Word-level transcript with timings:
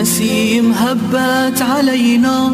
نسيم 0.00 0.72
هبت 0.72 1.62
علينا 1.62 2.50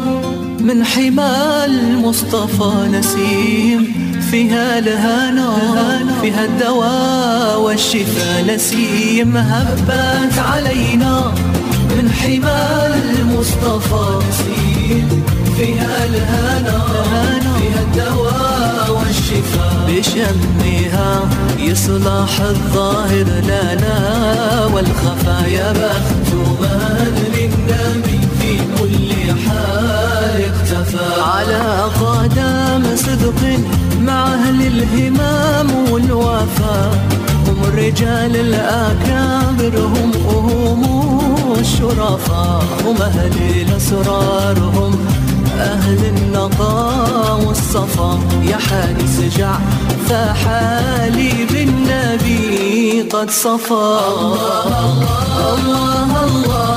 من 0.59 0.85
حمى 0.85 1.65
المصطفى 1.65 2.87
نسيم. 2.91 3.93
فيها 4.31 4.79
الهنا 4.79 5.49
فيها 6.21 6.45
الدواء 6.45 7.61
والشفاء 7.61 8.55
نسيم. 8.55 9.37
هبت 9.37 10.37
علينا 10.37 11.33
من 11.97 12.11
حمى 12.11 12.95
المصطفى 13.19 14.27
نسيم. 14.29 15.23
فيها 15.57 16.05
الهنا 16.05 16.85
فيها 17.57 17.81
الدواء 17.81 18.44
بشمها 19.87 21.29
يصلح 21.59 22.41
الظاهر 22.41 23.27
لنا 23.43 23.97
والخفايا 24.73 25.73
من 25.73 27.13
للنبي 27.33 28.19
في 28.39 28.57
كل 28.79 29.11
حال 29.43 30.45
اختفى. 30.51 31.21
على 31.21 31.81
قدم 32.01 32.95
صدق 32.95 33.59
مع 34.01 34.33
أهل 34.33 34.67
الهمام 34.67 35.91
والوفاء 35.91 36.91
هم 37.55 37.63
الرجال 37.63 38.35
الأكابر 38.35 39.79
هم 39.79 40.11
هم 40.27 41.53
الشرفاء 41.59 42.63
هم 42.85 43.01
أهل 43.01 43.31
الأسرار 43.61 44.59
هم 44.59 45.05
أهل 45.59 46.05
النقاء 46.05 47.41
والصفا 47.47 48.19
يا 48.43 48.57
حارس 48.57 49.37
جع 49.37 49.57
فحالي 50.09 51.45
بالنبي 51.51 53.01
قد 53.01 53.29
صفى 53.29 53.71
الله 53.71 54.67
الله 55.53 55.53
الله 55.53 56.23
الله. 56.25 56.74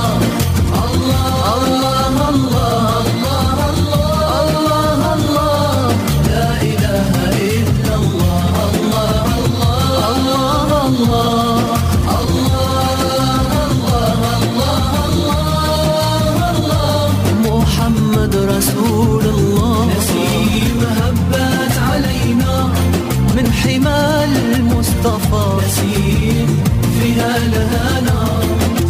نسيم 25.07 26.63
فيها 27.01 27.37
الهنا 27.37 28.21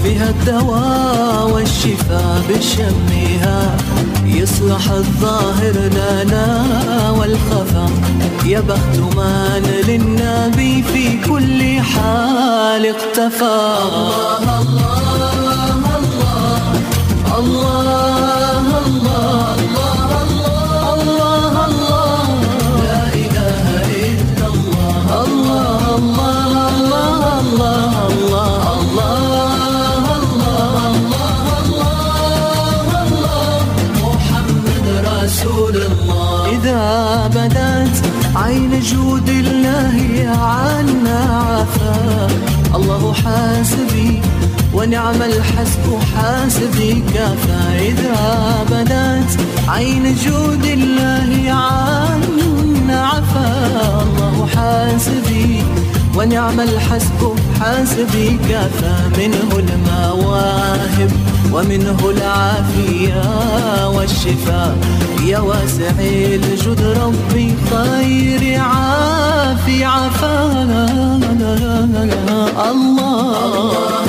فيها 0.03 0.31
الدواء 0.31 1.51
والشفاء 1.51 2.43
بشمها. 2.49 3.77
يصلح 4.25 4.91
الظاهر 4.91 5.73
لنا 5.73 6.65
والخفا 7.11 7.91
يا 8.45 8.61
بخت 8.61 8.99
من 9.17 9.63
للنبي 9.89 10.83
في 10.83 11.19
كل 11.29 11.81
حال 11.81 12.87
اقتفى. 12.87 13.59
الله 13.93 14.61
الله 14.61 15.09
الله 15.59 16.23
الله 17.39 17.39
الله 17.39 18.87
الله. 18.87 19.58
عين 38.39 38.81
جود 38.81 39.29
الله 39.29 39.97
عنا 40.39 41.21
عفا. 41.51 42.29
الله 42.75 43.13
حاسبي 43.13 44.21
ونعم 44.75 45.23
الحسب 45.23 45.85
حاسبي 46.15 47.03
كفى 47.15 47.63
إذا 47.89 48.19
بدت 48.71 49.31
عين 49.69 50.15
جود 50.25 50.65
الله 50.65 51.53
عنا 51.53 53.07
عفا. 53.07 53.49
الله 54.03 54.49
حاسبي 54.57 55.63
ونعم 56.17 56.61
الحسب 56.61 57.21
حاسبي 57.61 58.39
كفى 58.49 58.97
منه 59.19 59.59
المواهب 59.59 61.11
ومنه 61.53 62.11
العافية 62.11 63.23
والشفاء. 63.89 64.77
يا 65.25 65.39
واسع 65.39 65.91
الجود 66.01 66.81
ربي 66.81 67.55
خير 67.71 68.61
عافي 68.61 69.85
عفانا 69.85 70.87
الله 72.71 72.71
الله. 72.71 74.08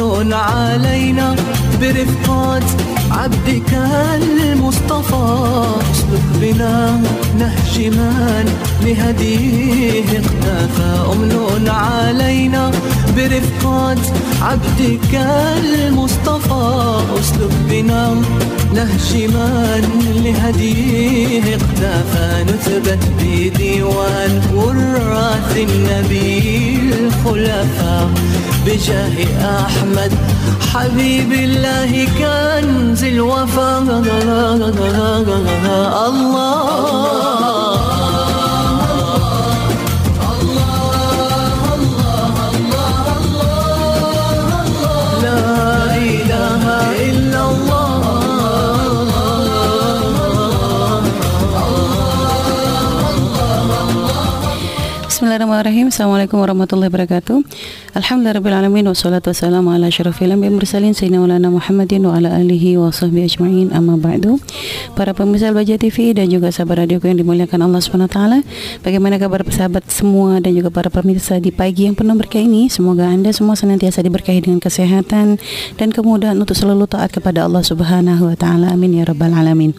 أمن 0.00 0.32
علينا 0.32 1.36
برفقات 1.80 2.62
عبدك 3.10 3.72
المصطفى. 4.14 5.40
اسلك 5.92 6.26
بنا 6.40 7.00
نهج 7.38 7.74
من 7.78 8.46
لهديه. 8.84 10.18
اختفى 10.18 11.12
أمن 11.12 11.68
علينا 11.68 12.70
برفقات 13.16 13.98
عبدك 14.42 15.14
المصطفى. 15.14 17.00
اسلك 17.20 17.54
بنا 17.68 18.14
نهج 18.74 19.16
من 19.34 19.82
لهديه. 20.24 21.56
اختفى 21.56 22.44
نثبت 22.48 23.02
بديوان 23.18 24.42
وراث 24.54 25.56
النبي 25.56 26.80
الخلفاء. 27.00 28.10
بجاه 28.66 29.16
أحمد 29.66 30.12
حبيب 30.74 31.32
الله 31.32 32.04
كنز 32.18 33.04
الوفا 33.04 33.78
الله 36.08 36.80
Bismillahirrahmanirrahim 55.20 55.92
Assalamualaikum 55.92 56.40
warahmatullahi 56.40 56.88
wabarakatuh 56.88 57.44
Alhamdulillahirrahmanirrahim 57.90 58.86
Wassalatu 58.94 59.34
wassalamu 59.34 59.74
ala 59.74 59.90
syarafil 59.90 60.30
anbiya 60.30 60.54
mursalin 60.54 60.94
Sayyidina 60.94 61.26
Maulana 61.26 61.50
Muhammadin 61.50 62.06
Wa 62.06 62.22
ala 62.22 62.38
alihi 62.38 62.78
wa 62.78 62.94
sahbihi 62.94 63.26
ajma'in 63.26 63.74
Amma 63.74 63.98
ba'du. 63.98 64.38
Para 64.94 65.10
pemirsa 65.10 65.50
Al-Baja 65.50 65.74
TV 65.74 66.14
Dan 66.14 66.30
juga 66.30 66.54
sahabat 66.54 66.86
radioku 66.86 67.10
yang 67.10 67.18
dimuliakan 67.18 67.66
Allah 67.66 67.82
SWT 67.82 68.46
Bagaimana 68.86 69.18
kabar 69.18 69.42
sahabat 69.42 69.90
semua 69.90 70.38
Dan 70.38 70.54
juga 70.54 70.70
para 70.70 70.86
pemirsa 70.86 71.42
di 71.42 71.50
pagi 71.50 71.90
yang 71.90 71.98
penuh 71.98 72.14
berkah 72.14 72.38
ini? 72.38 72.70
Semoga 72.70 73.10
anda 73.10 73.34
semua 73.34 73.58
senantiasa 73.58 74.06
diberkahi 74.06 74.46
dengan 74.46 74.62
kesehatan 74.62 75.42
Dan 75.74 75.90
kemudahan 75.90 76.38
untuk 76.38 76.54
selalu 76.54 76.86
taat 76.86 77.10
kepada 77.10 77.50
Allah 77.50 77.66
Subhanahu 77.66 78.30
Wa 78.30 78.36
Taala. 78.38 78.70
Amin 78.70 78.94
Ya 78.94 79.02
Rabbal 79.02 79.34
Alamin. 79.34 79.74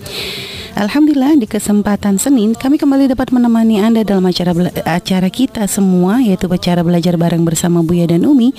Alhamdulillah 0.71 1.36
di 1.36 1.51
kesempatan 1.51 2.15
Senin 2.15 2.56
kami 2.56 2.80
kembali 2.80 3.12
dapat 3.12 3.36
menemani 3.36 3.83
Anda 3.83 4.07
dalam 4.07 4.24
acara 4.24 4.56
acara 4.88 5.27
kita 5.27 5.68
semua 5.68 6.24
yaitu 6.24 6.47
acara 6.47 6.80
belajar 6.80 7.19
bareng 7.19 7.44
bersama 7.44 7.83
Buya 8.01 8.18
dan 8.18 8.25
Umi 8.25 8.50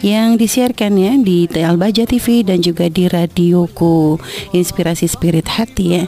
yang 0.00 0.40
disiarkan 0.40 0.96
ya 0.96 1.12
di 1.20 1.44
Albaja 1.60 2.08
TV 2.08 2.40
dan 2.40 2.64
juga 2.64 2.88
di 2.88 3.04
radioku 3.04 4.16
Inspirasi 4.56 5.04
Spirit 5.04 5.44
Hati 5.44 6.00
ya. 6.00 6.04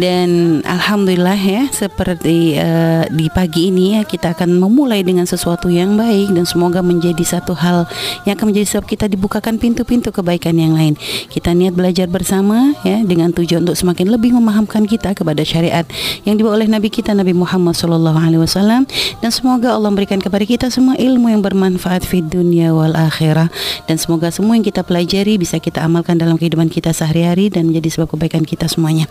Dan 0.00 0.60
alhamdulillah 0.64 1.36
ya 1.36 1.68
seperti 1.68 2.56
eh, 2.56 3.04
di 3.12 3.28
pagi 3.28 3.68
ini 3.68 4.00
ya 4.00 4.02
kita 4.08 4.32
akan 4.32 4.56
memulai 4.56 5.04
dengan 5.04 5.28
sesuatu 5.28 5.68
yang 5.68 6.00
baik 6.00 6.32
dan 6.32 6.48
semoga 6.48 6.80
menjadi 6.80 7.20
satu 7.20 7.52
hal 7.52 7.84
yang 8.24 8.40
akan 8.40 8.56
menjadi 8.56 8.66
sebab 8.72 8.88
kita 8.88 9.06
dibukakan 9.12 9.60
pintu-pintu 9.60 10.08
kebaikan 10.08 10.56
yang 10.56 10.72
lain. 10.72 10.96
Kita 11.28 11.52
niat 11.52 11.76
belajar 11.76 12.08
bersama 12.08 12.72
ya 12.80 13.04
dengan 13.04 13.36
tujuan 13.36 13.68
untuk 13.68 13.76
semakin 13.76 14.08
lebih 14.08 14.32
memahamkan 14.32 14.88
kita 14.88 15.12
kepada 15.12 15.44
syariat 15.44 15.84
yang 16.24 16.40
dibawa 16.40 16.56
oleh 16.56 16.68
Nabi 16.72 16.88
kita 16.88 17.12
Nabi 17.12 17.36
Muhammad 17.36 17.76
Wasallam 17.76 18.88
dan 19.20 19.30
semoga 19.30 19.76
Allah 19.76 19.92
memberikan 19.92 20.16
kepada 20.16 20.48
kita 20.48 20.72
semua 20.72 20.96
ilmu 20.96 21.28
yang 21.28 21.44
bermanfaat 21.44 22.08
di 22.14 22.22
dunia 22.22 22.70
wal 22.70 22.94
akhirah 22.94 23.50
dan 23.90 23.98
semoga 23.98 24.30
semua 24.30 24.54
yang 24.54 24.62
kita 24.62 24.86
pelajari 24.86 25.34
bisa 25.34 25.58
kita 25.58 25.82
amalkan 25.82 26.14
dalam 26.14 26.38
kehidupan 26.38 26.70
kita 26.70 26.94
sehari-hari 26.94 27.50
dan 27.50 27.66
menjadi 27.66 27.98
sebab 27.98 28.14
kebaikan 28.14 28.46
kita 28.46 28.70
semuanya. 28.70 29.10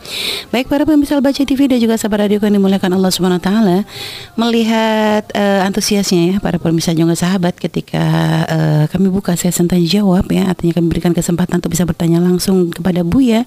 Baik 0.56 0.72
para 0.72 0.88
pemirsa 0.88 1.20
baca 1.20 1.36
TV 1.44 1.68
dan 1.68 1.84
juga 1.84 2.00
sahabat 2.00 2.30
radio 2.30 2.40
yang 2.40 2.56
dimuliakan 2.64 2.96
Allah 2.96 3.12
Subhanahu 3.12 3.44
wa 3.44 3.46
taala 3.46 3.78
melihat 4.40 5.28
uh, 5.36 5.68
antusiasnya 5.68 6.22
ya 6.24 6.36
para 6.40 6.56
pemirsa 6.56 6.96
juga 6.96 7.18
sahabat 7.20 7.60
ketika 7.60 8.04
uh, 8.48 8.84
kami 8.88 9.12
buka 9.12 9.36
sesi 9.36 9.60
tanya 9.68 9.88
jawab 9.88 10.30
ya 10.32 10.48
artinya 10.48 10.80
kami 10.80 10.88
berikan 10.88 11.12
kesempatan 11.12 11.60
untuk 11.60 11.74
bisa 11.74 11.84
bertanya 11.84 12.24
langsung 12.24 12.70
kepada 12.72 13.02
Buya 13.04 13.44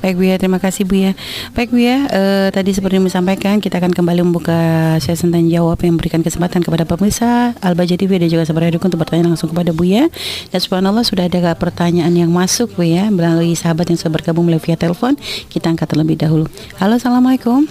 Baik 0.00 0.18
Bu 0.18 0.24
ya, 0.26 0.36
terima 0.40 0.58
kasih 0.58 0.88
Bu 0.88 0.96
ya. 0.98 1.12
Baik 1.52 1.70
Bu 1.70 1.78
ya, 1.78 2.08
eh, 2.08 2.48
tadi 2.50 2.72
seperti 2.72 2.98
yang 2.98 3.06
disampaikan, 3.06 3.60
kita 3.60 3.78
akan 3.78 3.92
kembali 3.92 4.24
membuka 4.24 4.58
sesi 4.98 5.28
tanya 5.28 5.60
jawab 5.60 5.78
yang 5.84 5.94
memberikan 6.00 6.24
kesempatan 6.24 6.64
kepada 6.64 6.88
pemirsa 6.88 7.54
Al-Baja 7.60 7.94
TV 7.94 8.18
dan 8.18 8.32
juga 8.32 8.48
sahabat 8.48 8.72
untuk 8.72 8.98
bertanya 8.98 9.28
langsung 9.30 9.52
kepada 9.52 9.70
Bu 9.70 9.84
ya. 9.86 10.08
Dan 10.50 10.58
subhanallah 10.58 11.04
sudah 11.04 11.28
ada 11.28 11.54
pertanyaan 11.54 12.10
yang 12.16 12.32
masuk 12.32 12.74
Bu 12.74 12.82
ya, 12.88 13.12
melalui 13.12 13.52
sahabat 13.54 13.92
yang 13.92 14.00
sudah 14.00 14.16
bergabung 14.16 14.48
melalui 14.48 14.64
via 14.64 14.80
telepon. 14.80 15.14
Kita 15.52 15.68
angkat 15.70 15.92
terlebih 15.92 16.18
dahulu. 16.18 16.48
Halo, 16.80 16.96
Assalamualaikum. 16.98 17.68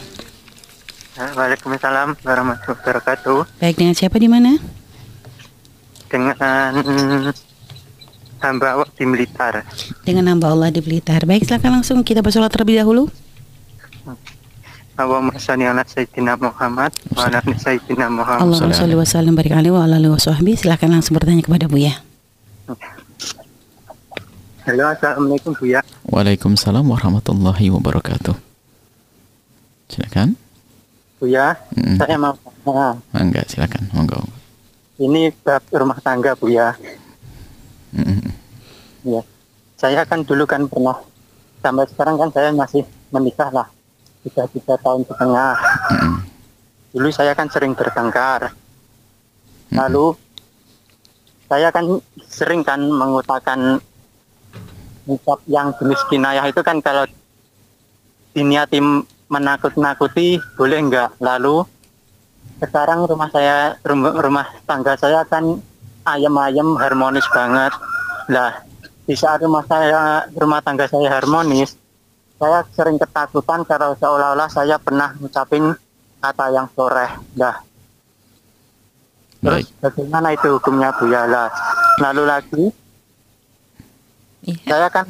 Waalaikumsalam 1.22 2.18
warahmatullahi 2.24 2.80
wabarakatuh. 2.82 3.60
Baik, 3.60 3.76
dengan 3.78 3.94
siapa 3.94 4.16
di 4.18 4.32
mana? 4.32 4.81
Dengan 6.12 6.36
hamba 8.44 8.68
Allah 8.76 8.90
di 8.92 9.06
Blitar. 9.08 9.64
Dengan 10.04 10.26
hamba 10.36 10.52
Allah 10.52 10.70
di 10.70 10.82
Blitar. 10.84 11.24
Baik, 11.24 11.48
silakan 11.48 11.80
langsung 11.80 12.04
kita 12.04 12.20
bersolat 12.20 12.52
terlebih 12.52 12.84
dahulu. 12.84 13.08
Allahumma 15.00 15.34
sholli 15.40 15.66
ala 15.66 15.82
sayyidina 15.88 16.36
Muhammad 16.38 16.92
wa 17.16 17.26
ala 17.26 17.40
ali 17.42 17.56
sayyidina 17.58 18.12
Muhammad. 18.12 18.44
Allahumma 18.44 18.76
sholli 18.76 18.94
wa 19.00 19.08
sallim 19.08 19.34
barik 19.34 19.56
alaihi 19.56 19.74
wa 19.74 19.88
ala 19.88 19.98
alihi 19.98 20.12
wa 20.14 20.20
sahbihi. 20.20 20.60
Silakan 20.62 21.00
langsung 21.00 21.16
bertanya 21.16 21.42
kepada 21.42 21.66
Bu 21.72 21.80
ya. 21.80 21.96
Halo, 24.68 24.84
assalamualaikum 24.94 25.56
Bu 25.58 25.66
ya. 25.72 25.82
Waalaikumsalam 26.06 26.86
warahmatullahi 26.86 27.72
wabarakatuh. 27.72 28.36
Silakan. 29.90 30.36
Bu 31.18 31.26
ya, 31.32 31.56
Mm. 31.74 31.98
saya 31.98 32.18
mau 32.20 32.34
tanya. 32.68 33.00
Mangga 33.16 33.42
silakan. 33.48 33.90
Monggo. 33.96 34.22
Ini 35.02 35.34
bab 35.42 35.66
rumah 35.74 35.98
tangga 35.98 36.38
Bu 36.38 36.54
ya. 36.54 36.78
Mm-mm. 37.90 38.30
Ya. 39.02 39.26
Saya 39.82 40.06
kan 40.06 40.22
dulu 40.22 40.46
kan 40.46 40.70
pernah 40.70 41.02
sampai 41.66 41.90
sekarang 41.90 42.22
kan 42.22 42.30
saya 42.30 42.54
masih 42.54 42.86
menikah 43.10 43.50
lah. 43.50 43.66
Sudah 44.22 44.46
tiga 44.54 44.78
tahun 44.78 45.02
setengah. 45.10 45.58
Mm-mm. 45.58 46.16
Dulu 46.94 47.10
saya 47.10 47.34
kan 47.34 47.50
sering 47.50 47.74
bertengkar. 47.74 48.54
Lalu 49.74 50.14
saya 51.50 51.74
kan 51.74 51.98
sering 52.30 52.62
kan 52.62 52.86
mengutakan 52.86 53.82
ucap 55.10 55.42
yang 55.50 55.74
jenis 55.82 56.02
kinayah 56.14 56.46
itu 56.46 56.62
kan 56.62 56.78
kalau 56.78 57.10
diniati 58.38 58.78
menakut-nakuti 59.34 60.38
boleh 60.54 60.78
enggak. 60.78 61.10
Lalu 61.18 61.66
sekarang 62.62 63.10
rumah 63.10 63.30
saya 63.34 63.74
rumah, 63.82 64.14
rumah 64.14 64.46
tangga 64.70 64.94
saya 64.94 65.26
kan 65.26 65.58
ayam-ayam 66.06 66.78
harmonis 66.78 67.26
banget. 67.34 67.74
Lah 68.30 68.62
di 69.10 69.18
saat 69.18 69.42
rumah 69.42 69.66
saya 69.66 70.30
rumah 70.38 70.62
tangga 70.62 70.86
saya 70.86 71.10
harmonis, 71.10 71.74
saya 72.38 72.62
sering 72.78 73.02
ketakutan 73.02 73.66
kalau 73.66 73.98
seolah-olah 73.98 74.50
saya 74.54 74.78
pernah 74.78 75.12
ngucapin 75.18 75.74
kata 76.22 76.46
yang 76.54 76.70
soreh. 76.78 77.10
Lah 77.36 77.58
Terus 79.42 79.66
Baik. 79.66 79.82
bagaimana 79.82 80.38
itu 80.38 80.48
hukumnya 80.54 80.94
Bu 80.94 81.10
ya? 81.10 81.26
Lah, 81.26 81.50
lalu 81.98 82.24
lagi 82.30 82.66
Iya. 84.42 84.74
saya 84.74 84.88
kan 84.90 85.06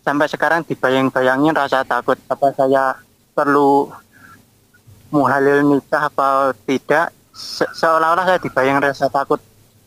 sampai 0.00 0.24
sekarang 0.24 0.64
dibayang-bayangin 0.64 1.52
rasa 1.52 1.84
takut 1.84 2.16
apa 2.24 2.48
saya 2.56 2.96
perlu 3.36 3.92
muhalil 5.12 5.60
nikah 5.62 6.08
apa 6.08 6.56
tidak 6.64 7.12
Se- 7.32 7.68
seolah-olah 7.72 8.28
saya 8.28 8.38
dibayang 8.40 8.80
rasa 8.80 9.08
takut 9.08 9.40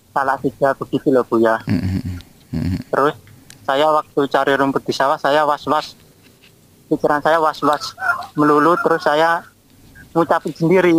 salah 0.10 0.34
tiga 0.40 0.74
begitu 0.74 1.14
loh 1.14 1.22
Bu 1.22 1.38
ya. 1.38 1.62
Mm-mm. 1.70 2.18
Mm-mm. 2.50 2.78
Terus 2.90 3.14
saya 3.62 3.86
waktu 3.90 4.20
cari 4.26 4.54
rumput 4.58 4.82
di 4.82 4.94
sawah 4.94 5.18
saya 5.18 5.46
was-was 5.46 5.94
pikiran 6.90 7.22
saya 7.22 7.38
was-was 7.38 7.98
melulu 8.34 8.78
terus 8.82 9.02
saya 9.02 9.42
ngucapin 10.14 10.54
sendiri 10.54 10.94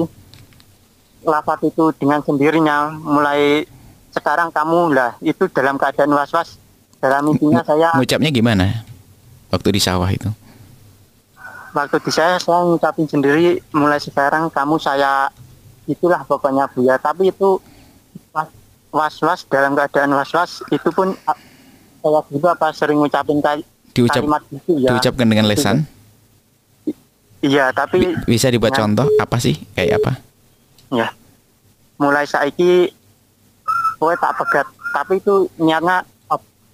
lafaz 1.23 1.62
itu 1.62 1.90
dengan 1.99 2.23
sendirinya 2.23 2.95
mulai 2.95 3.66
sekarang 4.11 4.50
kamu 4.50 4.95
lah 4.95 5.14
itu 5.18 5.50
dalam 5.50 5.78
keadaan 5.78 6.14
was-was 6.14 6.59
dalam 6.99 7.26
intinya 7.30 7.62
saya 7.62 7.90
Ngucapnya 7.95 8.30
gimana? 8.30 8.87
Waktu 9.50 9.68
di 9.75 9.80
sawah 9.83 10.11
itu. 10.11 10.26
Waktu 11.76 12.00
di 12.00 12.09
saya 12.11 12.40
saya 12.40 12.64
ngucapin 12.64 13.04
sendiri 13.04 13.45
mulai 13.71 14.00
sekarang 14.00 14.49
kamu 14.49 14.76
saya 14.78 15.28
itulah 15.85 16.25
pokoknya 16.25 16.64
Bu 16.66 16.83
ya 16.83 16.97
tapi 16.97 17.28
itu 17.28 17.61
was- 18.33 18.54
was-was 18.90 19.45
dalam 19.47 19.76
keadaan 19.76 20.11
was-was 20.11 20.64
itu 20.68 20.88
pun 20.90 21.12
saya 22.00 22.21
juga 22.26 22.49
apa 22.50 22.73
sering 22.73 22.97
ngucapin 22.99 23.38
kali- 23.38 23.68
Diucap 23.92 24.21
kalimat 24.21 24.42
itu 24.50 24.73
ya 24.78 24.88
diucapkan 24.90 25.26
dengan 25.26 25.47
lesan. 25.47 25.85
iya 27.40 27.68
tapi 27.71 28.00
Bi- 28.02 28.16
bisa 28.26 28.49
dibuat 28.49 28.73
Ya. 28.73 28.78
contoh 28.78 29.06
apa 29.14 29.37
sih? 29.37 29.56
Kayak 29.73 30.00
apa? 30.00 30.12
ya 30.88 31.11
mulai 31.97 32.23
saiki 32.23 32.88
kowe 33.97 34.14
tak 34.14 34.33
pegat 34.37 34.64
tapi 34.92 35.18
itu 35.18 35.50
niatnya 35.56 36.00
ap- 36.00 36.09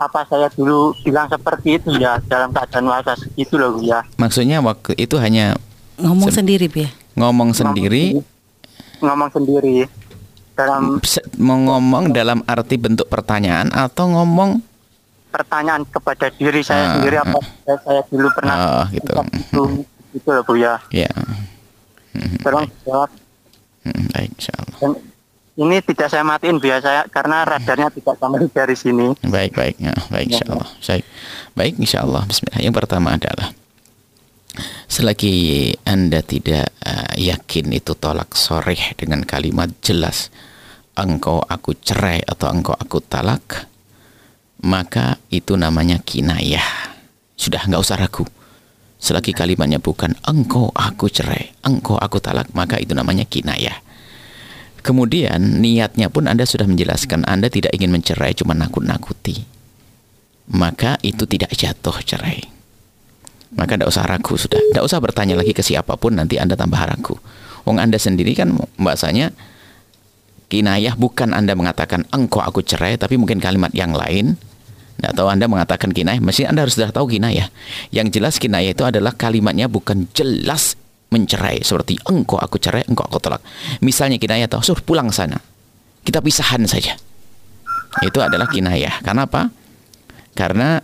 apa 0.02 0.24
saya 0.24 0.50
dulu 0.50 0.78
bilang 1.00 1.26
seperti 1.26 1.76
itu 1.76 1.94
ya 1.94 2.18
dalam 2.22 2.50
keadaan 2.50 2.86
was-was 2.86 3.20
itu 3.34 3.54
loh 3.54 3.72
Bu 3.72 3.82
ya 3.82 4.00
Maksudnya 4.16 4.58
waktu 4.58 4.94
itu 4.96 5.16
hanya 5.16 5.54
Ngomong 5.94 6.28
Sen- 6.28 6.42
sendiri 6.42 6.66
ya. 6.68 6.90
ngomong 7.12 7.52
sendiri, 7.52 8.16
ngomong 8.98 9.28
sendiri 9.28 9.84
dalam 10.52 10.98
se- 11.02 11.22
mau 11.36 11.54
ngomong 11.56 12.10
dalam 12.10 12.40
arti 12.42 12.74
bentuk 12.74 13.06
pertanyaan 13.06 13.68
atau 13.68 14.08
ngomong 14.10 14.64
pertanyaan 15.28 15.84
kepada 15.86 16.28
diri 16.30 16.60
saya 16.60 16.82
Ah, 16.82 16.92
sendiri 16.96 17.16
apa 17.18 17.38
saya, 17.62 17.76
saya 17.80 18.00
dulu 18.06 18.28
pernah 18.32 18.56
Oh, 18.56 18.84
gitu. 18.90 19.12
itu 19.12 19.62
itu 20.14 20.28
loh 20.28 20.42
bu 20.42 20.54
ya 20.56 20.74
ya. 20.90 21.08
tolong 22.40 22.68
jawab 22.82 23.10
Hmm, 23.82 24.06
baik, 24.08 24.30
insyaallah. 24.32 24.94
Ini 25.52 25.84
tidak 25.84 26.08
saya 26.08 26.24
matiin 26.24 26.56
biasa 26.56 27.12
karena 27.12 27.44
radarnya 27.44 27.92
tidak 27.92 28.16
sampai 28.16 28.48
dari 28.48 28.76
sini. 28.76 29.12
Baik, 29.20 29.52
baik, 29.52 29.76
ya, 29.76 29.92
baik, 30.08 30.26
insya 30.32 30.46
Allah. 30.48 30.68
Baik, 30.80 31.04
baik, 31.52 31.74
insya 31.76 31.98
Allah. 32.04 32.22
Bismillah. 32.24 32.60
Yang 32.64 32.74
pertama 32.80 33.08
adalah 33.12 33.48
selagi 34.88 35.36
anda 35.84 36.20
tidak 36.24 36.72
uh, 36.84 37.12
yakin 37.16 37.72
itu 37.72 37.92
tolak 37.96 38.32
soreh 38.32 38.96
dengan 38.96 39.24
kalimat 39.28 39.68
jelas, 39.84 40.32
engkau 40.96 41.44
aku 41.44 41.76
cerai 41.76 42.24
atau 42.24 42.48
engkau 42.48 42.72
aku 42.72 43.04
talak, 43.04 43.68
maka 44.64 45.20
itu 45.28 45.56
namanya 45.60 46.00
kinayah. 46.00 46.96
Sudah 47.36 47.64
nggak 47.68 47.82
usah 47.82 48.00
ragu. 48.00 48.24
Selagi 49.02 49.34
kalimatnya 49.34 49.82
bukan 49.82 50.14
engkau 50.24 50.70
aku 50.72 51.10
cerai, 51.10 51.52
engkau 51.66 51.98
aku 51.98 52.22
talak, 52.22 52.48
maka 52.54 52.78
itu 52.78 52.94
namanya 52.94 53.26
kinayah. 53.28 53.91
Kemudian 54.82 55.62
niatnya 55.62 56.10
pun 56.10 56.26
Anda 56.26 56.42
sudah 56.42 56.66
menjelaskan 56.66 57.22
Anda 57.22 57.46
tidak 57.46 57.70
ingin 57.78 57.94
mencerai 57.94 58.34
cuma 58.34 58.52
nakut-nakuti. 58.58 59.46
Maka 60.50 60.98
itu 61.06 61.22
tidak 61.30 61.54
jatuh 61.54 62.02
cerai. 62.02 62.42
Maka 63.54 63.78
tidak 63.78 63.94
usah 63.94 64.04
ragu 64.10 64.34
sudah. 64.34 64.58
Tidak 64.58 64.82
usah 64.82 64.98
bertanya 64.98 65.38
lagi 65.38 65.54
ke 65.54 65.62
siapa 65.62 65.94
pun 65.94 66.18
nanti 66.18 66.42
Anda 66.42 66.58
tambah 66.58 66.82
ragu. 66.82 67.14
Wong 67.62 67.78
Anda 67.78 67.94
sendiri 67.94 68.34
kan 68.34 68.58
bahasanya 68.74 69.30
kinayah 70.50 70.98
bukan 70.98 71.30
Anda 71.30 71.54
mengatakan 71.54 72.02
engkau 72.10 72.42
aku 72.42 72.66
cerai 72.66 72.98
tapi 72.98 73.14
mungkin 73.14 73.38
kalimat 73.38 73.70
yang 73.70 73.94
lain 73.94 74.34
atau 75.02 75.26
Anda 75.26 75.50
mengatakan 75.50 75.90
kinayah, 75.90 76.22
mesti 76.22 76.46
Anda 76.46 76.66
harus 76.66 76.78
sudah 76.78 76.90
tahu 76.90 77.10
kinayah. 77.10 77.50
Yang 77.94 78.18
jelas 78.18 78.34
kinayah 78.38 78.74
itu 78.74 78.82
adalah 78.86 79.14
kalimatnya 79.14 79.66
bukan 79.66 80.10
jelas 80.10 80.78
mencerai 81.12 81.60
seperti 81.60 82.00
engkau 82.08 82.40
aku 82.40 82.56
cerai, 82.56 82.88
engkau 82.88 83.04
aku 83.04 83.20
tolak. 83.20 83.44
Misalnya 83.84 84.16
kinayah 84.16 84.48
atau 84.48 84.64
suruh 84.64 84.80
pulang 84.80 85.12
sana. 85.12 85.36
Kita 86.00 86.24
pisahan 86.24 86.64
saja. 86.64 86.96
Itu 88.00 88.24
adalah 88.24 88.48
kinayah. 88.48 89.04
Karena 89.04 89.28
apa? 89.28 89.52
Karena 90.32 90.80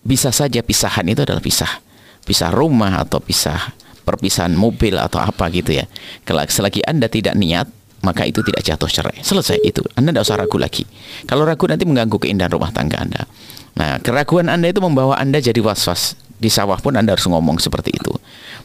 bisa 0.00 0.32
saja 0.32 0.64
pisahan 0.64 1.04
itu 1.12 1.20
adalah 1.22 1.44
pisah. 1.44 1.84
Pisah 2.24 2.48
rumah 2.48 3.04
atau 3.04 3.20
pisah 3.20 3.76
perpisahan 4.00 4.56
mobil 4.56 4.96
atau 4.96 5.20
apa 5.20 5.52
gitu 5.52 5.76
ya. 5.76 5.84
Selagi 6.24 6.80
Anda 6.88 7.06
tidak 7.12 7.36
niat 7.36 7.68
maka 8.00 8.24
itu 8.24 8.40
tidak 8.40 8.64
jatuh 8.64 8.88
cerai. 8.88 9.20
Selesai 9.20 9.60
itu. 9.60 9.84
Anda 9.92 10.16
tidak 10.16 10.24
usah 10.24 10.40
ragu 10.40 10.56
lagi. 10.56 10.88
Kalau 11.28 11.44
ragu 11.44 11.68
nanti 11.68 11.84
mengganggu 11.84 12.16
keindahan 12.16 12.48
rumah 12.48 12.72
tangga 12.72 12.96
Anda. 12.96 13.28
Nah, 13.76 14.00
keraguan 14.00 14.48
Anda 14.48 14.72
itu 14.72 14.80
membawa 14.80 15.20
Anda 15.20 15.38
jadi 15.38 15.60
was-was. 15.60 16.16
Di 16.40 16.48
sawah 16.48 16.80
pun 16.80 16.96
Anda 16.96 17.12
harus 17.12 17.28
ngomong 17.28 17.60
seperti 17.60 17.92
itu. 17.92 18.16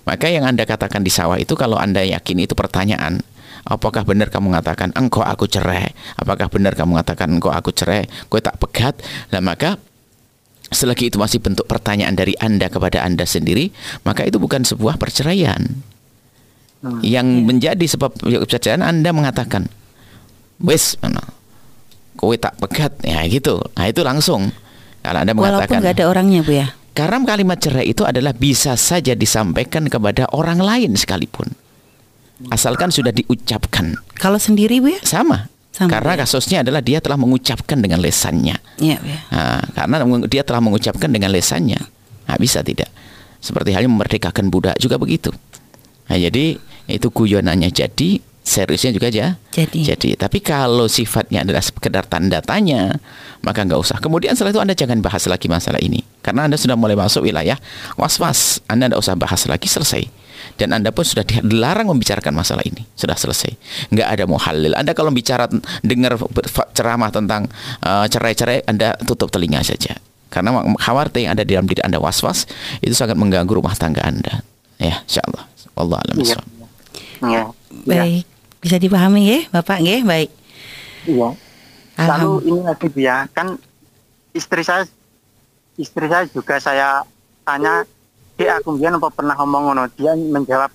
Maka 0.06 0.30
yang 0.30 0.46
Anda 0.46 0.64
katakan 0.70 1.02
di 1.02 1.10
sawah 1.10 1.42
itu 1.42 1.58
kalau 1.58 1.82
Anda 1.82 2.06
yakin 2.06 2.46
itu 2.46 2.54
pertanyaan, 2.54 3.26
apakah 3.66 4.06
benar 4.06 4.30
kamu 4.30 4.54
mengatakan 4.54 4.94
engkau 4.94 5.26
aku 5.26 5.50
cerai? 5.50 5.92
Apakah 6.22 6.48
benar 6.48 6.78
kamu 6.78 6.98
mengatakan 6.98 7.28
engkau 7.34 7.50
aku 7.50 7.74
cerai? 7.74 8.06
Kau 8.30 8.38
tak 8.38 8.62
pegat? 8.62 9.02
Nah, 9.34 9.42
maka 9.42 9.82
selagi 10.70 11.10
itu 11.10 11.18
masih 11.18 11.42
bentuk 11.42 11.66
pertanyaan 11.66 12.14
dari 12.14 12.38
Anda 12.38 12.70
kepada 12.70 13.02
Anda 13.02 13.26
sendiri, 13.26 13.74
maka 14.06 14.26
itu 14.26 14.38
bukan 14.38 14.62
sebuah 14.62 15.02
perceraian 15.02 15.62
Hmm. 16.86 17.02
Yang 17.02 17.28
yeah. 17.28 17.46
menjadi 17.50 17.86
sebab 17.98 18.12
perceraian 18.22 18.86
Anda 18.86 19.10
mengatakan, 19.10 19.66
wes 20.62 20.94
kowe 22.16 22.32
tak 22.38 22.62
pegat, 22.62 22.94
ya 23.02 23.26
gitu. 23.26 23.58
Nah 23.74 23.90
itu 23.90 24.06
langsung. 24.06 24.54
Kalau 25.02 25.20
Anda 25.26 25.34
mengatakan. 25.34 25.66
Walaupun 25.66 25.78
nggak 25.82 25.96
ada 25.98 26.06
orangnya 26.06 26.40
bu 26.46 26.54
ya. 26.54 26.68
Karena 26.96 27.20
kalimat 27.28 27.60
cerai 27.60 27.92
itu 27.92 28.08
adalah 28.08 28.32
bisa 28.32 28.80
saja 28.80 29.12
disampaikan 29.12 29.92
kepada 29.92 30.32
orang 30.32 30.64
lain 30.64 30.96
sekalipun. 30.96 31.52
Asalkan 32.48 32.88
sudah 32.88 33.12
diucapkan. 33.12 34.00
Kalau 34.16 34.40
sendiri 34.40 34.80
bu 34.80 34.96
ya? 34.96 35.00
Sama. 35.04 35.52
Sama, 35.76 35.92
karena 35.92 36.16
ya? 36.16 36.20
kasusnya 36.24 36.58
adalah 36.64 36.80
dia 36.80 37.04
telah 37.04 37.20
mengucapkan 37.20 37.76
dengan 37.84 38.00
lesannya. 38.00 38.56
Ya, 38.80 38.96
ya. 38.96 39.18
Nah, 39.28 39.60
karena 39.76 39.96
dia 40.24 40.48
telah 40.48 40.64
mengucapkan 40.64 41.12
dengan 41.12 41.36
lesannya. 41.36 41.84
Nah, 42.32 42.38
bisa 42.40 42.64
tidak. 42.64 42.88
Seperti 43.44 43.76
halnya 43.76 43.92
memerdekakan 43.92 44.48
budak 44.48 44.80
juga 44.80 44.96
begitu. 44.96 45.36
Nah, 46.08 46.16
jadi 46.16 46.56
itu 46.88 47.08
guyonannya 47.12 47.76
jadi 47.76 48.24
seriusnya 48.46 48.94
juga 48.94 49.10
aja 49.10 49.42
jadi. 49.50 49.98
jadi 49.98 50.10
tapi 50.22 50.38
kalau 50.38 50.86
sifatnya 50.86 51.42
adalah 51.42 51.66
sekedar 51.66 52.06
tanda 52.06 52.46
tanya 52.46 52.94
maka 53.42 53.66
nggak 53.66 53.82
usah 53.82 53.98
kemudian 53.98 54.38
setelah 54.38 54.54
itu 54.54 54.62
anda 54.62 54.76
jangan 54.78 55.02
bahas 55.02 55.26
lagi 55.26 55.50
masalah 55.50 55.82
ini 55.82 56.06
karena 56.26 56.50
anda 56.50 56.58
sudah 56.58 56.74
mulai 56.74 56.98
masuk 56.98 57.30
wilayah 57.30 57.54
was 58.02 58.18
was 58.18 58.58
anda 58.66 58.90
tidak 58.90 59.06
usah 59.06 59.14
bahas 59.14 59.46
lagi 59.46 59.70
selesai. 59.70 60.26
Dan 60.56 60.72
anda 60.72 60.90
pun 60.90 61.04
sudah 61.04 61.28
dilarang 61.28 61.92
membicarakan 61.92 62.32
masalah 62.32 62.64
ini. 62.64 62.88
Sudah 62.96 63.14
selesai. 63.14 63.54
Nggak 63.92 64.08
ada 64.08 64.24
muhalil 64.26 64.74
anda 64.74 64.98
kalau 64.98 65.14
bicara 65.14 65.46
dengar 65.86 66.18
ceramah 66.74 67.12
tentang 67.14 67.46
uh, 67.86 68.08
cerai-cerai 68.10 68.66
anda 68.66 68.98
tutup 69.06 69.30
telinga 69.30 69.62
saja. 69.62 69.94
Karena 70.34 70.66
khawatir 70.82 71.30
yang 71.30 71.38
ada 71.38 71.44
di 71.46 71.54
dalam 71.54 71.70
diri 71.70 71.86
anda 71.86 72.02
was 72.02 72.24
was 72.26 72.50
itu 72.82 72.98
sangat 72.98 73.20
mengganggu 73.20 73.52
rumah 73.54 73.78
tangga 73.78 74.02
anda. 74.02 74.42
Ya 74.82 75.06
insyaallah. 75.06 75.46
Allah 75.76 75.98
alam 76.02 76.16
Iya. 76.24 76.38
Iya. 77.24 77.44
Baik, 77.86 78.26
bisa 78.64 78.76
dipahami 78.80 79.22
ya, 79.28 79.40
Bapak 79.52 79.80
ya, 79.84 80.00
baik. 80.04 80.32
Iya. 81.06 81.30
Lalu 81.96 82.32
ini 82.52 82.60
lagi 82.64 82.88
dia 82.92 83.28
kan 83.32 83.56
istri 84.36 84.62
saya 84.68 84.84
istri 85.76 86.06
saya 86.08 86.26
juga 86.32 86.56
saya 86.60 87.04
tanya 87.44 87.84
dia 88.36 88.60
aku 88.60 88.76
biar 88.76 88.96
apa 88.96 89.10
pernah 89.12 89.36
ngomong 89.40 89.72
ngono 89.72 89.84
dia 89.96 90.12
menjawab 90.16 90.72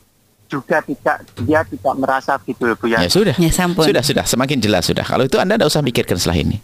juga 0.50 0.82
tidak 0.82 1.16
dia 1.46 1.60
tidak 1.62 1.94
merasa 1.94 2.34
gitu 2.42 2.74
Bu 2.74 2.90
ya. 2.90 2.98
ya 3.04 3.10
sudah 3.10 3.36
Ya, 3.38 3.50
sampun. 3.54 3.86
Sudah, 3.86 4.02
sudah, 4.02 4.24
semakin 4.26 4.58
jelas 4.58 4.82
sudah. 4.82 5.06
Kalau 5.06 5.22
itu 5.22 5.38
Anda 5.38 5.54
tidak 5.54 5.70
usah 5.70 5.80
pikirkan 5.86 6.18
setelah 6.18 6.42
ini. 6.42 6.58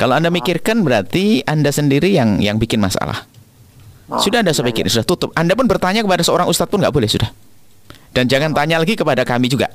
Kalau 0.00 0.16
Anda 0.16 0.32
mikirkan 0.32 0.80
berarti 0.80 1.44
Anda 1.44 1.68
sendiri 1.68 2.08
yang 2.14 2.40
yang 2.40 2.56
bikin 2.56 2.80
masalah. 2.80 3.28
Oh, 4.08 4.16
Sudah 4.16 4.40
Anda 4.40 4.56
usah 4.56 4.64
iya, 4.64 4.72
pikirin, 4.72 4.88
sudah 4.88 5.04
tutup. 5.04 5.30
Anda 5.36 5.52
pun 5.52 5.68
bertanya 5.68 6.00
kepada 6.00 6.24
seorang 6.24 6.48
ustadz 6.48 6.72
pun 6.72 6.80
nggak 6.80 6.94
boleh 6.94 7.10
sudah. 7.10 7.28
Dan 8.16 8.24
jangan 8.24 8.56
tanya 8.56 8.80
lagi 8.80 8.96
kepada 8.96 9.20
kami 9.28 9.52
juga. 9.52 9.68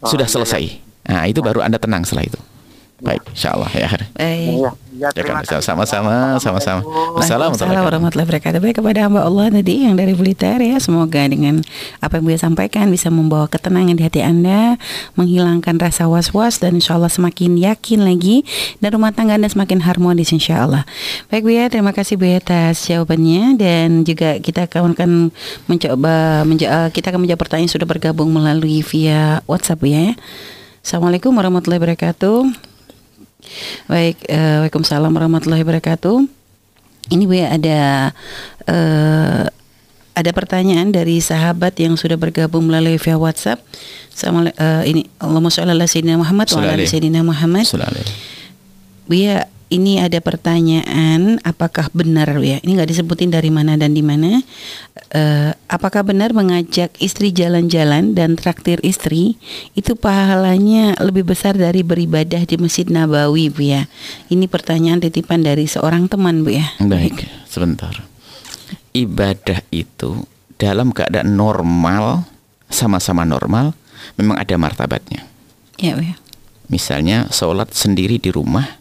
Oh, 0.00 0.08
Sudah 0.08 0.24
iya, 0.24 0.32
selesai. 0.32 0.62
Nah, 1.12 1.28
itu 1.28 1.44
baru 1.44 1.60
Anda 1.60 1.76
tenang 1.76 2.08
setelah 2.08 2.24
itu. 2.24 2.40
Baik, 3.00 3.22
insya 3.32 3.56
Allah 3.56 3.70
ya. 3.72 3.88
Baik. 4.12 4.60
Iya, 4.60 4.70
iya, 4.92 5.08
Ya 5.08 5.08
terima 5.16 5.40
kan, 5.40 5.56
kasih. 5.56 5.64
sama-sama, 5.64 6.36
sama-sama. 6.36 6.84
Assalamualaikum. 7.16 7.88
Warahmatullahi 7.88 8.26
wabarakatuh. 8.28 8.60
Baik 8.60 8.76
kepada 8.84 9.08
hamba 9.08 9.24
Allah 9.24 9.48
tadi 9.48 9.88
yang 9.88 9.96
dari 9.96 10.12
Blitar 10.12 10.60
ya. 10.60 10.76
Semoga 10.76 11.24
dengan 11.24 11.64
apa 12.04 12.20
yang 12.20 12.28
beliau 12.28 12.36
sampaikan 12.36 12.92
bisa 12.92 13.08
membawa 13.08 13.48
ketenangan 13.48 13.96
di 13.96 14.04
hati 14.04 14.20
Anda, 14.20 14.76
menghilangkan 15.16 15.80
rasa 15.80 16.12
was-was 16.12 16.60
dan 16.60 16.76
insya 16.76 17.00
Allah 17.00 17.08
semakin 17.08 17.56
yakin 17.56 18.04
lagi 18.04 18.44
dan 18.84 18.92
rumah 18.92 19.16
tangga 19.16 19.40
Anda 19.40 19.48
semakin 19.48 19.80
harmonis 19.80 20.36
insya 20.36 20.68
Allah. 20.68 20.84
Baik 21.32 21.48
Bu 21.48 21.56
ya, 21.56 21.72
terima 21.72 21.96
kasih 21.96 22.20
Bu 22.20 22.28
ya 22.28 22.36
atas 22.36 22.84
jawabannya 22.84 23.56
dan 23.56 24.04
juga 24.04 24.36
kita 24.36 24.68
akan 24.68 24.92
mencoba 25.64 26.44
menja- 26.44 26.68
eh, 26.68 26.88
kita 26.92 27.08
akan 27.08 27.24
menjawab 27.24 27.40
pertanyaan 27.40 27.64
yang 27.64 27.74
sudah 27.80 27.88
bergabung 27.88 28.28
melalui 28.28 28.84
via 28.84 29.40
WhatsApp 29.48 29.80
Bu 29.80 29.88
ya. 29.88 30.12
Assalamualaikum 30.84 31.32
warahmatullahi 31.32 31.80
wabarakatuh. 31.80 32.69
Baik, 33.90 34.22
eh, 34.28 34.64
Waalaikumsalam 34.64 35.10
warahmatullahi 35.10 35.62
wabarakatuh. 35.64 36.24
Ini 37.10 37.24
Bu 37.26 37.34
ya 37.34 37.48
ada 37.56 37.80
eh, 38.68 39.44
ada 40.14 40.30
pertanyaan 40.36 40.92
dari 40.92 41.18
sahabat 41.22 41.78
yang 41.80 41.96
sudah 41.96 42.20
bergabung 42.20 42.68
melalui 42.68 43.00
via 43.00 43.16
WhatsApp. 43.16 43.62
Sama 44.12 44.52
eh, 44.52 44.82
ini 44.86 45.08
Allahumma 45.18 45.48
sholli 45.48 45.72
ala 45.72 45.88
sayyidina 45.88 46.20
Muhammad 46.20 46.46
wa 46.52 46.60
ala 46.60 46.84
sayyidina 46.84 47.20
Muhammad. 47.24 47.64
Sallallahu 47.66 47.94
alaihi. 47.96 48.14
Bu 49.10 49.14
ya, 49.18 49.48
ini 49.70 50.02
ada 50.02 50.18
pertanyaan 50.18 51.38
apakah 51.46 51.86
benar 51.94 52.34
Bu 52.34 52.42
ya? 52.42 52.58
Ini 52.58 52.74
nggak 52.74 52.90
disebutin 52.90 53.30
dari 53.30 53.54
mana 53.54 53.78
dan 53.78 53.94
di 53.94 54.02
mana. 54.02 54.42
Eh, 55.14 55.54
apakah 55.70 56.02
benar 56.02 56.34
mengajak 56.34 56.90
istri 56.98 57.30
jalan-jalan 57.30 58.18
dan 58.18 58.34
traktir 58.34 58.82
istri 58.82 59.38
itu 59.78 59.94
pahalanya 59.94 60.98
lebih 60.98 61.22
besar 61.22 61.54
dari 61.54 61.86
beribadah 61.86 62.42
di 62.42 62.58
Masjid 62.58 62.90
Nabawi 62.90 63.46
Bu 63.54 63.62
ya? 63.62 63.86
Ini 64.26 64.50
pertanyaan 64.50 64.98
titipan 64.98 65.46
dari 65.46 65.70
seorang 65.70 66.10
teman 66.10 66.42
Bu 66.42 66.50
ya. 66.50 66.66
Baik, 66.82 67.30
sebentar. 67.46 67.94
Ibadah 68.90 69.62
itu 69.70 70.26
dalam 70.58 70.90
keadaan 70.90 71.38
normal, 71.38 72.26
sama-sama 72.66 73.22
normal, 73.22 73.70
memang 74.18 74.34
ada 74.34 74.58
martabatnya. 74.58 75.22
Ya 75.78 75.94
Bu 75.94 76.02
ya. 76.02 76.18
Misalnya 76.66 77.30
sholat 77.30 77.70
sendiri 77.70 78.18
di 78.18 78.34
rumah 78.34 78.79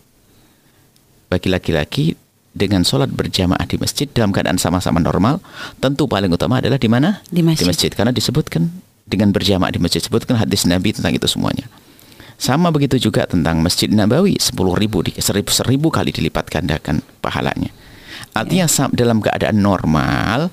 bagi 1.30 1.48
laki-laki 1.48 2.18
dengan 2.52 2.82
sholat 2.82 3.14
berjamaah 3.14 3.64
di 3.70 3.78
masjid 3.78 4.10
dalam 4.10 4.34
keadaan 4.34 4.58
sama-sama 4.58 4.98
normal, 4.98 5.40
tentu 5.78 6.10
paling 6.10 6.34
utama 6.34 6.58
adalah 6.58 6.82
di 6.82 6.90
mana? 6.90 7.22
Di 7.30 7.46
masjid. 7.46 7.94
karena 7.94 8.10
disebutkan 8.10 8.68
dengan 9.06 9.30
berjamaah 9.30 9.70
di 9.70 9.80
masjid 9.80 10.02
disebutkan 10.02 10.36
hadis 10.36 10.66
Nabi 10.66 10.92
tentang 10.92 11.14
itu 11.14 11.30
semuanya. 11.30 11.70
Sama 12.40 12.72
begitu 12.72 12.96
juga 12.96 13.28
tentang 13.28 13.60
Masjid 13.60 13.92
Nabawi 13.92 14.40
10 14.40 14.56
ribu, 14.80 15.04
di, 15.04 15.12
seribu, 15.20 15.52
seribu 15.52 15.92
kali 15.92 16.16
dilipat 16.16 16.48
gandakan 16.48 17.04
pahalanya. 17.20 17.68
Artinya 18.32 18.64
sam- 18.72 18.96
dalam 18.96 19.20
keadaan 19.20 19.60
normal 19.60 20.48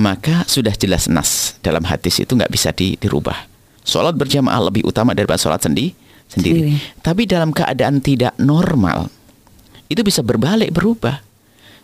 maka 0.00 0.48
sudah 0.48 0.72
jelas 0.76 1.08
nas 1.12 1.56
dalam 1.60 1.84
hadis 1.84 2.20
itu 2.20 2.32
nggak 2.32 2.48
bisa 2.48 2.72
di- 2.72 2.96
dirubah. 2.96 3.48
Sholat 3.84 4.16
berjamaah 4.16 4.68
lebih 4.68 4.88
utama 4.88 5.12
daripada 5.12 5.36
sholat 5.36 5.60
sendi 5.60 5.92
sendiri. 6.28 6.72
Sendiri. 6.72 7.04
Tapi 7.04 7.22
dalam 7.28 7.52
keadaan 7.52 8.00
tidak 8.00 8.32
normal, 8.40 9.12
itu 9.86 10.00
bisa 10.02 10.20
berbalik 10.22 10.70
berubah. 10.74 11.22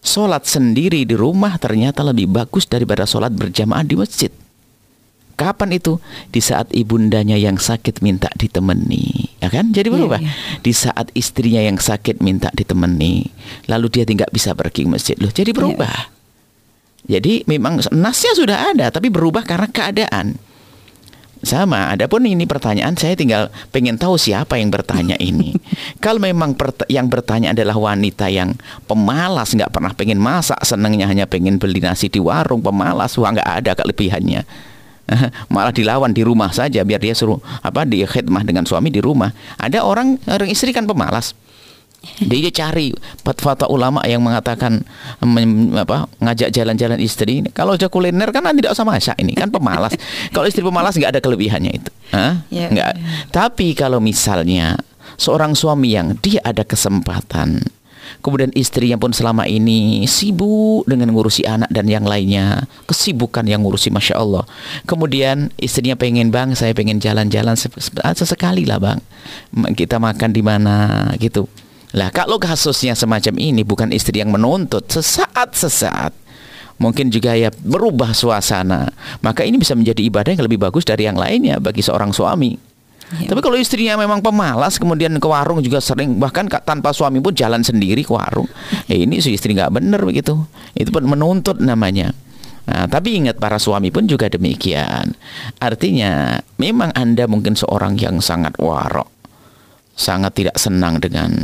Sholat 0.03 0.51
sendiri 0.51 1.07
di 1.07 1.15
rumah 1.15 1.55
ternyata 1.63 2.03
lebih 2.03 2.27
bagus 2.27 2.67
daripada 2.67 3.07
sholat 3.07 3.31
berjamaah 3.31 3.87
di 3.87 3.95
masjid. 3.95 4.33
Kapan 5.39 5.79
itu? 5.79 5.97
Di 6.29 6.43
saat 6.43 6.71
ibundanya 6.75 7.39
yang 7.39 7.57
sakit 7.57 8.05
minta 8.05 8.29
ditemani, 8.35 9.39
ya 9.41 9.49
kan? 9.49 9.71
Jadi 9.73 9.89
Iya, 9.89 9.95
berubah. 9.97 10.19
iya. 10.21 10.33
Di 10.61 10.73
saat 10.75 11.09
istrinya 11.17 11.63
yang 11.63 11.81
sakit 11.81 12.21
minta 12.21 12.53
ditemani, 12.53 13.27
lalu 13.67 13.87
dia 13.91 14.05
tidak 14.05 14.29
bisa 14.31 14.53
pergi 14.53 14.85
ke 14.87 14.91
masjid, 14.93 15.17
loh. 15.19 15.33
Jadi 15.33 15.51
berubah. 15.55 16.11
Jadi 17.09 17.43
memang 17.51 17.83
nasnya 17.91 18.35
sudah 18.39 18.71
ada, 18.71 18.93
tapi 18.95 19.11
berubah 19.11 19.43
karena 19.43 19.67
keadaan. 19.67 20.39
Sama, 21.43 21.91
adapun 21.91 22.23
ini 22.23 22.47
pertanyaan 22.47 22.95
saya 22.95 23.19
tinggal 23.19 23.51
pengen 23.75 23.99
tahu 23.99 24.15
siapa 24.15 24.63
yang 24.63 24.71
bertanya 24.71 25.19
ini. 25.19 25.59
Kalau 26.05 26.23
memang 26.23 26.55
yang 26.87 27.11
bertanya 27.11 27.51
adalah 27.51 27.75
wanita 27.75 28.31
yang 28.31 28.55
pemalas, 28.87 29.51
nggak 29.51 29.75
pernah 29.75 29.91
pengen 29.91 30.23
masak, 30.23 30.63
senangnya 30.63 31.11
hanya 31.11 31.27
pengen 31.27 31.59
beli 31.59 31.83
nasi 31.83 32.07
di 32.07 32.23
warung, 32.23 32.63
pemalas, 32.63 33.19
wah 33.19 33.35
nggak 33.35 33.51
ada 33.59 33.75
kelebihannya. 33.75 34.47
Malah 35.53 35.75
dilawan 35.75 36.15
di 36.15 36.23
rumah 36.23 36.55
saja 36.55 36.87
biar 36.87 37.03
dia 37.03 37.13
suruh 37.13 37.43
apa 37.61 37.83
di 37.83 38.07
khidmah 38.07 38.47
dengan 38.47 38.63
suami 38.63 38.89
di 38.89 39.03
rumah. 39.03 39.35
Ada 39.59 39.83
orang 39.83 40.23
orang 40.31 40.49
istri 40.49 40.71
kan 40.71 40.87
pemalas. 40.87 41.35
Dia 42.19 42.51
cari 42.51 42.91
fatwa 43.23 43.67
ulama 43.71 44.01
yang 44.03 44.23
mengatakan 44.23 44.83
mem- 45.23 45.75
apa, 45.79 46.11
ngajak 46.19 46.51
jalan-jalan 46.51 46.99
istri. 46.99 47.47
Kalau 47.55 47.79
aja 47.79 47.87
kuliner 47.87 48.31
kan 48.35 48.43
tidak 48.55 48.75
usah 48.75 48.83
masak 48.87 49.17
ini 49.23 49.39
kan 49.39 49.49
pemalas. 49.51 49.95
Kalau 50.35 50.47
istri 50.47 50.67
pemalas 50.67 50.99
nggak 50.99 51.19
ada 51.19 51.21
kelebihannya 51.23 51.73
itu. 51.73 51.91
Hah? 52.11 52.43
Ya, 52.53 52.69
Nggak. 52.69 52.93
Tapi 53.33 53.73
kalau 53.73 53.97
misalnya 53.97 54.77
seorang 55.17 55.57
suami 55.57 55.97
yang 55.97 56.13
dia 56.21 56.45
ada 56.45 56.61
kesempatan 56.61 57.65
Kemudian 58.21 58.53
istrinya 58.53 59.01
pun 59.01 59.15
selama 59.15 59.49
ini 59.49 60.05
sibuk 60.05 60.85
dengan 60.85 61.15
ngurusi 61.17 61.49
anak 61.49 61.71
dan 61.73 61.89
yang 61.89 62.05
lainnya 62.05 62.69
Kesibukan 62.85 63.47
yang 63.49 63.65
ngurusi 63.65 63.89
Masya 63.89 64.21
Allah 64.21 64.45
Kemudian 64.85 65.49
istrinya 65.57 65.97
pengen 65.97 66.29
bang 66.29 66.53
Saya 66.53 66.77
pengen 66.77 67.01
jalan-jalan 67.01 67.57
se- 67.57 67.73
se- 67.73 67.95
sesekali 67.95 68.69
lah 68.69 68.83
bang 68.83 68.99
Kita 69.73 69.97
makan 69.97 70.31
di 70.35 70.43
mana 70.45 71.09
gitu 71.17 71.49
Lah 71.93 72.09
kalau 72.09 72.41
kasusnya 72.41 72.97
semacam 72.97 73.37
ini 73.37 73.63
Bukan 73.63 73.93
istri 73.93 74.21
yang 74.21 74.33
menuntut 74.33 74.89
Sesaat-sesaat 74.89 76.17
Mungkin 76.81 77.13
juga 77.13 77.37
ya 77.37 77.53
berubah 77.53 78.17
suasana 78.17 78.89
Maka 79.21 79.45
ini 79.45 79.61
bisa 79.61 79.77
menjadi 79.77 80.01
ibadah 80.03 80.33
yang 80.33 80.45
lebih 80.49 80.61
bagus 80.61 80.89
dari 80.89 81.05
yang 81.05 81.21
lainnya 81.21 81.61
Bagi 81.61 81.85
seorang 81.85 82.11
suami 82.11 82.73
Ya. 83.13 83.29
tapi 83.29 83.45
kalau 83.45 83.61
istrinya 83.61 83.93
memang 84.01 84.25
pemalas, 84.25 84.81
kemudian 84.81 85.13
ke 85.21 85.29
warung 85.29 85.61
juga 85.61 85.85
sering, 85.85 86.17
bahkan 86.17 86.49
ka- 86.49 86.65
tanpa 86.65 86.97
suami 86.97 87.21
pun 87.21 87.37
jalan 87.37 87.61
sendiri 87.61 88.01
ke 88.01 88.09
warung. 88.09 88.49
Ya 88.89 88.97
ini 88.97 89.21
si 89.21 89.37
istri 89.37 89.53
nggak 89.53 89.69
bener 89.69 90.01
begitu. 90.01 90.41
Itu 90.73 90.89
pun 90.89 91.05
menuntut 91.05 91.61
namanya. 91.61 92.17
Nah, 92.65 92.89
tapi 92.89 93.21
ingat 93.21 93.37
para 93.37 93.61
suami 93.61 93.93
pun 93.93 94.09
juga 94.09 94.33
demikian. 94.33 95.13
Artinya 95.61 96.41
memang 96.57 96.89
anda 96.97 97.29
mungkin 97.29 97.53
seorang 97.53 98.01
yang 98.01 98.25
sangat 98.25 98.57
warok, 98.57 99.11
sangat 99.93 100.33
tidak 100.33 100.57
senang 100.57 100.97
dengan 100.97 101.37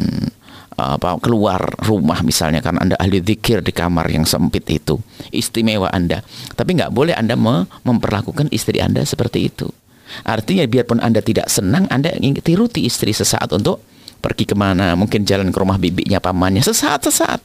apa 0.78 1.18
keluar 1.18 1.58
rumah 1.82 2.22
misalnya 2.22 2.62
karena 2.62 2.86
anda 2.86 2.96
ahli 3.02 3.18
zikir 3.18 3.66
di 3.66 3.74
kamar 3.74 4.06
yang 4.08 4.22
sempit 4.22 4.62
itu 4.70 4.94
istimewa 5.34 5.90
anda 5.90 6.22
tapi 6.54 6.78
nggak 6.78 6.94
boleh 6.94 7.18
anda 7.18 7.34
me- 7.34 7.66
memperlakukan 7.82 8.46
istri 8.54 8.78
anda 8.78 9.02
seperti 9.02 9.50
itu 9.50 9.66
artinya 10.22 10.62
biarpun 10.70 11.02
anda 11.02 11.18
tidak 11.18 11.50
senang 11.50 11.90
anda 11.90 12.14
ingin 12.14 12.38
tiruti 12.38 12.86
istri 12.86 13.10
sesaat 13.10 13.50
untuk 13.50 13.82
pergi 14.22 14.46
ke 14.46 14.54
mana 14.54 14.94
mungkin 14.94 15.26
jalan 15.26 15.50
ke 15.50 15.58
rumah 15.58 15.76
bibinya 15.82 16.22
pamannya 16.22 16.62
sesaat 16.62 17.10
sesaat 17.10 17.42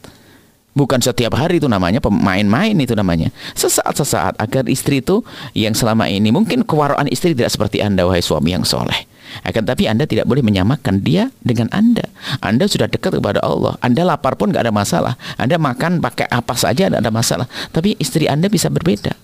Bukan 0.74 0.98
setiap 0.98 1.38
hari 1.38 1.62
itu 1.62 1.70
namanya 1.70 2.02
pemain-main 2.02 2.74
itu 2.74 2.98
namanya. 2.98 3.30
Sesaat-sesaat 3.54 4.42
agar 4.42 4.66
istri 4.66 4.98
itu 4.98 5.22
yang 5.54 5.70
selama 5.70 6.10
ini 6.10 6.34
mungkin 6.34 6.66
kewaraan 6.66 7.06
istri 7.06 7.30
tidak 7.30 7.54
seperti 7.54 7.78
Anda 7.78 8.02
wahai 8.02 8.18
suami 8.18 8.58
yang 8.58 8.66
soleh. 8.66 9.06
Akan 9.42 9.66
tapi 9.66 9.90
Anda 9.90 10.06
tidak 10.06 10.30
boleh 10.30 10.44
menyamakan 10.46 11.02
dia 11.02 11.34
dengan 11.42 11.66
Anda. 11.74 12.06
Anda 12.38 12.70
sudah 12.70 12.86
dekat 12.86 13.18
kepada 13.18 13.42
Allah. 13.42 13.74
Anda 13.82 14.06
lapar 14.06 14.38
pun 14.38 14.54
nggak 14.54 14.70
ada 14.70 14.74
masalah. 14.74 15.14
Anda 15.34 15.58
makan 15.58 15.98
pakai 15.98 16.30
apa 16.30 16.54
saja 16.54 16.86
tidak 16.86 17.00
ada 17.02 17.10
masalah. 17.10 17.46
Tapi 17.74 17.98
istri 17.98 18.30
Anda 18.30 18.46
bisa 18.46 18.70
berbeda. 18.70 19.16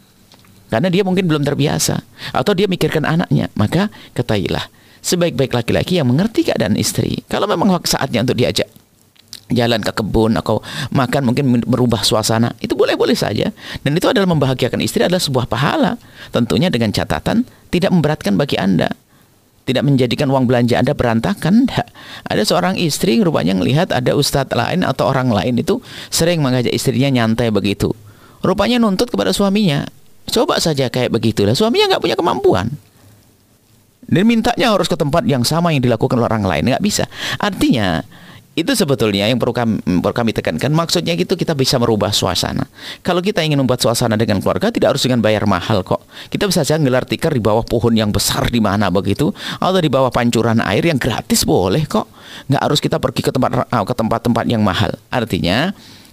Karena 0.71 0.87
dia 0.87 1.03
mungkin 1.03 1.27
belum 1.27 1.43
terbiasa 1.43 1.99
atau 2.35 2.53
dia 2.55 2.67
mikirkan 2.67 3.07
anaknya. 3.07 3.51
Maka 3.55 3.91
ketahuilah 4.15 4.67
sebaik-baik 5.05 5.55
laki-laki 5.55 5.99
yang 5.99 6.11
mengerti 6.11 6.47
keadaan 6.47 6.75
istri. 6.75 7.23
Kalau 7.27 7.47
memang 7.47 7.75
saatnya 7.87 8.23
untuk 8.23 8.39
diajak 8.39 8.71
jalan 9.51 9.83
ke 9.83 9.93
kebun 9.93 10.39
atau 10.39 10.63
makan 10.95 11.31
mungkin 11.31 11.67
merubah 11.67 12.07
suasana 12.07 12.55
itu 12.63 12.79
boleh-boleh 12.79 13.19
saja 13.19 13.51
dan 13.83 13.93
itu 13.99 14.07
adalah 14.07 14.31
membahagiakan 14.31 14.79
istri 14.79 15.03
adalah 15.03 15.19
sebuah 15.19 15.51
pahala 15.51 15.99
tentunya 16.31 16.71
dengan 16.71 16.95
catatan 16.95 17.43
tidak 17.75 17.91
memberatkan 17.91 18.39
bagi 18.39 18.57
anda 18.57 18.95
tidak 19.71 19.87
menjadikan 19.87 20.27
uang 20.29 20.51
belanja 20.51 20.83
anda 20.83 20.93
berantakan? 20.93 21.71
Nggak. 21.71 21.89
ada 22.27 22.43
seorang 22.43 22.75
istri 22.75 23.23
rupanya 23.23 23.55
melihat 23.55 23.95
ada 23.95 24.19
ustadz 24.19 24.53
lain 24.53 24.83
atau 24.83 25.07
orang 25.07 25.31
lain 25.31 25.63
itu 25.63 25.79
sering 26.11 26.43
mengajak 26.43 26.75
istrinya 26.75 27.23
nyantai 27.23 27.55
begitu. 27.55 27.95
Rupanya 28.43 28.83
nuntut 28.83 29.09
kepada 29.09 29.31
suaminya. 29.31 29.87
Coba 30.31 30.59
saja 30.59 30.91
kayak 30.91 31.15
begitulah. 31.15 31.55
Suaminya 31.55 31.97
nggak 31.97 32.03
punya 32.03 32.17
kemampuan. 32.19 32.67
Dan 34.11 34.27
mintanya 34.27 34.75
harus 34.75 34.91
ke 34.91 34.99
tempat 34.99 35.23
yang 35.23 35.47
sama 35.47 35.71
yang 35.71 35.87
dilakukan 35.87 36.19
orang 36.19 36.43
lain. 36.43 36.67
Nggak 36.67 36.83
bisa. 36.83 37.05
Artinya 37.39 38.03
itu 38.59 38.75
sebetulnya 38.75 39.31
yang 39.31 39.39
perlu 39.39 39.55
kami, 39.55 39.79
perlu 40.03 40.15
kami 40.15 40.35
tekankan. 40.35 40.75
Maksudnya 40.75 41.15
gitu 41.15 41.39
kita 41.39 41.55
bisa 41.55 41.79
merubah 41.79 42.11
suasana. 42.11 42.67
Kalau 43.01 43.23
kita 43.23 43.47
ingin 43.47 43.63
membuat 43.63 43.79
suasana 43.79 44.19
dengan 44.19 44.43
keluarga 44.43 44.75
tidak 44.75 44.99
harus 44.99 45.07
dengan 45.07 45.23
bayar 45.23 45.47
mahal 45.47 45.87
kok. 45.87 46.03
Kita 46.29 46.51
bisa 46.51 46.67
saja 46.67 46.83
gelar 46.83 47.07
tikar 47.07 47.31
di 47.31 47.39
bawah 47.39 47.63
pohon 47.63 47.95
yang 47.95 48.11
besar 48.11 48.51
di 48.51 48.59
mana 48.59 48.91
begitu 48.91 49.31
atau 49.63 49.79
di 49.79 49.87
bawah 49.87 50.11
pancuran 50.11 50.59
air 50.67 50.83
yang 50.83 50.99
gratis 50.99 51.47
boleh 51.47 51.87
kok. 51.87 52.11
Nggak 52.51 52.63
harus 52.67 52.83
kita 52.83 52.99
pergi 52.99 53.23
ke 53.23 53.31
tempat 53.31 53.71
ke 53.71 53.95
tempat-tempat 53.95 54.45
yang 54.51 54.67
mahal. 54.67 54.99
Artinya 55.15 55.71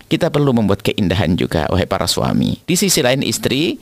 kita 0.08 0.30
perlu 0.30 0.56
membuat 0.56 0.86
keindahan 0.86 1.34
juga 1.36 1.66
wahai 1.74 1.90
para 1.90 2.06
suami. 2.06 2.62
Di 2.64 2.78
sisi 2.78 3.02
lain 3.02 3.26
istri 3.26 3.82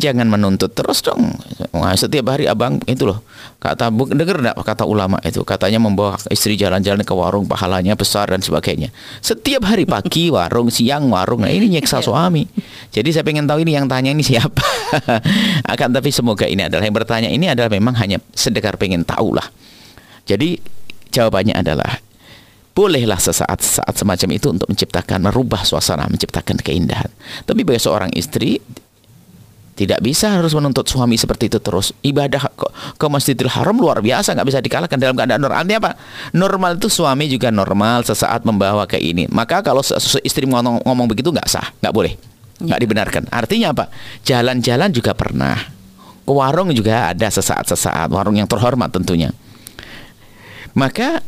jangan 0.00 0.24
menuntut 0.28 0.72
terus 0.72 1.04
dong. 1.04 1.36
Wah, 1.76 1.92
setiap 1.92 2.32
hari 2.32 2.48
abang 2.48 2.80
itu 2.88 3.04
loh 3.04 3.20
kata 3.62 3.92
dengar 3.92 4.40
enggak 4.42 4.56
kata 4.64 4.84
ulama 4.88 5.20
itu? 5.22 5.44
Katanya 5.44 5.78
membawa 5.78 6.16
istri 6.32 6.56
jalan-jalan 6.56 7.04
ke 7.04 7.14
warung 7.14 7.44
pahalanya 7.44 7.92
besar 7.92 8.32
dan 8.32 8.40
sebagainya. 8.40 8.88
Setiap 9.20 9.68
hari 9.68 9.84
pagi 9.84 10.28
warung 10.34 10.72
siang 10.72 11.12
warung 11.12 11.44
nah 11.44 11.52
ini 11.52 11.68
nyeksa 11.78 12.00
suami. 12.00 12.48
Jadi 12.88 13.08
saya 13.12 13.24
pengen 13.24 13.44
tahu 13.44 13.62
ini 13.62 13.76
yang 13.76 13.86
tanya 13.86 14.10
ini 14.16 14.24
siapa. 14.24 14.64
Akan 15.72 15.92
tapi 15.92 16.08
semoga 16.08 16.48
ini 16.48 16.64
adalah 16.64 16.84
yang 16.88 16.96
bertanya. 16.96 17.28
Ini 17.28 17.52
adalah 17.52 17.68
memang 17.68 17.96
hanya 18.00 18.16
sedekar 18.32 18.80
pengen 18.80 19.04
tahu 19.04 19.36
lah. 19.36 19.46
Jadi 20.24 20.56
jawabannya 21.12 21.52
adalah 21.58 22.00
bolehlah 22.72 23.20
sesaat 23.20 23.60
saat 23.60 23.94
semacam 23.94 24.28
itu 24.32 24.48
untuk 24.48 24.68
menciptakan 24.72 25.28
merubah 25.28 25.60
suasana 25.62 26.08
menciptakan 26.08 26.56
keindahan. 26.60 27.12
Tapi 27.44 27.60
bagi 27.62 27.80
seorang 27.84 28.10
istri 28.16 28.56
tidak 29.72 30.04
bisa 30.04 30.28
harus 30.36 30.52
menuntut 30.52 30.84
suami 30.84 31.16
seperti 31.16 31.48
itu 31.48 31.56
terus. 31.56 31.96
Ibadah 32.04 32.44
ke, 32.52 32.66
ke 33.00 33.06
Masjidil 33.08 33.48
Haram 33.48 33.72
luar 33.80 34.04
biasa 34.04 34.36
nggak 34.36 34.48
bisa 34.48 34.60
dikalahkan 34.60 34.98
dalam 35.00 35.16
keadaan 35.16 35.40
normal. 35.40 35.64
Artinya 35.64 35.80
apa? 35.80 35.92
Normal 36.36 36.72
itu 36.76 36.88
suami 36.92 37.24
juga 37.32 37.48
normal 37.48 38.04
sesaat 38.04 38.44
membawa 38.44 38.84
ke 38.84 39.00
ini. 39.00 39.24
Maka 39.32 39.64
kalau 39.64 39.80
istri 40.20 40.44
ngomong, 40.44 40.84
ngomong 40.84 41.06
begitu 41.08 41.32
nggak 41.32 41.48
sah 41.48 41.72
nggak 41.80 41.94
boleh. 41.94 42.12
Nggak 42.60 42.78
dibenarkan. 42.84 43.22
Artinya 43.32 43.72
apa? 43.72 43.88
Jalan-jalan 44.22 44.92
juga 44.92 45.16
pernah. 45.16 45.56
Ke 46.22 46.32
warung 46.36 46.68
juga 46.76 47.10
ada 47.10 47.26
sesaat-sesaat. 47.32 48.12
Warung 48.12 48.36
yang 48.36 48.46
terhormat 48.46 48.92
tentunya. 48.92 49.32
Maka 50.76 51.24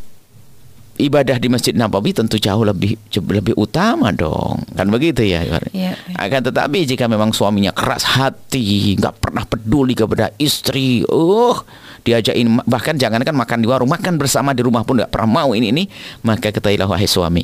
ibadah 0.98 1.36
di 1.42 1.50
Masjid 1.50 1.74
Nabawi 1.74 2.14
tentu 2.14 2.38
jauh 2.38 2.62
lebih 2.62 2.94
lebih 3.10 3.54
utama 3.58 4.14
dong 4.14 4.62
kan 4.78 4.86
begitu 4.86 5.26
ya 5.26 5.42
Ibar? 5.42 5.66
Iya. 5.74 5.98
akan 6.14 6.40
tetapi 6.50 6.86
jika 6.86 7.10
memang 7.10 7.34
suaminya 7.34 7.74
keras 7.74 8.06
hati 8.06 8.94
nggak 8.94 9.18
pernah 9.18 9.42
peduli 9.42 9.98
kepada 9.98 10.30
istri 10.38 11.02
uh 11.10 11.58
diajakin 12.04 12.62
bahkan 12.68 12.94
jangankan 12.94 13.34
makan 13.34 13.58
di 13.64 13.66
warung 13.66 13.90
makan 13.90 14.20
bersama 14.20 14.54
di 14.54 14.62
rumah 14.62 14.86
pun 14.86 15.00
nggak 15.00 15.10
pernah 15.10 15.44
mau 15.44 15.50
ini 15.56 15.72
ini 15.74 15.84
maka 16.22 16.54
ketahuilah 16.54 16.86
wahai 16.86 17.08
suami 17.08 17.42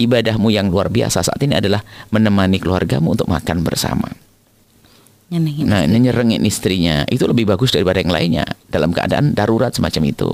ibadahmu 0.00 0.48
yang 0.50 0.72
luar 0.72 0.88
biasa 0.88 1.22
saat 1.22 1.40
ini 1.44 1.60
adalah 1.60 1.84
menemani 2.10 2.58
keluargamu 2.58 3.14
untuk 3.14 3.28
makan 3.28 3.62
bersama 3.62 4.08
Nyenengin 5.30 5.62
Nah, 5.70 5.86
ini 5.86 6.10
nyerengin 6.10 6.42
istrinya 6.42 7.06
itu 7.06 7.22
lebih 7.22 7.46
bagus 7.46 7.70
daripada 7.70 8.02
yang 8.02 8.10
lainnya. 8.10 8.44
dalam 8.66 8.90
keadaan 8.90 9.34
darurat 9.34 9.70
semacam 9.70 10.10
itu. 10.10 10.30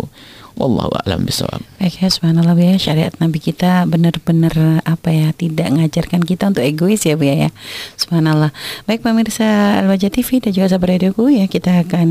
Wallahu 0.57 0.88
a'lam 1.05 1.29
bishawab. 1.29 1.61
Baik 1.77 2.01
ya, 2.01 2.09
subhanallah 2.09 2.57
ya, 2.57 2.81
syariat 2.81 3.12
Nabi 3.21 3.45
kita 3.45 3.85
benar-benar 3.85 4.81
apa 4.88 5.12
ya, 5.12 5.29
tidak 5.37 5.69
mengajarkan 5.69 6.25
kita 6.25 6.49
untuk 6.49 6.64
egois 6.64 7.05
ya 7.05 7.12
Bu 7.12 7.29
ya. 7.29 7.53
Subhanallah. 8.01 8.57
Baik 8.88 9.05
pemirsa 9.05 9.45
Al-Wajah 9.85 10.09
TV 10.09 10.40
dan 10.40 10.57
juga 10.57 10.73
sahabat 10.73 10.97
radioku 10.97 11.29
ya, 11.29 11.45
kita 11.45 11.85
akan 11.85 12.09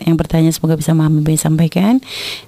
yang 0.00 0.16
bertanya 0.16 0.48
semoga 0.56 0.80
bisa 0.80 0.96
memahami 0.96 1.36
sampaikan 1.36 2.00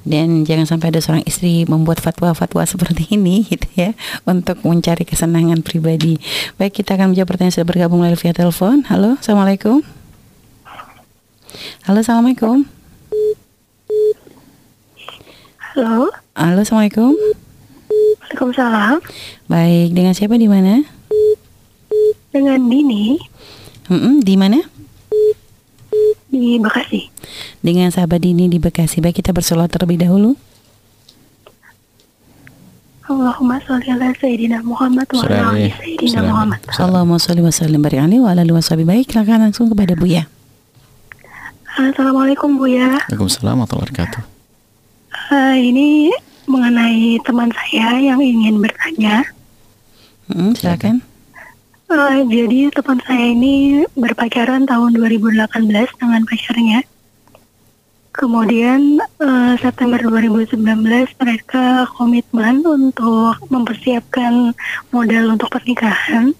dan 0.09 0.49
jangan 0.49 0.65
sampai 0.65 0.97
ada 0.97 1.05
seorang 1.05 1.29
istri 1.29 1.69
membuat 1.69 2.01
fatwa-fatwa 2.01 2.65
seperti 2.65 3.05
ini 3.21 3.45
gitu 3.45 3.69
ya 3.77 3.93
untuk 4.25 4.65
mencari 4.65 5.05
kesenangan 5.05 5.61
pribadi. 5.61 6.17
Baik, 6.57 6.81
kita 6.81 6.97
akan 6.97 7.13
menjawab 7.13 7.37
pertanyaan 7.37 7.53
sudah 7.53 7.69
bergabung 7.69 8.01
melalui 8.01 8.17
via 8.17 8.33
telepon. 8.33 8.81
Halo, 8.89 9.21
Assalamualaikum. 9.21 9.85
Halo, 11.85 12.01
Assalamualaikum. 12.01 12.65
Halo, 15.75 16.07
Halo, 16.39 16.63
Assalamualaikum. 16.63 17.19
Waalaikumsalam. 18.23 19.03
Baik, 19.51 19.91
dengan 19.91 20.15
siapa 20.15 20.39
di 20.39 20.47
mana? 20.47 20.87
Dengan 22.31 22.63
Dini 22.71 23.19
Mm-mm, 23.91 24.23
di 24.23 24.35
mana? 24.39 24.63
di 26.31 26.63
Bekasi. 26.63 27.11
Dengan 27.59 27.91
sahabat 27.91 28.23
Dini 28.23 28.47
di 28.47 28.63
Bekasi. 28.63 29.03
Baik, 29.03 29.19
kita 29.19 29.35
bersolat 29.35 29.67
terlebih 29.75 29.99
dahulu. 29.99 30.39
Allahumma 33.11 33.59
sholli 33.67 33.91
ala 33.91 34.15
Sayyidina 34.15 34.63
Muhammad 34.63 35.11
wa 35.11 35.27
ala 35.27 35.59
ali 35.59 35.75
Sayyidina. 35.75 36.23
Muhammad. 36.23 36.63
Allahumma 36.79 37.19
sholli 37.19 37.43
wa 37.43 37.51
sallim 37.51 37.83
barik 37.83 37.99
alaihi 37.99 38.23
wa 38.23 38.31
ala 38.31 38.47
alihi 38.47 38.55
washabihi. 38.55 38.87
Baik, 38.87 39.11
silakan 39.11 39.51
langsung 39.51 39.67
kepada 39.75 39.99
Buya. 39.99 40.31
Assalamualaikum 41.75 42.63
Buya. 42.63 42.95
Waalaikumsalam 43.11 43.59
warahmatullahi 43.59 43.91
wabarakatuh. 43.91 44.34
Eh, 45.33 45.57
ini 45.73 46.13
mengenai 46.45 47.17
teman 47.25 47.49
saya 47.57 47.97
yang 47.97 48.21
ingin 48.21 48.61
bertanya. 48.61 49.25
Mm, 50.29 50.53
silakan. 50.53 51.01
Eh, 51.89 52.19
jadi 52.29 52.69
teman 52.75 53.01
saya 53.09 53.33
ini 53.33 53.85
berpacaran 53.97 54.69
tahun 54.69 54.91
2018 54.97 55.89
dengan 55.97 56.23
pacarnya. 56.29 56.81
Kemudian 58.15 59.01
eh, 59.01 59.55
September 59.59 59.99
2019 59.99 60.61
mereka 61.19 61.89
komitmen 61.97 62.63
untuk 62.63 63.41
mempersiapkan 63.49 64.53
modal 64.93 65.25
untuk 65.35 65.49
pernikahan. 65.51 66.37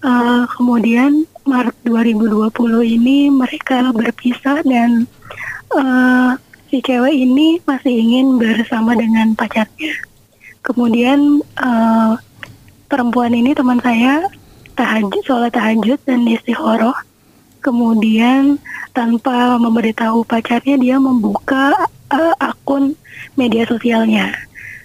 Eh, 0.00 0.44
kemudian 0.56 1.26
Maret 1.44 1.76
2020 1.84 2.86
ini 2.86 3.28
mereka 3.28 3.92
berpisah 3.92 4.62
dan 4.64 5.04
eh, 5.76 6.32
si 6.70 6.78
cewek 6.78 7.10
ini 7.10 7.58
masih 7.66 7.90
ingin 7.90 8.38
bersama 8.38 8.94
dengan 8.94 9.34
pacarnya. 9.34 9.92
Kemudian 10.62 11.42
eh, 11.42 12.12
perempuan 12.86 13.34
ini 13.34 13.50
teman 13.52 13.82
saya 13.82 14.22
tahajud, 14.78 15.22
sholat 15.26 15.50
tahajud 15.50 15.98
dan 16.06 16.22
istikharah. 16.30 16.94
Kemudian 17.60 18.56
tanpa 18.94 19.58
memberitahu 19.58 20.24
pacarnya 20.24 20.78
dia 20.78 20.96
membuka 21.02 21.74
eh, 22.14 22.34
akun 22.38 22.94
media 23.34 23.66
sosialnya. 23.66 24.30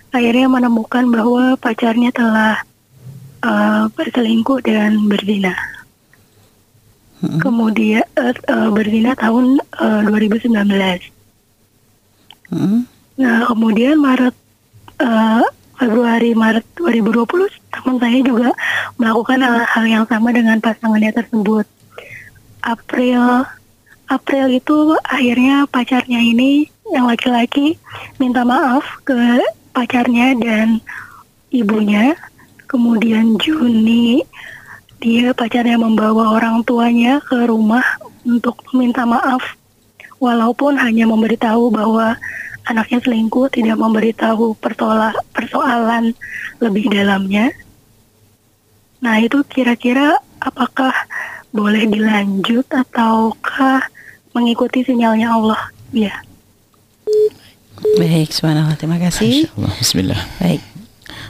Akhirnya 0.09 0.49
menemukan 0.49 1.05
bahwa 1.13 1.53
pacarnya 1.61 2.09
telah 2.09 2.65
eh, 3.45 3.85
berselingkuh 3.93 4.65
dan 4.65 5.05
berzina. 5.05 5.53
Kemudian 7.39 8.05
eh, 8.17 8.33
eh, 8.33 8.69
berzina 8.73 9.13
tahun 9.13 9.61
eh, 9.61 10.01
2019. 10.09 11.14
Mm, 12.53 12.85
Nah, 13.15 13.47
kemudian 13.47 13.95
Maret 13.95 14.35
eh, 14.99 15.45
Februari 15.79 16.35
Maret 16.35 16.67
2020 16.75 17.47
teman 17.71 17.95
saya 17.99 18.19
juga 18.23 18.51
melakukan 18.99 19.39
hal, 19.39 19.55
hal 19.67 19.85
yang 19.87 20.05
sama 20.07 20.35
dengan 20.35 20.59
pasangannya 20.59 21.11
tersebut. 21.15 21.63
April 22.59 23.47
April 24.11 24.45
itu 24.51 24.99
akhirnya 25.07 25.65
pacarnya 25.71 26.19
ini 26.19 26.67
yang 26.91 27.07
laki-laki 27.07 27.79
minta 28.19 28.43
maaf 28.43 28.83
ke 29.07 29.39
pacarnya 29.71 30.35
dan 30.35 30.83
ibunya. 31.55 32.19
Kemudian 32.67 33.39
Juni 33.39 34.27
dia 34.99 35.31
pacarnya 35.31 35.79
membawa 35.79 36.35
orang 36.35 36.67
tuanya 36.67 37.23
ke 37.23 37.47
rumah 37.47 37.83
untuk 38.27 38.59
meminta 38.73 39.07
maaf 39.07 39.55
walaupun 40.19 40.79
hanya 40.79 41.05
memberitahu 41.09 41.71
bahwa 41.71 42.15
anaknya 42.65 42.99
selingkuh 43.03 43.49
tidak 43.53 43.77
memberitahu 43.77 44.57
persoala, 44.57 45.13
persoalan 45.31 46.17
lebih 46.59 46.89
dalamnya. 46.89 47.53
Nah 49.03 49.21
itu 49.21 49.45
kira-kira 49.45 50.17
apakah 50.41 50.91
boleh 51.53 51.87
dilanjut 51.87 52.65
ataukah 52.73 53.79
mengikuti 54.35 54.83
sinyalnya 54.83 55.31
Allah? 55.31 55.61
Ya. 55.95 56.25
Baik, 57.95 58.33
subhanallah. 58.33 58.75
Terima 58.75 58.97
kasih. 58.97 59.47
Bismillah. 59.79 60.19
Baik. 60.41 60.59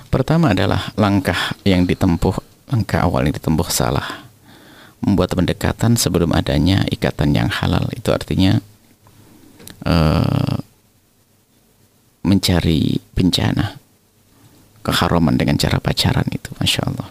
Pertama 0.08 0.56
adalah 0.56 0.95
langkah 0.95 1.38
yang 1.67 1.84
ditempuh, 1.84 2.39
langkah 2.71 3.04
awal 3.04 3.28
yang 3.28 3.36
ditempuh 3.36 3.67
salah. 3.67 4.26
Membuat 5.04 5.36
pendekatan 5.36 6.00
sebelum 6.00 6.32
adanya 6.32 6.88
ikatan 6.89 7.36
yang 7.36 7.52
halal. 7.52 7.86
Itu 7.93 8.15
artinya 8.15 8.63
eh, 9.86 10.58
mencari 12.26 12.98
bencana 13.13 13.78
keharaman 14.82 15.38
dengan 15.38 15.58
cara 15.58 15.78
pacaran 15.78 16.26
itu, 16.34 16.50
masya 16.58 16.89
Allah. 16.89 17.10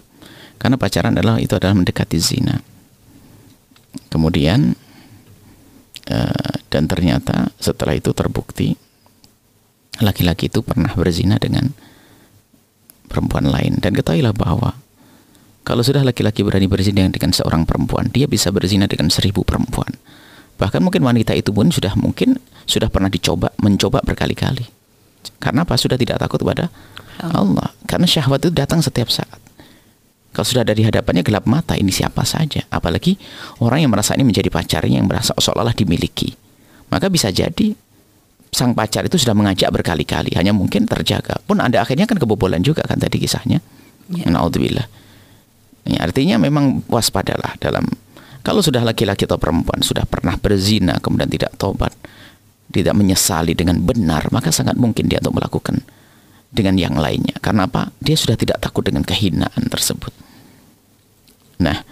Karena 0.58 0.76
pacaran 0.78 1.14
adalah 1.14 1.38
itu 1.38 1.54
adalah 1.54 1.74
mendekati 1.74 2.18
zina. 2.18 2.58
Kemudian 4.10 4.74
eh, 6.10 6.54
dan 6.70 6.90
ternyata 6.90 7.54
setelah 7.62 7.94
itu 7.94 8.10
terbukti 8.10 8.74
laki-laki 10.02 10.50
itu 10.50 10.58
pernah 10.66 10.90
berzina 10.90 11.38
dengan 11.38 11.70
perempuan 13.06 13.46
lain 13.46 13.78
dan 13.78 13.94
ketahuilah 13.94 14.34
bahwa 14.34 14.74
kalau 15.62 15.86
sudah 15.86 16.02
laki-laki 16.02 16.42
berani 16.42 16.66
berzina 16.66 17.06
dengan 17.06 17.30
seorang 17.30 17.62
perempuan 17.62 18.10
dia 18.10 18.26
bisa 18.26 18.50
berzina 18.50 18.90
dengan 18.90 19.06
seribu 19.06 19.46
perempuan 19.46 19.94
bahkan 20.56 20.80
mungkin 20.80 21.02
wanita 21.02 21.34
itu 21.34 21.50
pun 21.50 21.70
sudah 21.70 21.94
mungkin 21.98 22.38
sudah 22.64 22.88
pernah 22.88 23.10
dicoba 23.12 23.52
mencoba 23.60 24.00
berkali-kali. 24.02 24.64
Karena 25.40 25.64
apa? 25.64 25.76
Sudah 25.76 25.96
tidak 26.00 26.20
takut 26.20 26.40
kepada 26.40 26.72
Allah. 27.20 27.72
Karena 27.84 28.08
syahwat 28.08 28.44
itu 28.44 28.50
datang 28.52 28.80
setiap 28.80 29.08
saat. 29.12 29.40
Kalau 30.34 30.46
sudah 30.46 30.66
ada 30.66 30.74
di 30.74 30.82
hadapannya 30.82 31.22
gelap 31.22 31.46
mata 31.46 31.78
ini 31.78 31.94
siapa 31.94 32.26
saja? 32.26 32.66
Apalagi 32.66 33.14
orang 33.62 33.86
yang 33.86 33.92
merasa 33.94 34.18
ini 34.18 34.26
menjadi 34.26 34.50
pacarnya 34.50 34.98
yang 34.98 35.06
merasa 35.06 35.30
seolah-olah 35.38 35.78
dimiliki. 35.78 36.34
Maka 36.90 37.06
bisa 37.06 37.30
jadi 37.30 37.70
sang 38.50 38.74
pacar 38.74 39.06
itu 39.06 39.14
sudah 39.14 39.34
mengajak 39.34 39.70
berkali-kali. 39.70 40.34
Hanya 40.34 40.50
mungkin 40.50 40.90
terjaga. 40.90 41.38
Pun 41.46 41.62
ada 41.62 41.86
akhirnya 41.86 42.10
kan 42.10 42.18
kebobolan 42.18 42.66
juga 42.66 42.82
kan 42.82 42.98
tadi 42.98 43.22
kisahnya. 43.22 43.62
Ya. 44.10 44.26
Naudzubillah. 44.26 44.86
Ini 45.86 46.02
artinya 46.02 46.36
memang 46.40 46.82
waspadalah 46.90 47.54
dalam 47.62 47.86
kalau 48.44 48.60
sudah 48.60 48.84
laki-laki 48.84 49.24
atau 49.24 49.40
perempuan 49.40 49.80
sudah 49.80 50.04
pernah 50.04 50.36
berzina 50.36 51.00
kemudian 51.00 51.32
tidak 51.32 51.56
tobat 51.56 51.96
tidak 52.70 52.94
menyesali 52.94 53.56
dengan 53.56 53.80
benar 53.80 54.28
maka 54.30 54.52
sangat 54.52 54.76
mungkin 54.76 55.08
dia 55.08 55.18
untuk 55.24 55.40
melakukan 55.40 55.82
dengan 56.54 56.78
yang 56.78 56.94
lainnya. 56.94 57.34
Karena 57.42 57.66
apa? 57.66 57.90
Dia 57.98 58.14
sudah 58.14 58.38
tidak 58.38 58.62
takut 58.62 58.86
dengan 58.86 59.02
kehinaan 59.02 59.66
tersebut. 59.66 60.14
Nah 61.58 61.82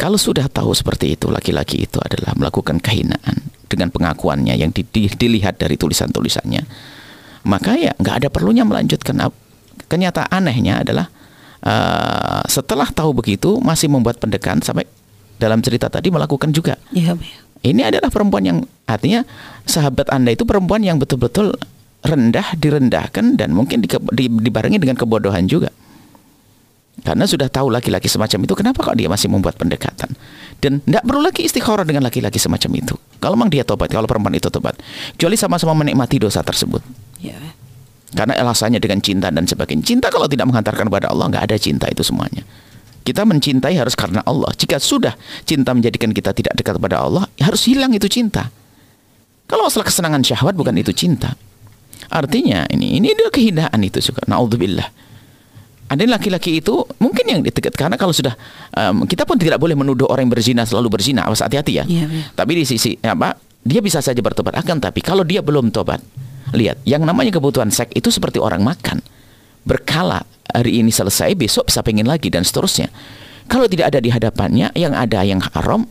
kalau 0.00 0.16
sudah 0.16 0.48
tahu 0.48 0.72
seperti 0.72 1.14
itu 1.14 1.28
laki-laki 1.28 1.84
itu 1.84 2.00
adalah 2.00 2.34
melakukan 2.34 2.80
kehinaan 2.80 3.52
dengan 3.70 3.92
pengakuannya 3.92 4.56
yang 4.56 4.72
di- 4.72 4.88
di- 4.88 5.12
dilihat 5.12 5.60
dari 5.60 5.78
tulisan-tulisannya 5.78 6.62
maka 7.46 7.78
ya 7.78 7.94
nggak 7.94 8.16
ada 8.24 8.28
perlunya 8.32 8.66
melanjutkan. 8.66 9.30
Kenyataan 9.86 10.32
anehnya 10.32 10.82
adalah 10.82 11.06
eh, 11.62 12.42
setelah 12.50 12.90
tahu 12.90 13.14
begitu 13.14 13.62
masih 13.62 13.86
membuat 13.86 14.18
pendekatan 14.18 14.64
sampai 14.64 14.88
dalam 15.36 15.60
cerita 15.60 15.86
tadi 15.86 16.08
melakukan 16.08 16.50
juga 16.50 16.76
Ya, 16.90 17.12
ya. 17.12 17.38
ini 17.62 17.82
adalah 17.82 18.08
perempuan 18.08 18.42
yang 18.42 18.58
artinya 18.84 19.24
sahabat 19.64 20.08
anda 20.08 20.32
itu 20.32 20.42
perempuan 20.42 20.80
yang 20.80 20.96
betul-betul 20.96 21.52
rendah 22.00 22.54
direndahkan 22.54 23.34
dan 23.34 23.50
mungkin 23.50 23.82
di, 23.82 23.88
di- 23.90 24.30
dibarengi 24.30 24.78
dengan 24.78 24.94
kebodohan 24.94 25.44
juga 25.44 25.68
karena 27.04 27.28
sudah 27.28 27.52
tahu 27.52 27.68
laki-laki 27.68 28.08
semacam 28.08 28.48
itu 28.48 28.54
kenapa 28.56 28.80
kok 28.80 28.96
dia 28.96 29.06
masih 29.06 29.28
membuat 29.28 29.54
pendekatan 29.54 30.16
dan 30.58 30.80
tidak 30.80 31.04
perlu 31.04 31.20
lagi 31.20 31.44
istikharah 31.44 31.84
dengan 31.84 32.00
laki-laki 32.02 32.40
semacam 32.40 32.70
itu 32.72 32.94
kalau 33.20 33.36
memang 33.36 33.52
dia 33.52 33.62
tobat 33.62 33.92
kalau 33.92 34.08
perempuan 34.08 34.32
itu 34.32 34.48
tobat 34.48 34.74
kecuali 35.14 35.36
sama-sama 35.36 35.76
menikmati 35.76 36.16
dosa 36.16 36.40
tersebut 36.40 36.80
Ya. 37.20 37.36
karena 38.12 38.38
alasannya 38.38 38.76
dengan 38.78 39.00
cinta 39.02 39.32
dan 39.32 39.44
sebagainya. 39.44 39.82
Cinta 39.82 40.08
kalau 40.08 40.28
tidak 40.28 40.46
menghantarkan 40.46 40.84
kepada 40.88 41.10
Allah 41.10 41.26
nggak 41.32 41.44
ada 41.48 41.56
cinta 41.58 41.88
itu 41.88 42.04
semuanya. 42.04 42.44
Kita 43.06 43.22
mencintai 43.22 43.78
harus 43.78 43.94
karena 43.94 44.18
Allah. 44.26 44.50
Jika 44.50 44.82
sudah 44.82 45.14
cinta 45.46 45.70
menjadikan 45.70 46.10
kita 46.10 46.34
tidak 46.34 46.58
dekat 46.58 46.74
kepada 46.74 47.06
Allah, 47.06 47.30
harus 47.38 47.62
hilang 47.70 47.94
itu 47.94 48.10
cinta. 48.10 48.50
Kalau 49.46 49.70
masalah 49.70 49.86
kesenangan 49.86 50.26
syahwat 50.26 50.58
bukan 50.58 50.74
itu 50.74 50.90
cinta. 50.90 51.38
Artinya 52.10 52.66
ini 52.66 52.98
ini 52.98 53.14
dia 53.14 53.30
kehinaan 53.30 53.78
itu 53.86 54.02
juga. 54.02 54.26
Naudzubillah. 54.26 54.90
Ada 55.86 56.02
laki-laki 56.02 56.58
itu 56.58 56.82
mungkin 56.98 57.24
yang 57.30 57.40
dekat 57.46 57.78
karena 57.78 57.94
kalau 57.94 58.10
sudah 58.10 58.34
um, 58.74 59.06
kita 59.06 59.22
pun 59.22 59.38
tidak 59.38 59.62
boleh 59.62 59.78
menuduh 59.78 60.10
orang 60.10 60.26
yang 60.26 60.34
berzina 60.34 60.62
selalu 60.66 60.98
berzina. 60.98 61.30
Awas 61.30 61.46
hati-hati 61.46 61.78
ya. 61.78 61.84
Iya, 61.86 62.10
iya. 62.10 62.24
Tapi 62.34 62.58
di 62.58 62.64
sisi 62.66 62.98
apa? 63.06 63.38
Dia 63.62 63.78
bisa 63.78 64.02
saja 64.02 64.18
bertobat 64.18 64.58
akan 64.58 64.82
tapi 64.82 64.98
kalau 64.98 65.22
dia 65.22 65.46
belum 65.46 65.70
tobat, 65.70 66.02
lihat 66.58 66.82
yang 66.82 67.06
namanya 67.06 67.30
kebutuhan 67.30 67.70
seks 67.70 67.94
itu 67.94 68.10
seperti 68.10 68.42
orang 68.42 68.66
makan. 68.66 68.98
Berkala 69.62 70.26
hari 70.56 70.80
ini 70.80 70.88
selesai, 70.88 71.36
besok 71.36 71.68
bisa 71.68 71.84
pengen 71.84 72.08
lagi 72.08 72.32
dan 72.32 72.42
seterusnya. 72.42 72.88
Kalau 73.46 73.68
tidak 73.68 73.94
ada 73.94 74.00
di 74.02 74.10
hadapannya, 74.10 74.74
yang 74.74 74.96
ada 74.96 75.22
yang 75.22 75.38
haram, 75.38 75.86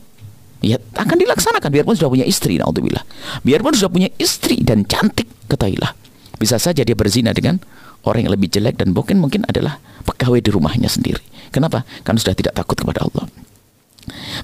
ya 0.60 0.76
akan 0.98 1.16
dilaksanakan. 1.16 1.70
Biarpun 1.72 1.94
sudah 1.96 2.10
punya 2.12 2.26
istri 2.26 2.58
naudzubillah. 2.60 3.06
Biarpun 3.46 3.72
sudah 3.72 3.88
punya 3.88 4.10
istri 4.20 4.60
dan 4.60 4.84
cantik 4.84 5.30
ketahuilah. 5.48 5.94
Bisa 6.36 6.60
saja 6.60 6.84
dia 6.84 6.92
berzina 6.92 7.32
dengan 7.32 7.62
orang 8.04 8.28
yang 8.28 8.32
lebih 8.36 8.52
jelek 8.52 8.76
dan 8.76 8.92
mungkin 8.92 9.22
mungkin 9.22 9.48
adalah 9.48 9.80
pegawai 10.04 10.42
di 10.42 10.50
rumahnya 10.52 10.90
sendiri. 10.92 11.22
Kenapa? 11.48 11.88
Karena 12.04 12.20
sudah 12.20 12.36
tidak 12.36 12.52
takut 12.52 12.76
kepada 12.76 13.08
Allah. 13.08 13.24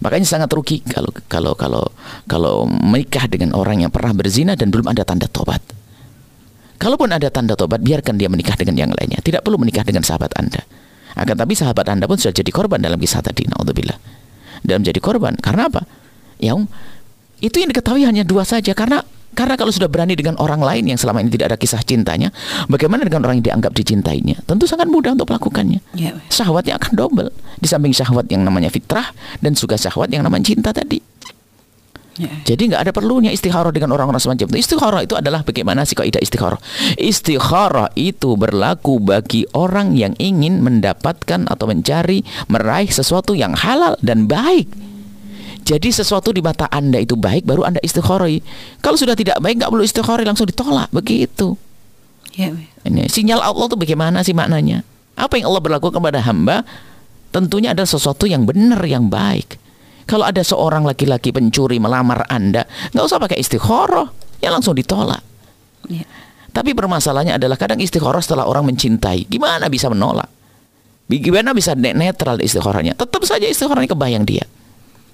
Makanya 0.02 0.26
sangat 0.26 0.50
rugi 0.50 0.82
kalau 0.82 1.12
kalau 1.30 1.52
kalau 1.54 1.84
kalau 2.26 2.54
menikah 2.66 3.30
dengan 3.30 3.54
orang 3.54 3.84
yang 3.86 3.92
pernah 3.94 4.10
berzina 4.10 4.58
dan 4.58 4.74
belum 4.74 4.90
ada 4.90 5.06
tanda 5.06 5.30
tobat 5.30 5.62
kalaupun 6.82 7.14
ada 7.14 7.30
tanda 7.30 7.54
tobat 7.54 7.78
biarkan 7.78 8.18
dia 8.18 8.26
menikah 8.26 8.58
dengan 8.58 8.74
yang 8.74 8.90
lainnya 8.90 9.22
tidak 9.22 9.46
perlu 9.46 9.62
menikah 9.62 9.86
dengan 9.86 10.02
sahabat 10.02 10.34
anda 10.34 10.66
akan 11.14 11.36
tapi 11.38 11.54
sahabat 11.54 11.86
anda 11.86 12.10
pun 12.10 12.18
sudah 12.18 12.34
jadi 12.34 12.50
korban 12.50 12.82
dalam 12.82 12.98
kisah 12.98 13.22
tadi 13.22 13.46
naudzubillah 13.46 13.94
dan 14.66 14.82
menjadi 14.82 14.98
korban 14.98 15.38
karena 15.38 15.70
apa 15.70 15.86
yang 16.42 16.66
itu 17.38 17.62
yang 17.62 17.70
diketahui 17.70 18.02
hanya 18.02 18.26
dua 18.26 18.42
saja 18.42 18.74
karena 18.74 19.06
karena 19.32 19.56
kalau 19.56 19.72
sudah 19.72 19.88
berani 19.88 20.12
dengan 20.12 20.36
orang 20.36 20.60
lain 20.60 20.92
yang 20.92 21.00
selama 21.00 21.24
ini 21.24 21.32
tidak 21.32 21.56
ada 21.56 21.56
kisah 21.56 21.80
cintanya, 21.80 22.28
bagaimana 22.68 23.00
dengan 23.08 23.24
orang 23.24 23.40
yang 23.40 23.46
dianggap 23.48 23.72
dicintainya? 23.72 24.44
Tentu 24.44 24.68
sangat 24.68 24.92
mudah 24.92 25.16
untuk 25.16 25.32
melakukannya. 25.32 25.80
Ya. 25.96 26.12
Syahwatnya 26.28 26.76
akan 26.76 26.92
double. 26.92 27.32
Di 27.56 27.64
samping 27.64 27.96
syahwat 27.96 28.28
yang 28.28 28.44
namanya 28.44 28.68
fitrah 28.68 29.08
dan 29.40 29.56
juga 29.56 29.80
syahwat 29.80 30.12
yang 30.12 30.20
namanya 30.20 30.52
cinta 30.52 30.68
tadi. 30.76 31.00
Ya. 32.20 32.28
Jadi 32.44 32.68
nggak 32.68 32.82
ada 32.88 32.92
perlunya 32.92 33.32
istikharah 33.32 33.72
dengan 33.72 33.96
orang-orang 33.96 34.20
semacam 34.20 34.52
itu. 34.52 34.60
Istikharah 34.60 35.00
itu 35.00 35.16
adalah 35.16 35.40
bagaimana 35.40 35.88
sih 35.88 35.96
kaidah 35.96 36.20
istikharah? 36.20 36.60
Istikharah 37.00 37.88
itu 37.96 38.36
berlaku 38.36 39.00
bagi 39.00 39.48
orang 39.56 39.96
yang 39.96 40.12
ingin 40.20 40.60
mendapatkan 40.60 41.48
atau 41.48 41.64
mencari 41.64 42.20
meraih 42.52 42.92
sesuatu 42.92 43.32
yang 43.32 43.56
halal 43.56 43.96
dan 44.04 44.28
baik. 44.28 44.68
Jadi 45.62 45.88
sesuatu 45.94 46.34
di 46.34 46.44
mata 46.44 46.68
Anda 46.68 47.00
itu 47.00 47.16
baik 47.16 47.48
baru 47.48 47.64
Anda 47.64 47.80
istikharai. 47.80 48.44
Kalau 48.84 48.98
sudah 48.98 49.16
tidak 49.16 49.40
baik 49.40 49.62
nggak 49.62 49.70
perlu 49.72 49.84
istikharai 49.86 50.26
langsung 50.28 50.50
ditolak 50.50 50.92
begitu. 50.92 51.56
Ya. 52.36 52.52
Ini 52.82 53.08
sinyal 53.08 53.40
Allah 53.40 53.72
itu 53.72 53.76
bagaimana 53.78 54.20
sih 54.20 54.36
maknanya? 54.36 54.84
Apa 55.16 55.38
yang 55.38 55.48
Allah 55.48 55.62
berlaku 55.62 55.88
kepada 55.94 56.18
hamba 56.20 56.66
tentunya 57.30 57.72
ada 57.72 57.86
sesuatu 57.86 58.26
yang 58.28 58.44
benar 58.44 58.82
yang 58.84 59.06
baik. 59.06 59.61
Kalau 60.04 60.26
ada 60.26 60.42
seorang 60.42 60.82
laki-laki 60.82 61.30
pencuri 61.30 61.78
melamar 61.78 62.26
Anda, 62.26 62.66
nggak 62.92 63.04
usah 63.04 63.18
pakai 63.22 63.38
istikharah, 63.38 64.08
ya 64.42 64.50
langsung 64.50 64.74
ditolak. 64.74 65.22
Ya. 65.88 66.04
Tapi 66.52 66.76
permasalahannya 66.76 67.40
adalah 67.40 67.56
kadang 67.56 67.80
istikharah 67.80 68.20
setelah 68.20 68.44
orang 68.44 68.68
mencintai, 68.68 69.24
gimana 69.24 69.72
bisa 69.72 69.88
menolak? 69.88 70.28
Gimana 71.08 71.56
bisa 71.56 71.72
net- 71.72 71.96
netral 71.96 72.40
istikharahnya? 72.40 72.92
Tetap 72.96 73.22
saja 73.24 73.48
istikharahnya 73.48 73.88
kebayang 73.90 74.24
dia. 74.28 74.44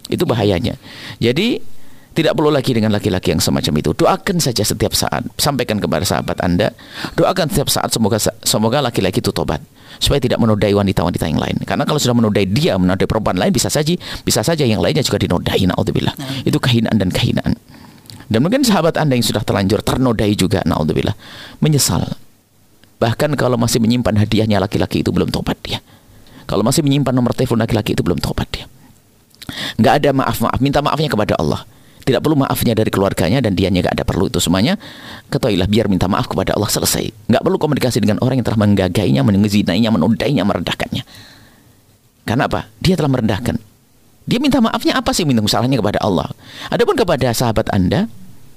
Itu 0.09 0.25
bahayanya. 0.25 0.75
Jadi 1.23 1.63
tidak 2.19 2.35
perlu 2.35 2.51
lagi 2.51 2.75
dengan 2.75 2.91
laki-laki 2.91 3.31
yang 3.31 3.39
semacam 3.39 3.79
itu. 3.79 3.95
Doakan 3.95 4.43
saja 4.43 4.67
setiap 4.67 4.91
saat. 4.91 5.23
Sampaikan 5.39 5.79
kepada 5.79 6.03
sahabat 6.03 6.43
Anda. 6.43 6.75
Doakan 7.15 7.47
setiap 7.47 7.71
saat 7.71 7.95
semoga 7.95 8.19
semoga 8.43 8.83
laki-laki 8.83 9.23
itu 9.23 9.31
tobat 9.31 9.63
supaya 10.03 10.19
tidak 10.19 10.43
menodai 10.43 10.75
wanita-wanita 10.75 11.31
yang 11.31 11.39
lain. 11.39 11.63
Karena 11.63 11.87
kalau 11.87 12.03
sudah 12.03 12.19
menodai 12.19 12.51
dia, 12.51 12.75
menodai 12.75 13.07
perempuan 13.07 13.39
lain 13.39 13.55
bisa 13.55 13.71
saja 13.71 13.95
bisa 14.27 14.43
saja 14.43 14.67
yang 14.67 14.83
lainnya 14.83 15.07
juga 15.07 15.23
dinodai. 15.23 15.63
Naudzubillah. 15.71 16.43
Itu 16.43 16.59
kehinaan 16.59 16.99
dan 16.99 17.15
kehinaan. 17.15 17.55
Dan 18.27 18.43
mungkin 18.43 18.67
sahabat 18.67 18.99
Anda 18.99 19.15
yang 19.15 19.23
sudah 19.23 19.47
terlanjur 19.47 19.87
ternodai 19.87 20.35
juga 20.35 20.67
naudzubillah 20.67 21.15
menyesal. 21.63 22.03
Bahkan 22.99 23.39
kalau 23.39 23.55
masih 23.55 23.79
menyimpan 23.79 24.19
hadiahnya 24.19 24.59
laki-laki 24.59 25.07
itu 25.07 25.15
belum 25.15 25.31
tobat 25.31 25.55
dia. 25.63 25.79
Kalau 26.51 26.67
masih 26.67 26.83
menyimpan 26.83 27.15
nomor 27.15 27.31
telepon 27.31 27.63
laki-laki 27.63 27.95
itu 27.95 28.03
belum 28.03 28.19
tobat 28.19 28.51
dia 28.51 28.67
nggak 29.79 29.95
ada 30.05 30.11
maaf 30.13 30.37
maaf 30.45 30.61
minta 30.61 30.85
maafnya 30.85 31.09
kepada 31.09 31.35
Allah 31.41 31.65
tidak 32.09 32.25
perlu 32.25 32.41
maafnya 32.41 32.73
dari 32.73 32.89
keluarganya 32.89 33.45
dan 33.45 33.53
dianya 33.53 33.85
nggak 33.85 34.01
ada 34.01 34.05
perlu 34.09 34.33
itu 34.33 34.41
semuanya. 34.41 34.81
Ketahuilah 35.29 35.69
biar 35.69 35.93
minta 35.93 36.09
maaf 36.09 36.25
kepada 36.25 36.57
Allah 36.57 36.73
selesai. 36.73 37.13
Nggak 37.29 37.43
perlu 37.45 37.61
komunikasi 37.61 38.01
dengan 38.01 38.17
orang 38.25 38.41
yang 38.41 38.47
telah 38.49 38.65
menggagainya 38.65 39.21
menzinainya 39.21 39.93
menodainya 39.93 40.41
merendahkannya. 40.49 41.05
Karena 42.25 42.49
apa? 42.49 42.73
Dia 42.81 42.97
telah 42.97 43.13
merendahkan. 43.13 43.61
Dia 44.25 44.41
minta 44.41 44.57
maafnya 44.65 44.97
apa 44.97 45.13
sih? 45.13 45.29
Minta 45.29 45.45
salahnya 45.45 45.77
kepada 45.77 46.01
Allah. 46.01 46.33
Adapun 46.73 46.97
kepada 46.97 47.29
sahabat 47.37 47.69
anda 47.77 48.09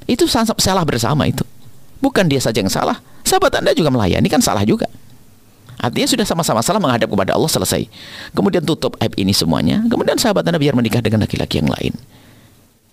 itu 0.07 0.31
salah 0.31 0.87
bersama 0.87 1.27
itu. 1.27 1.43
Bukan 1.99 2.31
dia 2.31 2.39
saja 2.39 2.63
yang 2.63 2.71
salah. 2.71 3.03
Sahabat 3.27 3.51
anda 3.59 3.75
juga 3.75 3.91
melayani 3.91 4.31
kan 4.31 4.39
salah 4.39 4.63
juga. 4.63 4.87
Artinya 5.81 6.07
sudah 6.07 6.23
sama-sama 6.23 6.63
salah 6.63 6.77
menghadap 6.77 7.09
kepada 7.09 7.35
Allah 7.35 7.51
selesai. 7.51 7.89
Kemudian 8.31 8.61
tutup 8.61 8.95
aib 9.01 9.17
ini 9.17 9.33
semuanya. 9.33 9.81
Kemudian 9.89 10.15
sahabat 10.15 10.45
Anda 10.45 10.61
biar 10.61 10.77
menikah 10.77 11.01
dengan 11.01 11.25
laki-laki 11.25 11.57
yang 11.57 11.73
lain. 11.73 11.97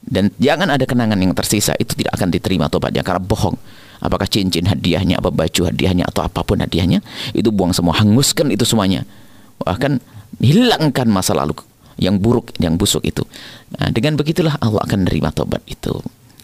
Dan 0.08 0.32
jangan 0.40 0.72
ada 0.72 0.84
kenangan 0.88 1.20
yang 1.20 1.36
tersisa 1.36 1.76
itu 1.76 1.92
tidak 1.92 2.16
akan 2.16 2.32
diterima 2.32 2.66
tobatnya 2.72 3.04
karena 3.04 3.20
bohong. 3.20 3.56
Apakah 3.98 4.30
cincin 4.30 4.64
hadiahnya, 4.64 5.18
apa 5.18 5.28
baju 5.34 5.68
hadiahnya 5.68 6.06
atau 6.06 6.22
apa 6.22 6.46
pun 6.46 6.62
hadiahnya, 6.62 7.02
itu 7.34 7.50
buang 7.50 7.74
semua, 7.74 7.98
hanguskan 7.98 8.48
itu 8.54 8.62
semuanya. 8.62 9.02
Bahkan 9.58 9.98
hilangkan 10.38 11.10
masa 11.10 11.34
lalu 11.34 11.58
yang 11.98 12.16
buruk, 12.22 12.54
yang 12.62 12.78
busuk 12.78 13.02
itu. 13.02 13.26
Nah, 13.74 13.90
dengan 13.90 14.14
begitulah 14.14 14.54
Allah 14.62 14.86
akan 14.86 15.04
menerima 15.04 15.34
tobat 15.34 15.62
itu. 15.66 15.98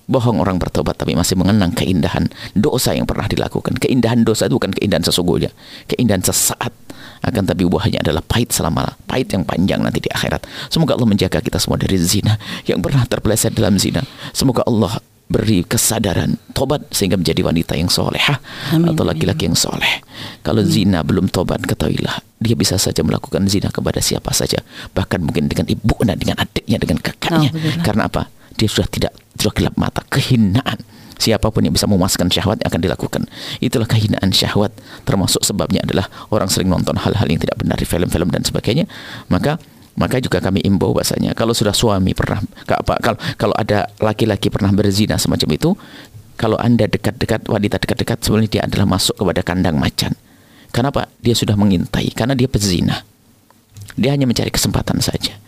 Bohong 0.04 0.36
orang 0.42 0.60
bertobat 0.60 1.00
tapi 1.00 1.16
masih 1.16 1.38
mengenang 1.40 1.72
keindahan 1.72 2.28
dosa 2.52 2.92
yang 2.92 3.08
pernah 3.08 3.24
dilakukan. 3.24 3.80
Keindahan 3.80 4.20
dosa 4.20 4.50
itu 4.50 4.60
bukan 4.60 4.74
keindahan 4.76 5.00
sesungguhnya, 5.06 5.48
keindahan 5.88 6.20
sesaat. 6.20 6.83
Akan 7.24 7.48
tapi 7.48 7.64
buahnya 7.64 8.04
adalah 8.04 8.20
pahit 8.20 8.52
selama 8.52 8.84
pahit 9.08 9.32
yang 9.32 9.42
panjang 9.42 9.80
nanti 9.80 10.04
di 10.04 10.10
akhirat. 10.12 10.44
Semoga 10.68 10.94
Allah 10.94 11.08
menjaga 11.08 11.40
kita 11.40 11.56
semua 11.56 11.80
dari 11.80 11.96
zina 11.96 12.36
yang 12.68 12.84
pernah 12.84 13.04
terpeleset 13.08 13.56
dalam 13.56 13.80
zina. 13.80 14.04
Semoga 14.36 14.62
Allah 14.68 15.00
beri 15.24 15.64
kesadaran 15.64 16.36
tobat 16.52 16.84
sehingga 16.92 17.16
menjadi 17.16 17.40
wanita 17.40 17.72
yang 17.80 17.88
solehah 17.88 18.38
Amin. 18.76 18.92
atau 18.92 19.08
laki-laki 19.08 19.48
yang 19.48 19.56
soleh. 19.56 20.04
Kalau 20.44 20.60
zina 20.60 21.00
belum 21.00 21.32
tobat 21.32 21.64
ketahuilah 21.64 22.20
dia 22.44 22.52
bisa 22.52 22.76
saja 22.76 23.00
melakukan 23.00 23.48
zina 23.48 23.72
kepada 23.72 24.04
siapa 24.04 24.28
saja 24.36 24.60
bahkan 24.92 25.24
mungkin 25.24 25.48
dengan 25.48 25.64
ibu 25.64 25.96
dan 26.04 26.20
dengan 26.20 26.36
adiknya 26.44 26.76
dengan 26.76 27.00
kakaknya 27.00 27.48
Alhamdulillah. 27.48 27.84
karena 27.88 28.02
apa 28.04 28.22
dia 28.60 28.68
sudah 28.68 28.88
tidak 28.92 29.12
sudah 29.40 29.52
gelap 29.56 29.74
mata 29.80 30.04
kehinaan 30.12 30.76
siapa 31.18 31.50
pun 31.50 31.62
yang 31.64 31.74
bisa 31.74 31.86
memuaskan 31.86 32.28
syahwat 32.30 32.60
yang 32.62 32.68
akan 32.70 32.82
dilakukan. 32.82 33.22
Itulah 33.62 33.88
kehinaan 33.88 34.30
syahwat. 34.34 34.74
Termasuk 35.06 35.42
sebabnya 35.46 35.82
adalah 35.84 36.06
orang 36.30 36.50
sering 36.50 36.70
nonton 36.70 36.98
hal-hal 36.98 37.26
yang 37.26 37.40
tidak 37.40 37.56
benar 37.58 37.76
di 37.78 37.86
film-film 37.86 38.28
dan 38.30 38.42
sebagainya. 38.42 38.84
Maka 39.30 39.58
maka 39.94 40.18
juga 40.18 40.42
kami 40.42 40.58
imbau 40.66 40.90
bahasanya 40.90 41.38
kalau 41.38 41.54
sudah 41.54 41.70
suami 41.70 42.18
pernah 42.18 42.42
apa 42.66 42.98
kalau 42.98 43.18
kalau 43.38 43.54
ada 43.54 43.86
laki-laki 44.02 44.50
pernah 44.50 44.74
berzina 44.74 45.14
semacam 45.14 45.54
itu 45.54 45.70
kalau 46.34 46.58
anda 46.58 46.90
dekat-dekat 46.90 47.46
wanita 47.46 47.78
dekat-dekat 47.78 48.18
sebenarnya 48.26 48.50
dia 48.50 48.62
adalah 48.66 48.98
masuk 48.98 49.14
kepada 49.14 49.40
kandang 49.46 49.78
macan. 49.78 50.18
Kenapa? 50.74 51.06
Dia 51.22 51.38
sudah 51.38 51.54
mengintai 51.54 52.10
karena 52.10 52.34
dia 52.34 52.50
pezina. 52.50 53.06
Dia 53.94 54.10
hanya 54.10 54.26
mencari 54.26 54.50
kesempatan 54.50 54.98
saja. 54.98 55.38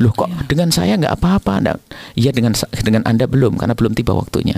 Loh 0.00 0.16
kok 0.16 0.32
dengan 0.48 0.72
saya 0.72 0.96
nggak 0.96 1.20
apa-apa? 1.20 1.60
Anda- 1.60 1.84
iya 2.16 2.32
dengan 2.32 2.56
dengan 2.80 3.04
anda 3.04 3.28
belum 3.28 3.60
karena 3.60 3.76
belum 3.76 3.92
tiba 3.92 4.16
waktunya 4.16 4.56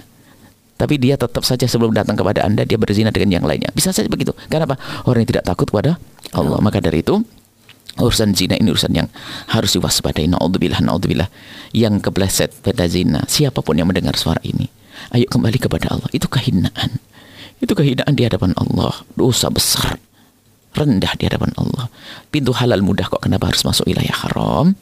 tapi 0.77 1.01
dia 1.01 1.17
tetap 1.17 1.41
saja 1.43 1.65
sebelum 1.65 1.97
datang 1.97 2.21
kepada 2.21 2.45
anda 2.45 2.63
dia 2.69 2.77
berzina 2.77 3.09
dengan 3.09 3.41
yang 3.41 3.45
lainnya. 3.49 3.73
Bisa 3.73 3.97
saja 3.97 4.07
begitu. 4.13 4.37
Kenapa? 4.53 4.77
Orang 5.09 5.25
yang 5.25 5.31
tidak 5.33 5.45
takut 5.49 5.73
kepada 5.73 5.97
Allah. 6.37 6.61
Maka 6.61 6.85
dari 6.85 7.01
itu 7.01 7.25
urusan 7.97 8.37
zina 8.37 8.61
ini 8.61 8.69
urusan 8.69 8.93
yang 8.93 9.09
harus 9.49 9.73
diwaspadai. 9.73 10.29
Naudzubillah 10.29 10.85
naudzubillah. 10.85 11.33
Yang 11.73 12.05
kepleset 12.05 12.53
pada 12.61 12.85
zina 12.93 13.25
siapa 13.25 13.65
pun 13.65 13.81
yang 13.81 13.89
mendengar 13.89 14.15
suara 14.21 14.41
ini 14.45 14.69
ayo 15.17 15.27
kembali 15.33 15.59
kepada 15.61 15.97
Allah. 15.97 16.09
Itu 16.13 16.29
kehinaan. 16.29 17.01
Itu 17.57 17.73
kehinaan 17.73 18.13
di 18.13 18.23
hadapan 18.29 18.53
Allah. 18.61 19.01
Dosa 19.17 19.49
besar. 19.49 19.97
Rendah 20.77 21.17
di 21.17 21.25
hadapan 21.25 21.57
Allah. 21.57 21.89
Pintu 22.29 22.53
halal 22.53 22.85
mudah 22.85 23.09
kok. 23.09 23.25
Kenapa 23.25 23.49
harus 23.49 23.65
masuk 23.65 23.89
wilayah 23.89 24.13
haram 24.29 24.77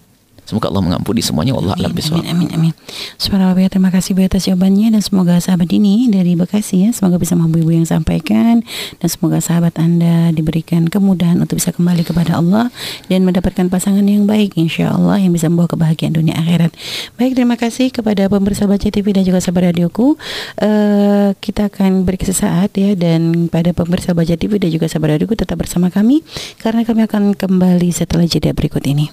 Semoga 0.45 0.69
Allah 0.69 0.85
mengampuni 0.85 1.25
semuanya. 1.25 1.57
Allah 1.57 1.73
alam 1.81 1.93
Amin, 1.95 2.05
amin, 2.05 2.25
amin, 2.29 2.49
amin. 2.53 2.73
Subhanallah, 3.17 3.57
Buya, 3.57 3.73
terima 3.73 3.89
kasih 3.89 4.13
Buya 4.13 4.29
atas 4.29 4.45
jawabannya 4.45 4.93
dan 4.93 5.01
semoga 5.01 5.41
sahabat 5.41 5.73
ini 5.73 6.13
dari 6.13 6.37
Bekasi 6.37 6.85
ya, 6.85 6.91
semoga 6.93 7.17
bisa 7.17 7.33
mampu 7.33 7.65
Ibu 7.65 7.73
yang 7.73 7.89
sampaikan 7.89 8.61
dan 9.01 9.09
semoga 9.09 9.41
sahabat 9.41 9.81
Anda 9.81 10.35
diberikan 10.37 10.91
kemudahan 10.93 11.41
untuk 11.41 11.57
bisa 11.57 11.73
kembali 11.73 12.05
kepada 12.05 12.37
Allah 12.37 12.69
dan 13.09 13.25
mendapatkan 13.25 13.73
pasangan 13.73 14.05
yang 14.05 14.29
baik 14.29 14.61
insya 14.61 14.93
Allah 14.93 15.17
yang 15.17 15.33
bisa 15.33 15.49
membawa 15.49 15.73
kebahagiaan 15.73 16.13
dunia 16.13 16.37
akhirat. 16.37 16.77
Baik, 17.17 17.39
terima 17.39 17.57
kasih 17.57 17.89
kepada 17.89 18.29
pemirsa 18.29 18.69
Baca 18.69 18.89
TV 18.91 19.07
dan 19.17 19.25
juga 19.25 19.41
sahabat 19.41 19.73
radioku. 19.73 20.21
Eh, 20.61 21.33
kita 21.41 21.73
akan 21.73 22.05
beri 22.05 22.21
sesaat 22.21 22.77
ya 22.77 22.93
dan 22.93 23.49
pada 23.49 23.73
pemirsa 23.73 24.13
Baca 24.13 24.37
TV 24.37 24.61
dan 24.61 24.69
juga 24.69 24.93
sahabat 24.93 25.17
radioku 25.17 25.39
tetap 25.41 25.57
bersama 25.57 25.89
kami 25.89 26.21
karena 26.61 26.85
kami 26.85 27.09
akan 27.09 27.33
kembali 27.33 27.89
setelah 27.97 28.29
jeda 28.29 28.53
berikut 28.53 28.85
ini. 28.85 29.09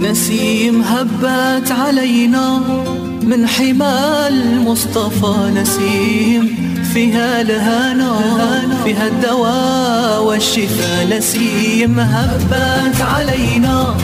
نسيم 0.00 0.82
هبت 0.82 1.70
علينا 1.70 2.60
من 3.22 3.46
حمى 3.46 4.28
المصطفى 4.28 5.50
نسيم. 5.54 6.56
فيها 6.94 7.40
الهنا 7.40 8.20
فيها 8.84 9.06
الدواء 9.06 10.22
والشفاء 10.24 11.18
نسيم. 11.18 12.00
هبت 12.00 13.00
علينا 13.00 13.94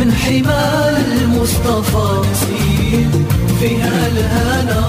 من 0.00 0.12
حمى 0.12 0.96
المصطفى 0.98 2.30
نسيم. 2.30 3.26
فيها 3.60 4.06
الهنا 4.06 4.88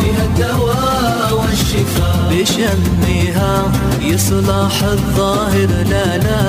فيها 0.00 0.24
الدواء 0.24 1.40
والشفاء. 1.40 2.30
بشمها 2.30 3.72
يصلح 4.02 4.82
الظاهر 4.82 5.68
لنا 5.86 6.40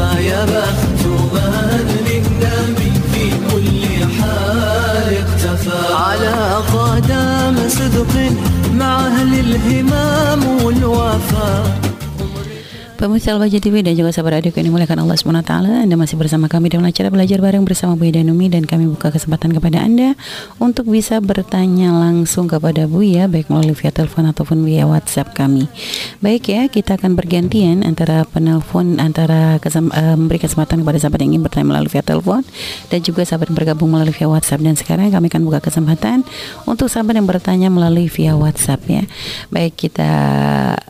والخفايا 0.00 0.44
مختوما 0.44 1.84
للنبي 2.06 2.92
في 3.12 3.30
كل 3.50 4.04
حال 4.14 5.14
اختفى 5.14 5.94
على 5.94 6.54
قدم 6.54 7.68
صدق 7.68 8.32
مع 8.74 9.06
أهل 9.06 9.40
الهمام 9.40 10.62
والوفاء. 10.64 11.89
Pemirsa 13.00 13.32
Albaja 13.32 13.56
TV 13.64 13.80
dan 13.80 13.96
juga 13.96 14.12
sahabat 14.12 14.44
radio 14.44 14.52
yang 14.52 14.68
dimuliakan 14.68 15.08
Allah 15.08 15.16
SWT 15.16 15.48
Anda 15.88 15.96
masih 15.96 16.20
bersama 16.20 16.52
kami 16.52 16.68
dalam 16.68 16.84
acara 16.84 17.08
belajar 17.08 17.40
bareng 17.40 17.64
bersama 17.64 17.96
Buya 17.96 18.20
Danumi 18.20 18.52
Dan 18.52 18.68
kami 18.68 18.84
buka 18.92 19.08
kesempatan 19.08 19.56
kepada 19.56 19.80
Anda 19.80 20.12
Untuk 20.60 20.84
bisa 20.84 21.16
bertanya 21.24 21.96
langsung 21.96 22.44
kepada 22.44 22.84
Buya 22.84 23.24
Baik 23.24 23.48
melalui 23.48 23.72
via 23.72 23.88
telepon 23.88 24.28
ataupun 24.28 24.68
via 24.68 24.84
WhatsApp 24.84 25.32
kami. 25.32 25.64
Baik 26.20 26.52
ya, 26.52 26.68
kita 26.68 27.00
akan 27.00 27.16
bergantian 27.16 27.88
antara 27.88 28.28
penelpon 28.28 29.00
Antara 29.00 29.56
kesem, 29.64 29.88
uh, 29.96 30.20
memberi 30.20 30.36
kesempatan 30.36 30.84
kepada 30.84 31.00
sahabat 31.00 31.24
yang 31.24 31.40
ingin 31.40 31.48
bertanya 31.48 31.72
melalui 31.72 31.88
via 31.88 32.04
telepon 32.04 32.44
Dan 32.92 33.00
juga 33.00 33.24
sahabat 33.24 33.48
yang 33.48 33.56
bergabung 33.64 33.96
melalui 33.96 34.12
via 34.12 34.28
WhatsApp. 34.28 34.60
Dan 34.60 34.76
sekarang 34.76 35.08
kami 35.08 35.32
akan 35.32 35.48
buka 35.48 35.64
kesempatan 35.64 36.20
Untuk 36.68 36.92
sahabat 36.92 37.16
yang 37.16 37.24
bertanya 37.24 37.72
melalui 37.72 38.12
via 38.12 38.36
WhatsApp 38.36 38.84
ya. 38.84 39.08
Baik 39.48 39.88
kita 39.88 40.12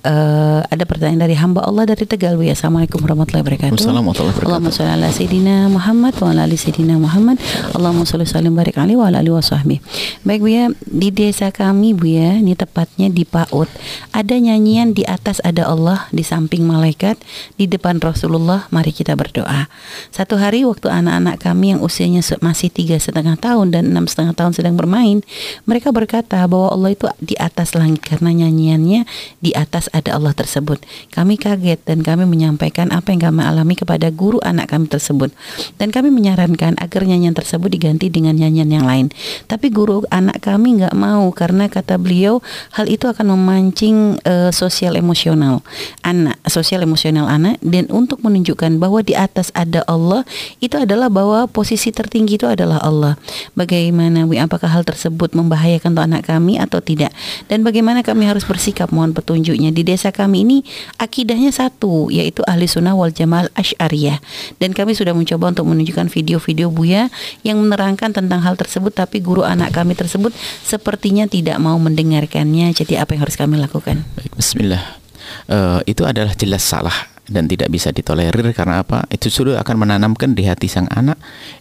uh, 0.03 0.67
ada 0.67 0.83
pertanyaan 0.83 1.31
dari 1.31 1.39
hamba 1.39 1.63
Allah 1.63 1.87
dari 1.87 2.00
Tegal 2.09 2.41
Bu 2.41 2.49
ya. 2.49 2.57
Assalamualaikum 2.57 3.01
warahmatullahi 3.05 3.45
wabarakatuh. 3.45 3.77
Wabarakatuh. 3.77 4.45
Allahumma 4.47 4.73
sholli 4.73 4.93
ala 4.93 5.09
sayidina 5.13 5.69
Muhammad 5.69 6.15
wa 6.17 6.29
ala 6.33 6.49
ali 6.49 6.57
sayidina 6.57 6.95
Muhammad. 6.97 7.37
Allahumma 7.77 8.09
sholli 8.09 8.25
salim 8.25 8.57
barik 8.57 8.81
alaihi 8.81 8.97
wa 8.97 9.13
ala 9.13 9.21
alihi 9.21 9.35
wasahbihi. 9.37 9.79
Baik 10.25 10.41
Bu 10.41 10.49
ya, 10.49 10.65
di 10.89 11.09
desa 11.13 11.53
kami 11.53 11.93
Bu 11.93 12.09
ya, 12.09 12.41
ini 12.41 12.57
tepatnya 12.57 13.13
di 13.13 13.29
PAUD. 13.29 13.69
Ada 14.17 14.37
nyanyian 14.41 14.97
di 14.97 15.05
atas 15.05 15.45
ada 15.45 15.69
Allah, 15.69 16.09
di 16.09 16.25
samping 16.25 16.65
malaikat, 16.65 17.21
di 17.61 17.69
depan 17.69 18.01
Rasulullah. 18.01 18.65
Mari 18.73 18.97
kita 18.97 19.13
berdoa. 19.19 19.69
Satu 20.09 20.41
hari 20.41 20.65
waktu 20.65 20.89
anak-anak 20.89 21.41
kami 21.43 21.77
yang 21.77 21.81
usianya 21.85 22.25
masih 22.41 22.73
tiga 22.73 22.97
setengah 22.97 23.37
tahun 23.37 23.77
dan 23.77 23.93
enam 23.93 24.09
setengah 24.09 24.33
tahun 24.33 24.53
sedang 24.57 24.75
bermain, 24.79 25.21
mereka 25.69 25.93
berkata 25.93 26.41
bahwa 26.49 26.73
Allah 26.73 26.91
itu 26.97 27.07
di 27.21 27.37
atas 27.37 27.77
langit 27.77 28.01
karena 28.01 28.33
nyanyiannya 28.33 29.05
di 29.43 29.51
atas 29.53 29.93
ada 29.93 30.17
Allah 30.17 30.33
tersebut. 30.33 30.81
Kami 31.13 31.37
kaget 31.37 31.90
dan 31.91 32.07
kami 32.07 32.23
menyampaikan 32.23 32.95
apa 32.95 33.11
yang 33.11 33.19
kami 33.19 33.43
alami 33.43 33.75
kepada 33.75 34.15
guru 34.15 34.39
anak 34.47 34.71
kami 34.71 34.87
tersebut. 34.87 35.35
Dan 35.75 35.91
kami 35.91 36.15
menyarankan 36.15 36.79
agar 36.79 37.03
nyanyian 37.03 37.35
tersebut 37.35 37.67
diganti 37.67 38.07
dengan 38.07 38.39
nyanyian 38.39 38.71
yang 38.71 38.87
lain. 38.87 39.11
Tapi 39.51 39.75
guru 39.75 40.07
anak 40.07 40.39
kami 40.39 40.79
nggak 40.79 40.95
mau 40.95 41.27
karena 41.35 41.67
kata 41.67 41.99
beliau 41.99 42.39
hal 42.79 42.87
itu 42.87 43.11
akan 43.11 43.35
memancing 43.35 44.23
eh, 44.23 44.55
sosial 44.55 44.95
emosional 44.95 45.67
anak, 46.07 46.39
sosial 46.47 46.87
emosional 46.87 47.27
anak 47.27 47.59
dan 47.59 47.91
untuk 47.91 48.23
menunjukkan 48.23 48.79
bahwa 48.79 49.03
di 49.03 49.19
atas 49.19 49.51
ada 49.59 49.83
Allah 49.91 50.23
itu 50.63 50.79
adalah 50.79 51.11
bahwa 51.11 51.51
posisi 51.51 51.91
tertinggi 51.91 52.39
itu 52.39 52.47
adalah 52.47 52.79
Allah. 52.85 53.19
Bagaimana 53.59 54.29
Bu, 54.29 54.37
apakah 54.37 54.71
hal 54.71 54.87
tersebut 54.87 55.33
membahayakan 55.35 55.97
untuk 55.97 56.07
anak 56.07 56.23
kami 56.29 56.61
atau 56.61 56.79
tidak? 56.79 57.11
Dan 57.49 57.67
bagaimana 57.67 58.05
kami 58.05 58.29
harus 58.29 58.45
bersikap 58.45 58.93
mohon 58.93 59.17
petunjuknya 59.17 59.73
di 59.73 59.83
desa 59.83 60.13
kami 60.13 60.45
ini 60.45 60.59
akidahnya 61.01 61.49
satu 61.49 61.80
yaitu 62.13 62.45
ahli 62.45 62.69
sunnah 62.69 62.93
wal 62.93 63.09
jamaah 63.09 63.49
asyariyah 63.57 64.21
dan 64.61 64.77
kami 64.77 64.93
sudah 64.93 65.17
mencoba 65.17 65.57
untuk 65.57 65.65
menunjukkan 65.71 66.13
video-video 66.13 66.69
Buya 66.69 67.09
yang 67.47 67.63
menerangkan 67.63 68.13
tentang 68.13 68.45
hal 68.45 68.59
tersebut 68.61 68.93
tapi 68.93 69.25
guru 69.25 69.47
anak 69.47 69.73
kami 69.73 69.97
tersebut 69.97 70.35
sepertinya 70.67 71.25
tidak 71.25 71.57
mau 71.63 71.79
mendengarkannya 71.81 72.75
jadi 72.77 73.03
apa 73.07 73.17
yang 73.17 73.23
harus 73.25 73.39
kami 73.39 73.57
lakukan 73.57 74.03
Baik, 74.19 74.37
Bismillah. 74.37 75.01
Eh, 75.47 75.81
itu 75.87 76.03
adalah 76.03 76.35
jelas 76.35 76.67
salah 76.67 76.95
dan 77.31 77.47
tidak 77.47 77.71
bisa 77.71 77.95
ditolerir 77.95 78.51
karena 78.51 78.83
apa? 78.83 79.07
Itu 79.07 79.31
sudah 79.31 79.63
akan 79.63 79.87
menanamkan 79.87 80.35
di 80.35 80.51
hati 80.51 80.67
sang 80.67 80.91
anak 80.91 81.17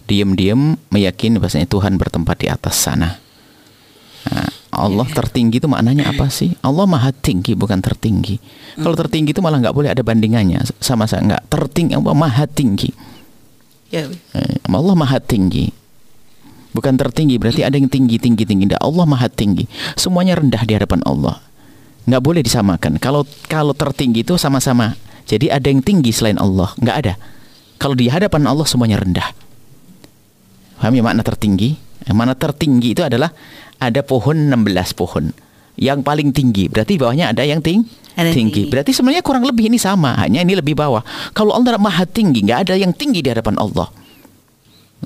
diam-diam 0.10 0.76
meyakini 0.90 1.38
bahasanya 1.38 1.70
Tuhan 1.70 2.02
bertempat 2.02 2.42
di 2.42 2.48
atas 2.50 2.76
sana. 2.76 3.22
Allah 4.80 5.08
tertinggi 5.08 5.60
itu 5.60 5.68
maknanya 5.68 6.10
apa 6.16 6.32
sih? 6.32 6.56
Allah 6.64 6.88
maha 6.88 7.12
tinggi 7.12 7.54
bukan 7.54 7.84
tertinggi. 7.84 8.40
Kalau 8.80 8.96
tertinggi 8.96 9.36
itu 9.36 9.44
malah 9.44 9.60
nggak 9.60 9.76
boleh 9.76 9.92
ada 9.92 10.00
bandingannya 10.00 10.64
sama 10.80 11.04
saya 11.06 11.26
nggak 11.28 11.52
tertinggi 11.52 11.94
Allah 12.00 12.16
maha 12.16 12.46
tinggi. 12.48 12.90
ya 13.92 14.08
Eh, 14.10 14.56
Allah 14.64 14.96
maha 14.96 15.20
tinggi. 15.20 15.70
Bukan 16.70 16.96
tertinggi 16.96 17.42
berarti 17.42 17.66
ada 17.66 17.76
yang 17.76 17.90
tinggi 17.90 18.22
tinggi 18.22 18.46
tinggi. 18.46 18.70
Nggak, 18.70 18.82
Allah 18.82 19.06
maha 19.10 19.28
tinggi. 19.28 19.66
Semuanya 19.98 20.38
rendah 20.38 20.62
di 20.64 20.74
hadapan 20.78 21.02
Allah. 21.04 21.42
Nggak 22.06 22.22
boleh 22.24 22.42
disamakan. 22.46 23.02
Kalau 23.02 23.26
kalau 23.50 23.74
tertinggi 23.74 24.22
itu 24.24 24.38
sama-sama. 24.40 24.96
Jadi 25.30 25.50
ada 25.50 25.70
yang 25.70 25.82
tinggi 25.86 26.10
selain 26.10 26.42
Allah. 26.42 26.74
Nggak 26.82 26.96
ada. 27.06 27.14
Kalau 27.78 27.94
di 27.94 28.10
hadapan 28.10 28.50
Allah 28.50 28.66
semuanya 28.66 28.98
rendah. 29.02 29.30
Paham 30.80 30.96
ya 30.96 31.04
makna 31.04 31.22
tertinggi? 31.28 31.76
Eh, 32.08 32.16
Makna 32.16 32.34
tertinggi 32.34 32.96
itu 32.96 33.04
adalah 33.04 33.30
ada 33.80 34.04
pohon 34.04 34.52
16 34.52 35.00
pohon. 35.00 35.32
Yang 35.80 36.00
paling 36.04 36.30
tinggi 36.36 36.68
berarti 36.68 37.00
di 37.00 37.02
bawahnya 37.02 37.32
ada 37.32 37.48
yang 37.48 37.64
ting 37.64 37.88
Ada 38.20 38.36
tinggi. 38.36 38.36
tinggi. 38.36 38.62
Berarti 38.68 38.92
sebenarnya 38.92 39.24
kurang 39.24 39.48
lebih 39.48 39.72
ini 39.72 39.80
sama, 39.80 40.12
hanya 40.20 40.44
ini 40.44 40.60
lebih 40.60 40.76
bawah. 40.76 41.00
Kalau 41.32 41.56
Allah 41.56 41.80
maha 41.80 42.04
tinggi, 42.04 42.44
nggak 42.44 42.68
ada 42.68 42.76
yang 42.76 42.92
tinggi 42.92 43.24
di 43.24 43.32
hadapan 43.32 43.56
Allah. 43.56 43.88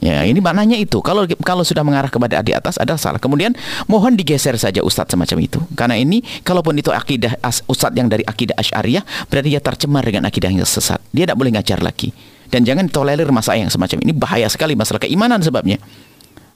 Ya, 0.01 0.25
ini 0.25 0.41
maknanya 0.41 0.73
itu. 0.73 0.97
Kalau 1.05 1.29
kalau 1.45 1.61
sudah 1.61 1.85
mengarah 1.85 2.09
kepada 2.09 2.41
di 2.41 2.49
atas 2.49 2.81
ada 2.81 2.97
salah. 2.97 3.21
Kemudian 3.21 3.53
mohon 3.85 4.17
digeser 4.17 4.57
saja 4.57 4.81
ustadz 4.81 5.13
semacam 5.13 5.37
itu. 5.45 5.61
Karena 5.77 5.93
ini 5.93 6.25
kalaupun 6.41 6.73
itu 6.73 6.89
akidah 6.89 7.37
ustadz 7.69 7.93
yang 7.93 8.09
dari 8.09 8.25
akidah 8.25 8.57
Asy'ariyah, 8.57 9.29
berarti 9.29 9.53
dia 9.53 9.61
tercemar 9.61 10.01
dengan 10.01 10.25
akidah 10.25 10.49
yang 10.49 10.65
sesat. 10.65 10.97
Dia 11.13 11.29
tidak 11.29 11.37
boleh 11.37 11.53
ngajar 11.53 11.85
lagi. 11.85 12.09
Dan 12.49 12.65
jangan 12.65 12.89
tolerir 12.89 13.29
masalah 13.29 13.61
yang 13.61 13.69
semacam 13.69 13.97
ini 14.01 14.13
bahaya 14.17 14.49
sekali 14.49 14.73
masalah 14.73 15.01
keimanan 15.01 15.41
sebabnya. 15.45 15.77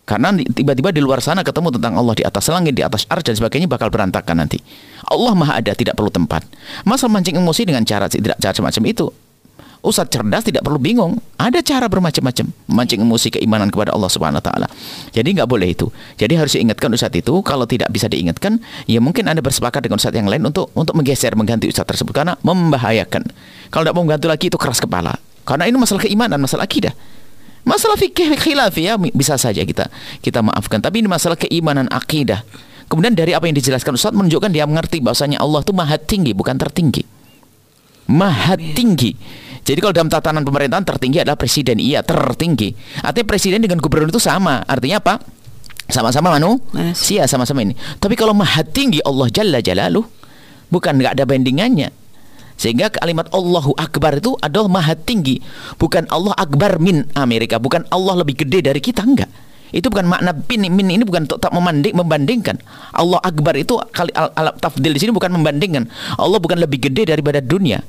Karena 0.08 0.32
tiba-tiba 0.32 0.96
di 0.96 1.04
luar 1.04 1.20
sana 1.20 1.44
ketemu 1.44 1.76
tentang 1.76 2.00
Allah 2.00 2.16
di 2.16 2.24
atas 2.24 2.48
langit, 2.48 2.72
di 2.72 2.80
atas 2.80 3.04
arsh 3.12 3.28
dan 3.28 3.36
sebagainya 3.36 3.68
bakal 3.68 3.92
berantakan 3.92 4.40
nanti. 4.40 4.56
Allah 5.04 5.36
Maha 5.36 5.60
ada, 5.60 5.76
tidak 5.76 6.00
perlu 6.00 6.08
tempat. 6.08 6.48
Masalah 6.88 7.20
mancing 7.20 7.36
emosi 7.36 7.68
dengan 7.68 7.84
cara 7.84 8.08
tidak 8.08 8.40
cara 8.40 8.56
semacam 8.56 8.84
itu. 8.88 9.12
Ustadz 9.84 10.16
cerdas 10.16 10.48
tidak 10.48 10.64
perlu 10.64 10.80
bingung. 10.80 11.20
Ada 11.36 11.60
cara 11.60 11.86
bermacam-macam 11.92 12.50
memancing 12.72 13.04
emosi 13.04 13.28
keimanan 13.36 13.68
kepada 13.68 13.94
Allah 13.94 14.08
Subhanahu 14.08 14.40
wa 14.40 14.46
taala. 14.48 14.68
Jadi 15.12 15.38
nggak 15.38 15.48
boleh 15.48 15.76
itu. 15.76 15.92
Jadi 16.16 16.34
harus 16.40 16.56
diingatkan 16.56 16.88
ustadz 16.96 17.20
itu 17.20 17.34
kalau 17.44 17.68
tidak 17.68 17.92
bisa 17.92 18.08
diingatkan, 18.08 18.64
ya 18.90 19.04
mungkin 19.04 19.28
Anda 19.28 19.44
bersepakat 19.44 19.86
dengan 19.86 20.00
ustadz 20.02 20.18
yang 20.18 20.32
lain 20.32 20.44
untuk 20.48 20.72
untuk 20.74 20.96
menggeser 20.96 21.36
mengganti 21.36 21.68
ustadz 21.68 21.94
tersebut 21.94 22.16
karena 22.16 22.40
membahayakan. 22.42 23.28
Kalau 23.70 23.84
tidak 23.84 23.96
mau 23.96 24.04
mengganti 24.08 24.28
lagi 24.32 24.46
itu 24.50 24.58
keras 24.58 24.80
kepala. 24.80 25.20
Karena 25.44 25.68
ini 25.68 25.76
masalah 25.80 26.04
keimanan, 26.04 26.40
masalah 26.40 26.64
akidah. 26.64 26.92
Masalah 27.68 28.00
fikih 28.00 28.40
khilaf 28.40 28.80
ya 28.80 28.96
bisa 28.96 29.36
saja 29.36 29.60
kita 29.68 29.92
kita 30.24 30.40
maafkan. 30.40 30.80
Tapi 30.80 31.04
ini 31.04 31.12
masalah 31.12 31.36
keimanan 31.36 31.92
akidah. 31.92 32.48
Kemudian 32.88 33.12
dari 33.12 33.36
apa 33.36 33.44
yang 33.52 33.60
dijelaskan 33.60 34.00
Ustaz 34.00 34.16
menunjukkan 34.16 34.48
dia 34.48 34.64
mengerti 34.64 35.04
bahwasanya 35.04 35.44
Allah 35.44 35.60
itu 35.60 35.76
maha 35.76 36.00
tinggi 36.00 36.32
bukan 36.32 36.56
tertinggi. 36.56 37.04
Maha 38.08 38.56
tinggi. 38.56 39.12
Jadi 39.68 39.84
kalau 39.84 39.92
dalam 39.92 40.08
tatanan 40.08 40.48
pemerintahan 40.48 40.88
tertinggi 40.88 41.28
adalah 41.28 41.36
presiden, 41.36 41.76
iya 41.84 42.00
tertinggi. 42.00 42.72
Artinya 43.04 43.28
presiden 43.28 43.60
dengan 43.60 43.84
gubernur 43.84 44.08
itu 44.08 44.24
sama. 44.24 44.64
Artinya 44.64 45.04
apa? 45.04 45.20
Sama-sama 45.92 46.32
manusia, 46.40 47.28
sama-sama 47.28 47.68
ini. 47.68 47.76
Tapi 48.00 48.16
kalau 48.16 48.32
maha 48.32 48.64
tinggi 48.64 49.04
Allah 49.04 49.28
Jalla 49.28 49.60
Jalaluh, 49.60 50.08
bukan 50.72 50.96
nggak 50.96 51.20
ada 51.20 51.28
bandingannya. 51.28 51.92
Sehingga 52.58 52.90
kalimat 52.90 53.30
Allahu 53.30 53.78
Akbar 53.78 54.18
itu 54.18 54.34
adalah 54.42 54.68
maha 54.68 54.98
tinggi. 54.98 55.40
Bukan 55.78 56.10
Allah 56.10 56.34
Akbar 56.34 56.82
min 56.82 57.06
Amerika. 57.14 57.62
Bukan 57.62 57.86
Allah 57.94 58.26
lebih 58.26 58.44
gede 58.44 58.66
dari 58.66 58.82
kita. 58.82 59.06
Enggak. 59.06 59.30
Itu 59.70 59.92
bukan 59.92 60.08
makna 60.08 60.32
bin 60.32 60.64
min 60.64 60.88
ini 60.88 61.04
bukan 61.04 61.28
tak 61.28 61.52
membanding, 61.52 61.94
membandingkan. 61.94 62.58
Allah 62.96 63.20
Akbar 63.20 63.54
itu 63.60 63.76
kali 63.92 64.16
al, 64.16 64.32
al, 64.34 64.56
tafdil 64.58 64.96
di 64.96 65.00
sini 65.00 65.12
bukan 65.12 65.30
membandingkan. 65.38 65.92
Allah 66.18 66.40
bukan 66.40 66.58
lebih 66.58 66.88
gede 66.88 67.14
daripada 67.14 67.44
dunia. 67.44 67.84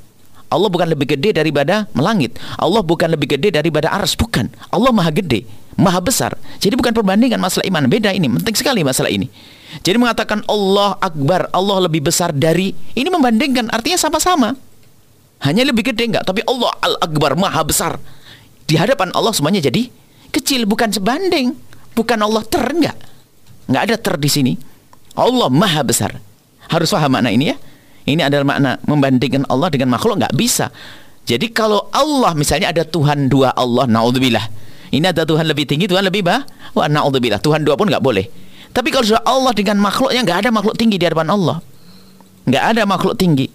Allah 0.48 0.68
bukan 0.72 0.88
lebih 0.88 1.16
gede 1.16 1.36
daripada 1.36 1.86
melangit. 1.92 2.34
Allah 2.56 2.80
bukan 2.80 3.12
lebih 3.12 3.36
gede 3.36 3.52
daripada 3.52 3.92
ars 3.92 4.16
bukan. 4.16 4.48
Allah 4.72 4.90
maha 4.90 5.12
gede, 5.12 5.44
maha 5.76 6.00
besar. 6.00 6.34
Jadi 6.56 6.74
bukan 6.74 6.96
perbandingan 6.96 7.36
masalah 7.36 7.68
iman. 7.68 7.84
Beda 7.86 8.10
ini, 8.16 8.26
penting 8.26 8.56
sekali 8.56 8.80
masalah 8.80 9.12
ini. 9.12 9.28
Jadi 9.84 9.96
mengatakan 10.00 10.40
Allah 10.48 10.96
Akbar, 10.96 11.52
Allah 11.52 11.84
lebih 11.84 12.08
besar 12.08 12.32
dari 12.32 12.72
ini 12.96 13.08
membandingkan 13.12 13.68
artinya 13.68 14.00
sama-sama. 14.00 14.56
Hanya 15.44 15.62
lebih 15.62 15.92
gede 15.92 16.08
enggak, 16.10 16.26
tapi 16.26 16.42
Allah 16.48 16.72
Al-Akbar 16.82 17.38
maha 17.38 17.62
besar. 17.62 18.00
Di 18.66 18.74
hadapan 18.74 19.14
Allah 19.14 19.30
semuanya 19.30 19.62
jadi 19.62 19.86
kecil 20.34 20.66
bukan 20.66 20.90
sebanding. 20.90 21.54
Bukan 21.94 22.18
Allah 22.18 22.42
ter 22.46 22.64
enggak. 22.64 22.96
Enggak 23.70 23.82
ada 23.90 23.96
ter 24.00 24.14
di 24.18 24.30
sini. 24.30 24.52
Allah 25.14 25.46
maha 25.52 25.82
besar. 25.86 26.16
Harus 26.68 26.90
paham 26.90 27.14
makna 27.14 27.30
ini 27.30 27.54
ya. 27.54 27.56
Ini 28.08 28.24
adalah 28.24 28.56
makna 28.56 28.70
membandingkan 28.88 29.44
Allah 29.52 29.68
dengan 29.68 29.92
makhluk 29.94 30.16
enggak 30.18 30.34
bisa. 30.34 30.72
Jadi 31.28 31.52
kalau 31.52 31.92
Allah 31.92 32.32
misalnya 32.32 32.72
ada 32.72 32.88
Tuhan 32.88 33.28
dua 33.28 33.52
Allah, 33.52 33.84
naudzubillah. 33.84 34.48
Ini 34.88 35.12
ada 35.12 35.28
Tuhan 35.28 35.44
lebih 35.44 35.68
tinggi, 35.68 35.84
Tuhan 35.84 36.08
lebih 36.08 36.24
bawah. 36.24 36.40
Wah, 36.72 36.88
naudzubillah. 36.88 37.36
Tuhan 37.44 37.62
dua 37.68 37.76
pun 37.76 37.92
enggak 37.92 38.00
boleh. 38.00 38.47
Tapi 38.72 38.88
kalau 38.92 39.04
sudah 39.04 39.22
Allah 39.24 39.52
dengan 39.56 39.78
makhluknya 39.80 40.20
enggak 40.22 40.38
ada 40.46 40.50
makhluk 40.54 40.76
tinggi 40.78 40.96
di 41.00 41.04
hadapan 41.06 41.28
Allah. 41.32 41.58
Enggak 42.48 42.64
ada 42.74 42.82
makhluk 42.88 43.14
tinggi. 43.18 43.48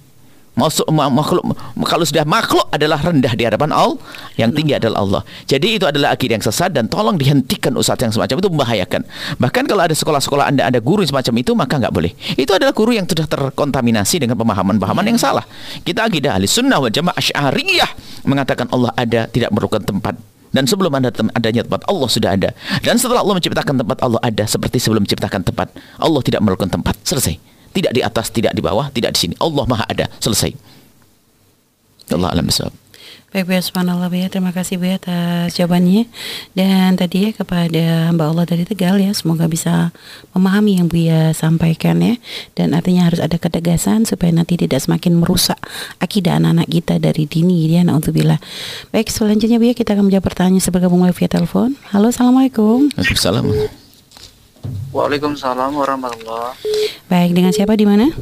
Masuk 0.53 0.85
makhluk 0.93 1.41
kalau 1.81 2.05
sudah 2.05 2.29
makhluk 2.29 2.69
adalah 2.69 3.01
rendah 3.01 3.33
di 3.33 3.41
hadapan 3.41 3.73
Allah, 3.73 3.97
yang 4.37 4.53
tinggi 4.53 4.77
adalah 4.77 5.01
Allah. 5.01 5.21
Jadi 5.49 5.81
itu 5.81 5.85
adalah 5.89 6.13
akidah 6.13 6.37
yang 6.37 6.45
sesat 6.45 6.69
dan 6.77 6.85
tolong 6.85 7.17
dihentikan 7.17 7.73
ustadz 7.73 8.05
yang 8.05 8.13
semacam 8.13 8.37
itu 8.37 8.49
membahayakan. 8.53 9.01
Bahkan 9.41 9.63
kalau 9.65 9.81
ada 9.81 9.97
sekolah-sekolah 9.97 10.53
Anda 10.53 10.69
ada 10.69 10.77
guru 10.77 11.01
semacam 11.09 11.33
itu 11.41 11.57
maka 11.57 11.81
nggak 11.81 11.89
boleh. 11.89 12.13
Itu 12.37 12.53
adalah 12.53 12.69
guru 12.69 12.93
yang 12.93 13.09
sudah 13.09 13.25
terkontaminasi 13.25 14.21
dengan 14.21 14.37
pemahaman-pemahaman 14.37 15.05
yang 15.09 15.17
salah. 15.17 15.41
Kita 15.81 16.05
akidah 16.05 16.37
ahli 16.37 16.45
sunnah 16.45 16.77
wal 16.77 16.93
jamaah 16.93 17.17
asy'ariyah 17.17 17.89
mengatakan 18.29 18.69
Allah 18.69 18.93
ada 18.93 19.25
tidak 19.33 19.49
memerlukan 19.49 19.81
tempat 19.81 20.13
dan 20.53 20.69
sebelum 20.69 20.93
ada 20.93 21.09
adanya 21.33 21.65
tempat 21.65 21.81
Allah 21.89 22.07
sudah 22.07 22.29
ada 22.37 22.49
dan 22.85 22.95
setelah 22.95 23.25
Allah 23.25 23.35
menciptakan 23.41 23.75
tempat 23.81 23.97
Allah 24.05 24.21
ada 24.21 24.43
seperti 24.45 24.77
sebelum 24.77 25.03
menciptakan 25.03 25.41
tempat 25.41 25.73
Allah 25.97 26.21
tidak 26.21 26.39
memerlukan 26.45 26.69
tempat 26.69 26.95
selesai 27.03 27.53
tidak 27.73 27.91
di 27.91 28.01
atas, 28.05 28.29
tidak 28.29 28.53
di 28.53 28.61
bawah, 28.61 28.93
tidak 28.93 29.17
di 29.17 29.19
sini. 29.19 29.35
Allah 29.41 29.65
Maha 29.65 29.85
ada. 29.89 30.05
Selesai. 30.21 30.53
Allah 32.13 32.29
alam 32.29 32.45
besar. 32.45 32.69
Baik 33.33 33.49
Bu 33.49 33.57
ya, 33.57 33.65
subhanallah 33.65 34.13
Bu 34.13 34.21
ya, 34.21 34.29
terima 34.29 34.53
kasih 34.53 34.77
Bu 34.77 34.85
ya 34.85 35.01
atas 35.01 35.57
jawabannya. 35.57 36.05
Dan 36.53 36.93
tadi 36.93 37.25
ya 37.25 37.29
kepada 37.33 38.13
Mbak 38.13 38.27
Allah 38.29 38.45
dari 38.45 38.61
Tegal 38.61 39.01
ya 39.01 39.09
Semoga 39.09 39.49
bisa 39.49 39.89
memahami 40.37 40.77
yang 40.77 40.85
Bu 40.85 41.01
ya 41.01 41.33
sampaikan 41.33 41.97
ya. 41.97 42.21
Dan 42.53 42.77
artinya 42.77 43.09
harus 43.09 43.17
ada 43.17 43.33
ketegasan 43.41 44.05
supaya 44.05 44.29
nanti 44.29 44.53
tidak 44.53 44.85
semakin 44.85 45.17
merusak 45.17 45.57
akidah 45.97 46.37
anak-anak 46.37 46.69
kita 46.69 47.01
dari 47.01 47.25
dini 47.25 47.73
ya 47.73 47.81
Na'udzubillah. 47.81 48.37
Baik 48.93 49.09
selanjutnya 49.09 49.57
Bu 49.57 49.65
ya 49.65 49.73
kita 49.73 49.97
akan 49.97 50.13
menjawab 50.13 50.29
pertanyaan 50.29 50.69
bergabung 50.69 51.01
melalui 51.01 51.17
via 51.17 51.25
telepon. 51.33 51.73
Halo 51.89 52.13
Assalamualaikum. 52.13 52.93
Waalaikumsalam. 52.93 53.49
Waalaikumsalam 54.93 55.73
warahmatullah. 55.73 56.53
Baik, 57.09 57.33
dengan 57.33 57.49
siapa 57.49 57.73
di 57.73 57.89
mana? 57.89 58.13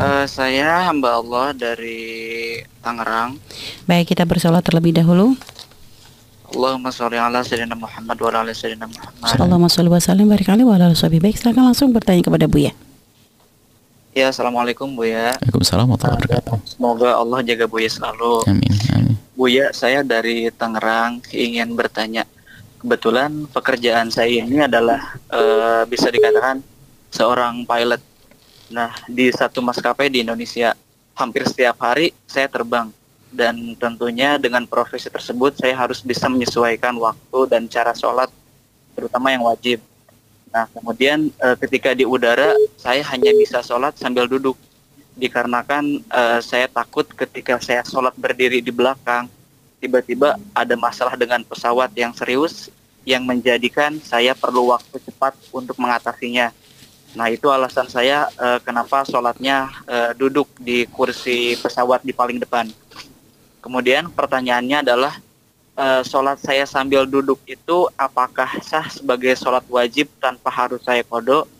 Uh, 0.00 0.24
saya 0.24 0.88
hamba 0.88 1.20
Allah 1.20 1.52
dari 1.52 2.00
Tangerang. 2.80 3.36
Baik, 3.84 4.16
kita 4.16 4.24
bersolat 4.24 4.64
terlebih 4.64 4.96
dahulu. 4.96 5.36
Allahumma 6.56 6.88
sholli 6.88 7.20
ala 7.20 7.44
sayyidina 7.44 7.76
Muhammad 7.76 8.16
wa 8.16 8.28
ala 8.32 8.48
sayyidina 8.48 8.88
Muhammad. 8.88 9.36
Allahumma 9.36 9.68
sholli 9.68 9.92
wa 9.92 10.00
sallim 10.00 10.24
barik 10.24 10.48
alaihi 10.48 10.64
wa 10.64 10.80
ala 10.80 10.96
Baik, 10.96 11.36
silakan 11.36 11.68
langsung 11.68 11.92
bertanya 11.92 12.24
kepada 12.24 12.48
Buya. 12.48 12.72
Ya, 14.16 14.32
assalamualaikum 14.32 14.88
Buya. 14.90 15.36
Waalaikumsalam 15.36 15.86
warahmatullahi 15.86 16.18
wabarakatuh. 16.26 16.56
Semoga 16.64 17.10
Allah 17.20 17.38
jaga 17.46 17.64
Buya 17.68 17.86
selalu. 17.92 18.32
Amin. 18.50 18.72
Amin. 18.96 19.14
Buya, 19.38 19.70
saya 19.70 20.02
dari 20.02 20.50
Tangerang 20.50 21.22
ingin 21.30 21.76
bertanya 21.78 22.26
kebetulan 22.80 23.46
pekerjaan 23.52 24.08
saya 24.08 24.32
ini 24.32 24.64
adalah 24.64 25.20
uh, 25.28 25.84
bisa 25.86 26.08
dikatakan 26.08 26.64
seorang 27.12 27.62
pilot. 27.68 28.02
Nah, 28.70 28.94
di 29.10 29.26
satu 29.34 29.58
maskapai 29.58 30.06
di 30.06 30.22
Indonesia 30.22 30.78
hampir 31.18 31.42
setiap 31.42 31.82
hari 31.82 32.14
saya 32.30 32.46
terbang 32.46 32.86
dan 33.34 33.74
tentunya 33.74 34.38
dengan 34.38 34.62
profesi 34.62 35.10
tersebut 35.10 35.58
saya 35.58 35.74
harus 35.74 36.02
bisa 36.06 36.30
menyesuaikan 36.30 36.94
waktu 36.94 37.38
dan 37.50 37.66
cara 37.66 37.90
sholat 37.98 38.30
terutama 38.94 39.34
yang 39.34 39.42
wajib. 39.42 39.82
Nah, 40.54 40.70
kemudian 40.70 41.34
uh, 41.42 41.58
ketika 41.58 41.98
di 41.98 42.06
udara 42.06 42.54
saya 42.78 43.02
hanya 43.10 43.34
bisa 43.34 43.58
sholat 43.58 43.98
sambil 43.98 44.30
duduk 44.30 44.54
dikarenakan 45.18 46.06
uh, 46.06 46.38
saya 46.38 46.70
takut 46.70 47.10
ketika 47.10 47.58
saya 47.58 47.82
sholat 47.82 48.14
berdiri 48.14 48.62
di 48.62 48.70
belakang 48.70 49.26
tiba-tiba 49.82 50.38
ada 50.54 50.74
masalah 50.78 51.18
dengan 51.18 51.42
pesawat 51.42 51.90
yang 51.98 52.14
serius 52.14 52.70
yang 53.02 53.26
menjadikan 53.26 53.98
saya 53.98 54.36
perlu 54.36 54.70
waktu 54.70 55.00
cepat 55.02 55.34
untuk 55.50 55.74
mengatasinya. 55.80 56.54
Nah 57.14 57.26
itu 57.26 57.50
alasan 57.50 57.90
saya 57.90 58.30
uh, 58.38 58.62
kenapa 58.62 59.02
sholatnya 59.02 59.66
uh, 59.86 60.10
duduk 60.14 60.46
di 60.62 60.86
kursi 60.86 61.58
pesawat 61.58 62.06
di 62.06 62.14
paling 62.14 62.38
depan. 62.38 62.70
Kemudian 63.58 64.08
pertanyaannya 64.14 64.86
adalah 64.86 65.14
uh, 65.74 66.02
sholat 66.06 66.38
saya 66.38 66.64
sambil 66.64 67.04
duduk 67.04 67.42
itu 67.50 67.90
apakah 67.98 68.48
sah 68.62 68.86
sebagai 68.86 69.34
sholat 69.34 69.66
wajib 69.66 70.06
tanpa 70.22 70.48
harus 70.54 70.80
saya 70.86 71.02
kodok 71.02 71.50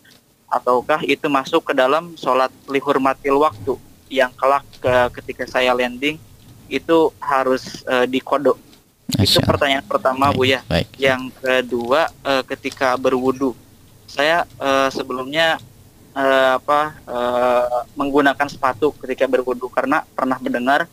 ataukah 0.51 1.03
itu 1.07 1.27
masuk 1.31 1.71
ke 1.71 1.73
dalam 1.75 2.15
sholat 2.19 2.51
lihurmatil 2.67 3.39
waktu 3.39 3.75
yang 4.11 4.31
kelak 4.35 4.67
ke, 4.83 4.91
ketika 5.23 5.47
saya 5.47 5.71
landing 5.71 6.19
itu 6.67 7.11
harus 7.19 7.83
uh, 7.87 8.03
dikodok. 8.07 8.59
Itu 9.19 9.43
pertanyaan 9.43 9.83
pertama 9.83 10.31
Bu 10.31 10.47
ya. 10.47 10.63
Baik. 10.67 10.87
Yang 10.95 11.35
kedua 11.39 12.07
uh, 12.23 12.43
ketika 12.47 12.95
berwudu, 12.95 13.55
saya 14.11 14.43
uh, 14.59 14.91
sebelumnya 14.91 15.55
uh, 16.11 16.59
apa 16.59 16.99
uh, 17.07 17.87
menggunakan 17.95 18.47
sepatu 18.51 18.91
ketika 18.99 19.23
berwudu 19.31 19.71
karena 19.71 20.03
pernah 20.11 20.35
mendengar 20.43 20.91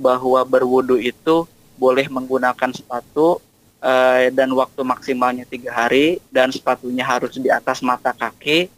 bahwa 0.00 0.40
berwudu 0.48 0.96
itu 0.96 1.44
boleh 1.76 2.08
menggunakan 2.08 2.72
sepatu 2.72 3.36
uh, 3.84 4.26
dan 4.32 4.48
waktu 4.56 4.80
maksimalnya 4.80 5.44
tiga 5.44 5.76
hari 5.76 6.24
dan 6.32 6.48
sepatunya 6.48 7.04
harus 7.04 7.36
di 7.36 7.52
atas 7.52 7.84
mata 7.84 8.16
kaki. 8.16 8.72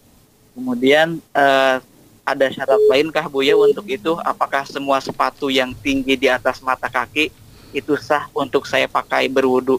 Kemudian 0.57 1.23
uh, 1.37 1.79
ada 2.27 2.47
syarat 2.51 2.83
lainkah 2.91 3.31
Bu 3.31 3.47
ya 3.47 3.55
untuk 3.55 3.87
itu? 3.87 4.19
Apakah 4.27 4.67
semua 4.67 4.99
sepatu 4.99 5.47
yang 5.47 5.71
tinggi 5.79 6.19
di 6.19 6.27
atas 6.27 6.59
mata 6.59 6.91
kaki 6.91 7.31
itu 7.71 7.95
sah 7.95 8.27
untuk 8.35 8.67
saya 8.67 8.91
pakai 8.91 9.31
berwudu? 9.31 9.79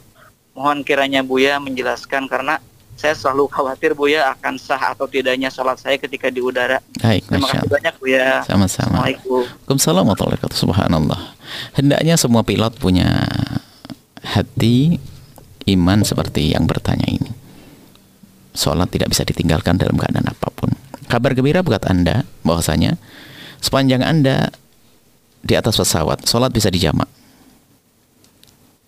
Mohon 0.56 0.82
kiranya 0.82 1.22
Buya 1.22 1.62
menjelaskan 1.62 2.26
karena 2.26 2.58
saya 2.98 3.14
selalu 3.14 3.46
khawatir 3.54 3.94
Buya 3.94 4.34
akan 4.34 4.58
sah 4.58 4.98
atau 4.98 5.06
tidaknya 5.06 5.54
sholat 5.54 5.78
saya 5.78 6.02
ketika 6.02 6.34
di 6.34 6.42
udara. 6.42 6.82
Baik, 6.98 7.30
Terima 7.30 7.46
kasih 7.46 7.70
banyak 7.70 7.96
Buya. 8.02 8.42
Sama-sama. 8.42 9.06
Assalamualaikum 9.06 9.78
warahmatullahi 9.78 10.34
wabarakatuh. 10.34 10.58
Subhanallah. 10.58 11.22
Hendaknya 11.78 12.18
semua 12.18 12.42
pilot 12.42 12.74
punya 12.82 13.30
hati 14.26 14.98
iman 15.70 16.02
seperti 16.02 16.58
yang 16.58 16.66
bertanya 16.66 17.06
ini. 17.06 17.30
Sholat 18.58 18.90
tidak 18.90 19.14
bisa 19.14 19.22
ditinggalkan 19.22 19.78
dalam 19.78 19.94
keadaan 19.94 20.34
apa 20.34 20.50
pun. 20.50 20.74
Kabar 21.06 21.38
gembira 21.38 21.62
buat 21.62 21.86
Anda 21.86 22.26
bahwasanya 22.42 22.98
sepanjang 23.62 24.02
Anda 24.02 24.50
di 25.46 25.54
atas 25.54 25.78
pesawat, 25.78 26.26
sholat 26.26 26.50
bisa 26.50 26.74
dijamak. 26.74 27.06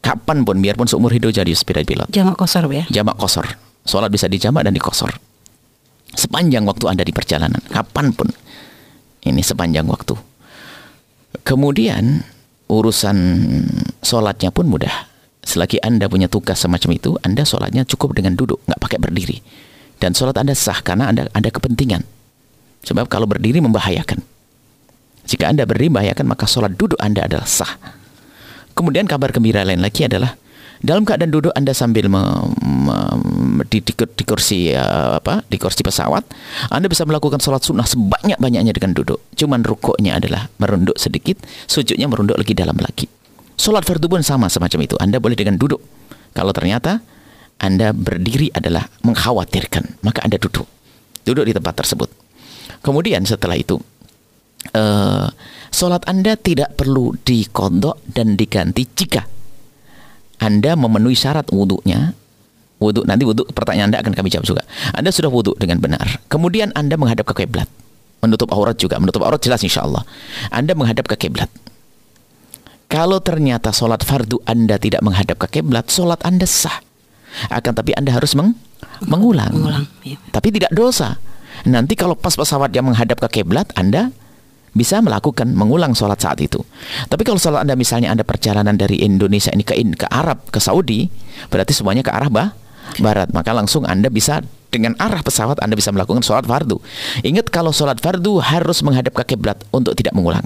Kapan 0.01 0.41
pun, 0.41 0.57
biarpun 0.57 0.89
seumur 0.89 1.14
hidup 1.14 1.30
jadi 1.30 1.53
sepeda 1.53 1.86
pilot. 1.86 2.10
Jamak 2.10 2.34
kosor 2.34 2.66
ya? 2.74 2.89
Jamak 2.89 3.20
kosor. 3.22 3.68
Sholat 3.86 4.09
bisa 4.11 4.27
dijamak 4.27 4.67
dan 4.67 4.75
dikosor. 4.75 5.11
Sepanjang 6.13 6.65
waktu 6.65 6.86
Anda 6.89 7.03
di 7.05 7.13
perjalanan, 7.13 7.61
kapan 7.69 8.11
pun. 8.13 8.27
Ini 9.23 9.39
sepanjang 9.43 9.86
waktu. 9.86 10.15
Kemudian 11.45 12.23
urusan 12.69 13.17
sholatnya 14.01 14.49
pun 14.49 14.67
mudah. 14.67 15.07
Selagi 15.45 15.82
Anda 15.82 16.05
punya 16.09 16.30
tugas 16.30 16.61
semacam 16.61 16.89
itu, 16.93 17.17
Anda 17.25 17.45
sholatnya 17.47 17.86
cukup 17.86 18.17
dengan 18.17 18.38
duduk, 18.38 18.61
nggak 18.67 18.80
pakai 18.82 18.99
berdiri 19.01 19.38
dan 19.99 20.15
sholat 20.15 20.39
Anda 20.39 20.55
sah 20.55 20.80
karena 20.80 21.11
Anda 21.11 21.27
ada 21.30 21.49
kepentingan. 21.51 22.01
Sebab 22.88 23.11
kalau 23.11 23.27
berdiri 23.27 23.59
membahayakan. 23.59 24.23
Jika 25.27 25.51
Anda 25.51 25.67
berdiri 25.67 25.91
membahayakan, 25.91 26.25
maka 26.25 26.47
sholat 26.47 26.73
duduk 26.80 26.97
Anda 26.97 27.27
adalah 27.27 27.45
sah. 27.45 27.69
Kemudian 28.73 29.05
kabar 29.05 29.36
gembira 29.36 29.67
lain 29.67 29.84
lagi 29.84 30.07
adalah 30.07 30.39
dalam 30.80 31.03
keadaan 31.03 31.36
duduk 31.36 31.51
Anda 31.51 31.75
sambil 31.75 32.07
me, 32.07 32.23
me, 32.63 32.95
di, 33.66 33.84
di, 33.84 33.93
di 33.93 34.24
kursi 34.24 34.72
uh, 34.72 35.20
apa 35.20 35.43
di 35.47 35.57
kursi 35.60 35.84
pesawat 35.84 36.24
Anda 36.72 36.88
bisa 36.88 37.03
melakukan 37.03 37.41
sholat 37.41 37.64
sunnah 37.64 37.88
sebanyak-banyaknya 37.88 38.72
dengan 38.72 38.93
duduk. 38.95 39.20
Cuman 39.36 39.66
rukuknya 39.66 40.20
adalah 40.22 40.47
merunduk 40.62 40.95
sedikit 40.95 41.41
sujudnya 41.66 42.07
merunduk 42.07 42.38
lagi 42.38 42.53
dalam 42.55 42.78
lagi. 42.80 43.10
Sholat 43.60 43.84
fardu 43.84 44.07
pun 44.07 44.24
sama 44.24 44.47
semacam 44.47 44.80
itu. 44.88 44.95
Anda 44.99 45.20
boleh 45.20 45.36
dengan 45.36 45.60
duduk. 45.60 45.84
Kalau 46.32 46.55
ternyata 46.55 47.03
Anda 47.60 47.91
berdiri 47.91 48.53
adalah 48.55 48.88
mengkhawatirkan 49.03 50.03
maka 50.05 50.24
Anda 50.24 50.39
duduk. 50.39 50.68
Duduk 51.28 51.43
di 51.43 51.53
tempat 51.53 51.84
tersebut. 51.84 52.10
Kemudian 52.80 53.28
setelah 53.28 53.60
itu 53.60 53.76
uh, 54.78 55.28
sholat 55.74 56.07
Anda 56.07 56.39
tidak 56.39 56.80
perlu 56.80 57.18
dikodok 57.24 57.99
dan 58.07 58.39
diganti 58.39 58.88
jika 58.95 59.39
anda 60.39 60.80
memenuhi 60.80 61.20
syarat 61.20 61.51
wudhunya 61.51 62.16
wudhu 62.80 63.03
nanti 63.03 63.27
wudhu 63.27 63.45
pertanyaan 63.51 63.91
Anda 63.93 63.99
akan 64.01 64.13
kami 64.15 64.32
jawab 64.32 64.47
juga. 64.47 64.63
Anda 64.95 65.11
sudah 65.11 65.30
wudhu 65.30 65.53
dengan 65.59 65.84
benar. 65.84 66.23
Kemudian 66.32 66.71
Anda 66.73 66.95
menghadap 66.95 67.27
ke 67.30 67.45
kiblat. 67.45 67.67
Menutup 68.19 68.51
aurat 68.51 68.75
juga. 68.75 68.99
Menutup 68.99 69.23
aurat 69.23 69.39
jelas 69.39 69.63
insya 69.63 69.84
Allah. 69.84 70.03
Anda 70.51 70.75
menghadap 70.75 71.07
ke 71.07 71.15
kiblat. 71.27 71.51
Kalau 72.89 73.21
ternyata 73.21 73.69
sholat 73.69 74.01
fardu 74.01 74.41
Anda 74.49 74.82
tidak 74.82 75.05
menghadap 75.05 75.38
ke 75.38 75.61
kiblat, 75.61 75.93
sholat 75.93 76.17
Anda 76.25 76.49
sah. 76.49 76.82
Akan 77.53 77.77
tapi 77.77 77.93
Anda 77.93 78.17
harus 78.17 78.34
meng 78.34 78.57
mengulang. 79.05 79.53
mengulang 79.53 79.86
ya. 80.01 80.17
Tapi 80.34 80.49
tidak 80.49 80.73
dosa. 80.73 81.21
Nanti 81.69 81.93
kalau 81.93 82.17
pas 82.17 82.34
pesawat 82.34 82.73
yang 82.73 82.89
menghadap 82.89 83.21
ke 83.30 83.39
kiblat, 83.39 83.69
Anda 83.77 84.09
bisa 84.73 85.01
melakukan 85.01 85.53
mengulang 85.53 85.93
sholat 85.93 86.17
saat 86.17 86.41
itu. 86.41 86.61
Tapi 87.05 87.21
kalau 87.21 87.38
sholat 87.38 87.65
Anda 87.65 87.77
misalnya 87.77 88.09
Anda 88.09 88.25
perjalanan 88.25 88.73
dari 88.73 89.01
Indonesia 89.05 89.53
ini 89.53 89.61
ke 89.61 89.77
ke 89.77 90.07
Arab, 90.09 90.49
ke 90.49 90.57
Saudi, 90.57 91.09
berarti 91.53 91.73
semuanya 91.73 92.01
ke 92.01 92.09
arah 92.09 92.30
bah, 92.30 92.49
barat. 92.97 93.29
Maka 93.29 93.53
langsung 93.53 93.85
Anda 93.85 94.09
bisa 94.09 94.41
dengan 94.69 94.93
arah 95.01 95.21
pesawat 95.25 95.61
Anda 95.61 95.77
bisa 95.77 95.89
melakukan 95.93 96.21
sholat 96.21 96.45
fardu. 96.45 96.77
Ingat 97.25 97.49
kalau 97.49 97.73
sholat 97.73 97.97
fardu 98.01 98.41
harus 98.41 98.81
menghadap 98.85 99.13
ke 99.21 99.35
kiblat 99.35 99.57
untuk 99.69 99.93
tidak 99.97 100.13
mengulang. 100.17 100.45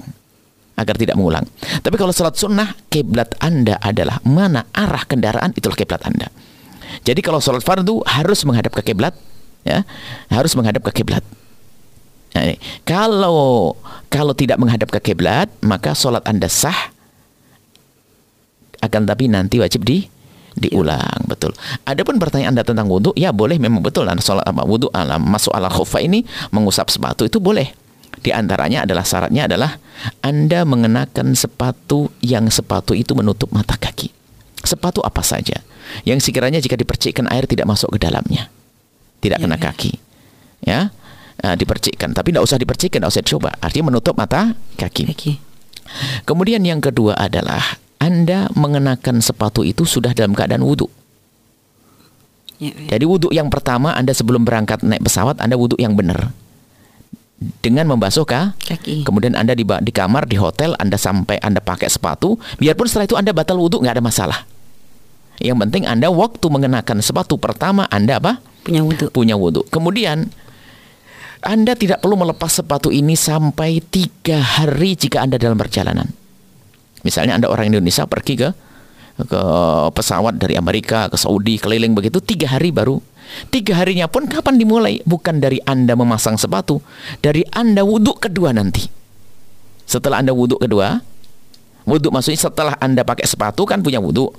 Agar 0.74 0.98
tidak 0.98 1.14
mengulang. 1.14 1.46
Tapi 1.86 1.94
kalau 1.94 2.10
sholat 2.10 2.34
sunnah, 2.34 2.74
kiblat 2.90 3.38
Anda 3.38 3.78
adalah 3.78 4.18
mana 4.26 4.66
arah 4.74 5.06
kendaraan 5.06 5.54
itulah 5.54 5.78
kiblat 5.78 6.02
Anda. 6.02 6.28
Jadi 7.06 7.20
kalau 7.22 7.38
sholat 7.38 7.62
fardu 7.62 8.02
harus 8.04 8.42
menghadap 8.42 8.74
ke 8.74 8.92
kiblat, 8.92 9.14
ya, 9.62 9.86
harus 10.34 10.52
menghadap 10.58 10.82
ke 10.90 11.02
kiblat. 11.02 11.22
Nah. 12.34 12.58
Kalau 12.82 13.78
kalau 14.10 14.34
tidak 14.34 14.58
menghadap 14.58 14.90
ke 14.90 14.98
kiblat, 14.98 15.46
maka 15.62 15.94
sholat 15.94 16.26
Anda 16.26 16.50
sah. 16.50 16.90
Akan 18.82 19.08
tapi 19.08 19.30
nanti 19.30 19.62
wajib 19.62 19.86
di 19.86 20.10
diulang 20.54 21.26
betul. 21.26 21.50
Adapun 21.84 22.16
pertanyaan 22.22 22.54
Anda 22.54 22.64
tentang 22.66 22.86
wudhu, 22.86 23.14
ya 23.18 23.34
boleh 23.34 23.58
memang 23.58 23.82
betul. 23.82 24.06
Anda 24.06 24.22
sholat 24.22 24.46
apa 24.46 24.62
wudhu 24.62 24.90
alam 24.94 25.22
masuk 25.26 25.50
ala 25.50 25.66
khufa 25.68 26.00
ini 26.02 26.22
mengusap 26.54 26.90
sepatu 26.90 27.26
itu 27.26 27.42
boleh. 27.42 27.74
Di 28.24 28.30
antaranya 28.32 28.88
adalah 28.88 29.04
syaratnya 29.04 29.50
adalah 29.50 29.76
Anda 30.24 30.64
mengenakan 30.64 31.36
sepatu 31.36 32.08
yang 32.24 32.48
sepatu 32.48 32.96
itu 32.96 33.12
menutup 33.12 33.50
mata 33.52 33.76
kaki. 33.76 34.08
Sepatu 34.64 35.04
apa 35.04 35.20
saja 35.20 35.60
yang 36.08 36.16
sekiranya 36.16 36.56
jika 36.62 36.78
dipercikkan 36.78 37.28
air 37.28 37.44
tidak 37.44 37.68
masuk 37.68 37.92
ke 37.92 37.98
dalamnya, 38.00 38.48
tidak 39.20 39.38
ya, 39.38 39.44
kena 39.44 39.56
ya. 39.60 39.62
kaki, 39.62 39.92
ya 40.64 40.80
uh, 41.44 41.54
dipercikkan. 41.58 42.16
Tapi 42.16 42.32
tidak 42.32 42.44
usah 42.48 42.56
dipercikkan, 42.56 42.98
tidak 43.04 43.12
usah 43.12 43.22
dicoba. 43.22 43.50
Artinya 43.60 43.92
menutup 43.92 44.16
mata 44.16 44.56
kaki. 44.80 45.04
kaki. 45.12 45.32
Kemudian 46.24 46.64
yang 46.64 46.80
kedua 46.80 47.12
adalah 47.18 47.60
Anda 48.04 48.52
mengenakan 48.52 49.24
sepatu 49.24 49.64
itu 49.64 49.88
sudah 49.88 50.12
dalam 50.12 50.36
keadaan 50.36 50.60
wudhu. 50.60 50.92
Ya, 52.60 52.76
ya. 52.76 52.96
Jadi 52.96 53.04
wudhu 53.08 53.32
yang 53.32 53.48
pertama 53.48 53.96
Anda 53.96 54.12
sebelum 54.12 54.44
berangkat 54.44 54.84
naik 54.84 55.00
pesawat 55.00 55.40
Anda 55.40 55.56
wudhu 55.56 55.80
yang 55.80 55.96
benar 55.96 56.36
dengan 57.64 57.88
membasuh 57.88 58.28
kah? 58.28 58.52
kaki. 58.60 59.08
Kemudian 59.08 59.32
Anda 59.32 59.56
di, 59.56 59.64
di 59.64 59.92
kamar 59.92 60.28
di 60.28 60.36
hotel 60.36 60.76
Anda 60.76 61.00
sampai 61.00 61.40
Anda 61.40 61.64
pakai 61.64 61.88
sepatu, 61.88 62.36
biarpun 62.60 62.84
setelah 62.84 63.08
itu 63.08 63.16
Anda 63.16 63.32
batal 63.32 63.56
wudhu 63.56 63.80
nggak 63.80 63.96
ada 63.96 64.04
masalah. 64.04 64.38
Yang 65.40 65.66
penting 65.66 65.88
Anda 65.88 66.12
waktu 66.12 66.46
mengenakan 66.46 67.00
sepatu 67.00 67.40
pertama 67.40 67.88
Anda 67.88 68.20
apa? 68.20 68.38
Punya 68.68 68.84
wudhu. 68.84 69.08
Punya 69.10 69.34
wudhu. 69.34 69.64
Kemudian 69.72 70.28
anda 71.44 71.76
tidak 71.76 72.00
perlu 72.00 72.16
melepas 72.16 72.48
sepatu 72.48 72.88
ini 72.88 73.12
sampai 73.12 73.84
tiga 73.84 74.40
hari 74.40 74.96
jika 74.96 75.20
Anda 75.20 75.36
dalam 75.36 75.60
perjalanan. 75.60 76.23
Misalnya 77.04 77.36
Anda 77.36 77.52
orang 77.52 77.70
Indonesia 77.70 78.08
pergi 78.08 78.34
ke 78.40 78.48
ke 79.14 79.42
pesawat 79.94 80.42
dari 80.42 80.58
Amerika 80.58 81.06
ke 81.06 81.14
Saudi 81.14 81.54
keliling 81.54 81.94
begitu 81.94 82.18
tiga 82.18 82.50
hari 82.50 82.74
baru. 82.74 82.98
Tiga 83.48 83.78
harinya 83.78 84.10
pun 84.10 84.28
kapan 84.28 84.60
dimulai? 84.60 85.00
Bukan 85.06 85.40
dari 85.40 85.56
anda 85.64 85.96
memasang 85.96 86.36
sepatu 86.36 86.82
dari 87.22 87.46
anda 87.54 87.86
wudhu 87.86 88.18
kedua 88.18 88.52
nanti. 88.52 88.84
Setelah 89.86 90.20
anda 90.20 90.34
wudhu 90.34 90.58
kedua 90.58 90.98
wudhu 91.84 92.08
maksudnya 92.10 92.40
setelah 92.40 92.74
anda 92.80 93.04
pakai 93.04 93.28
sepatu 93.28 93.68
kan 93.68 93.84
punya 93.84 94.00
wudhu 94.00 94.32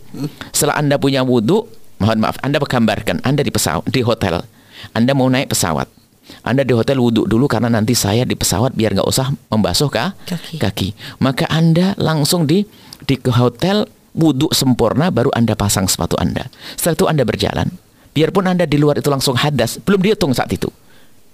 setelah 0.50 0.82
anda 0.82 0.98
punya 0.98 1.22
wudhu 1.22 1.70
mohon 2.02 2.18
maaf 2.18 2.42
anda 2.42 2.58
menggambarkan 2.58 3.22
anda 3.22 3.42
di 3.46 3.54
pesawat 3.54 3.88
di 3.90 4.02
hotel. 4.04 4.44
Anda 4.92 5.16
mau 5.16 5.32
naik 5.32 5.56
pesawat 5.56 5.88
anda 6.46 6.62
di 6.62 6.74
hotel 6.74 7.02
wudhu 7.02 7.26
dulu 7.26 7.46
karena 7.50 7.70
nanti 7.70 7.98
saya 7.98 8.26
di 8.26 8.38
pesawat 8.38 8.74
biar 8.74 8.94
nggak 8.98 9.10
usah 9.10 9.34
membasuh 9.50 9.90
kah? 9.90 10.14
kaki. 10.26 10.58
kaki. 10.62 10.90
Maka 11.22 11.50
Anda 11.50 11.98
langsung 11.98 12.46
di 12.50 12.66
di 13.06 13.16
ke 13.18 13.34
hotel 13.34 13.86
wudhu 14.14 14.50
sempurna 14.54 15.10
baru 15.10 15.30
Anda 15.34 15.54
pasang 15.54 15.86
sepatu 15.90 16.18
Anda. 16.18 16.50
Setelah 16.78 16.96
itu 16.98 17.06
Anda 17.10 17.24
berjalan. 17.26 17.68
Biarpun 18.16 18.48
Anda 18.48 18.64
di 18.64 18.80
luar 18.80 19.02
itu 19.02 19.12
langsung 19.12 19.36
hadas, 19.36 19.82
belum 19.84 20.00
dihitung 20.00 20.32
saat 20.32 20.50
itu. 20.54 20.72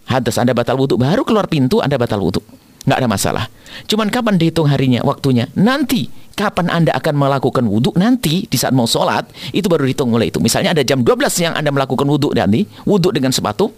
Hadas 0.09 0.41
Anda 0.41 0.57
batal 0.57 0.75
wudhu, 0.75 0.97
baru 0.97 1.21
keluar 1.21 1.45
pintu 1.45 1.79
Anda 1.79 1.95
batal 1.95 2.19
wudhu. 2.19 2.41
Nggak 2.81 2.97
ada 2.97 3.09
masalah. 3.11 3.45
Cuman 3.85 4.09
kapan 4.09 4.41
dihitung 4.41 4.65
harinya, 4.65 5.05
waktunya? 5.05 5.45
Nanti. 5.53 6.09
Kapan 6.33 6.73
Anda 6.73 6.97
akan 6.97 7.13
melakukan 7.13 7.61
wudhu? 7.69 7.93
Nanti 8.01 8.49
di 8.49 8.57
saat 8.57 8.73
mau 8.73 8.89
sholat, 8.89 9.29
itu 9.53 9.69
baru 9.69 9.85
dihitung 9.85 10.09
mulai 10.09 10.33
itu. 10.33 10.41
Misalnya 10.41 10.73
ada 10.73 10.81
jam 10.81 11.05
12 11.05 11.29
yang 11.37 11.53
Anda 11.53 11.69
melakukan 11.69 12.07
wudhu 12.09 12.33
nanti, 12.33 12.65
wudhu 12.89 13.13
dengan 13.13 13.29
sepatu, 13.29 13.69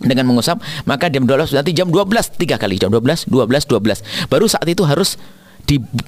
dengan 0.00 0.26
mengusap 0.28 0.58
maka 0.88 1.06
jam 1.10 1.26
12 1.26 1.54
nanti 1.54 1.70
jam 1.74 1.88
12 1.90 2.40
tiga 2.40 2.56
kali 2.58 2.78
jam 2.80 2.90
12 2.90 3.30
12 3.30 3.46
12 3.70 4.30
baru 4.30 4.46
saat 4.46 4.66
itu 4.66 4.82
harus 4.82 5.16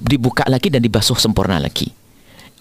dibuka 0.03 0.45
lagi 0.47 0.69
dan 0.69 0.85
dibasuh 0.85 1.17
sempurna 1.17 1.57
lagi 1.63 1.91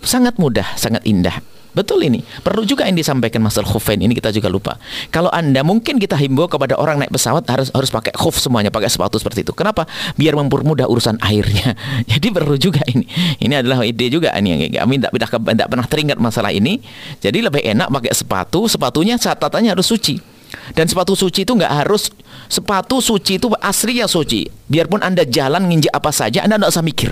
sangat 0.04 0.38
mudah 0.38 0.66
sangat 0.78 1.04
indah 1.04 1.42
Betul 1.76 2.08
ini. 2.08 2.24
Perlu 2.24 2.64
juga 2.64 2.88
yang 2.88 2.96
disampaikan 2.96 3.44
masalah 3.44 3.68
khufain 3.68 4.00
ini 4.00 4.16
kita 4.16 4.32
juga 4.32 4.48
lupa. 4.48 4.80
Kalau 5.12 5.28
Anda 5.28 5.60
mungkin 5.60 6.00
kita 6.00 6.16
himbau 6.16 6.48
kepada 6.48 6.80
orang 6.80 7.04
naik 7.04 7.12
pesawat 7.12 7.44
harus 7.52 7.68
harus 7.76 7.92
pakai 7.92 8.16
khuf 8.16 8.40
semuanya, 8.40 8.72
pakai 8.72 8.88
sepatu 8.88 9.20
seperti 9.20 9.44
itu. 9.44 9.52
Kenapa? 9.52 9.84
Biar 10.16 10.40
mempermudah 10.40 10.88
urusan 10.88 11.20
airnya. 11.20 11.76
Jadi 12.16 12.32
perlu 12.32 12.56
juga 12.56 12.80
ini. 12.88 13.04
Ini 13.44 13.60
adalah 13.60 13.84
ide 13.84 14.08
juga 14.08 14.32
ini 14.40 14.72
yang 14.72 14.88
kami 14.88 15.04
tidak, 15.04 15.12
tidak, 15.12 15.30
tidak 15.36 15.68
pernah 15.68 15.86
teringat 15.92 16.18
masalah 16.18 16.56
ini. 16.56 16.80
Jadi 17.20 17.44
lebih 17.44 17.60
enak 17.60 17.92
pakai 17.92 18.16
sepatu, 18.16 18.72
sepatunya 18.72 19.20
catatannya 19.20 19.76
harus 19.76 19.92
suci. 19.92 20.35
Dan 20.74 20.86
sepatu 20.90 21.14
suci 21.14 21.44
itu 21.44 21.54
nggak 21.54 21.74
harus 21.86 22.10
sepatu 22.48 23.02
suci 23.02 23.38
itu 23.38 23.48
asli 23.60 24.02
yang 24.02 24.10
suci. 24.10 24.48
Biarpun 24.70 25.02
anda 25.02 25.26
jalan 25.26 25.70
nginjak 25.70 25.94
apa 25.94 26.12
saja, 26.12 26.46
anda 26.46 26.58
nggak 26.58 26.72
usah 26.72 26.86
mikir. 26.86 27.12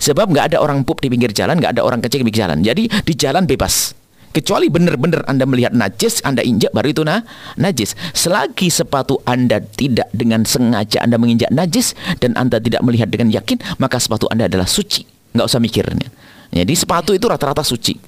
Sebab 0.00 0.32
nggak 0.32 0.54
ada 0.54 0.58
orang 0.64 0.80
pup 0.84 1.00
di 1.04 1.12
pinggir 1.12 1.30
jalan, 1.36 1.60
nggak 1.60 1.76
ada 1.76 1.82
orang 1.84 2.00
kecil 2.00 2.24
di 2.24 2.32
pinggir 2.32 2.48
jalan. 2.48 2.58
Jadi 2.64 2.88
di 2.88 3.12
jalan 3.16 3.44
bebas. 3.44 3.92
Kecuali 4.30 4.70
benar-benar 4.70 5.26
Anda 5.26 5.42
melihat 5.42 5.74
najis, 5.74 6.22
Anda 6.22 6.46
injak 6.46 6.70
baru 6.70 6.94
itu 6.94 7.02
nah, 7.02 7.26
najis. 7.58 7.98
Selagi 8.14 8.70
sepatu 8.70 9.18
Anda 9.26 9.58
tidak 9.58 10.06
dengan 10.14 10.46
sengaja 10.46 11.02
Anda 11.02 11.18
menginjak 11.18 11.50
najis 11.50 11.98
dan 12.22 12.38
Anda 12.38 12.62
tidak 12.62 12.78
melihat 12.86 13.10
dengan 13.10 13.34
yakin, 13.34 13.58
maka 13.82 13.98
sepatu 13.98 14.30
Anda 14.30 14.46
adalah 14.46 14.70
suci. 14.70 15.02
Nggak 15.34 15.46
usah 15.50 15.58
mikirnya. 15.58 16.08
Jadi 16.50 16.74
sepatu 16.78 17.10
itu 17.10 17.26
rata-rata 17.26 17.66
suci. 17.66 17.98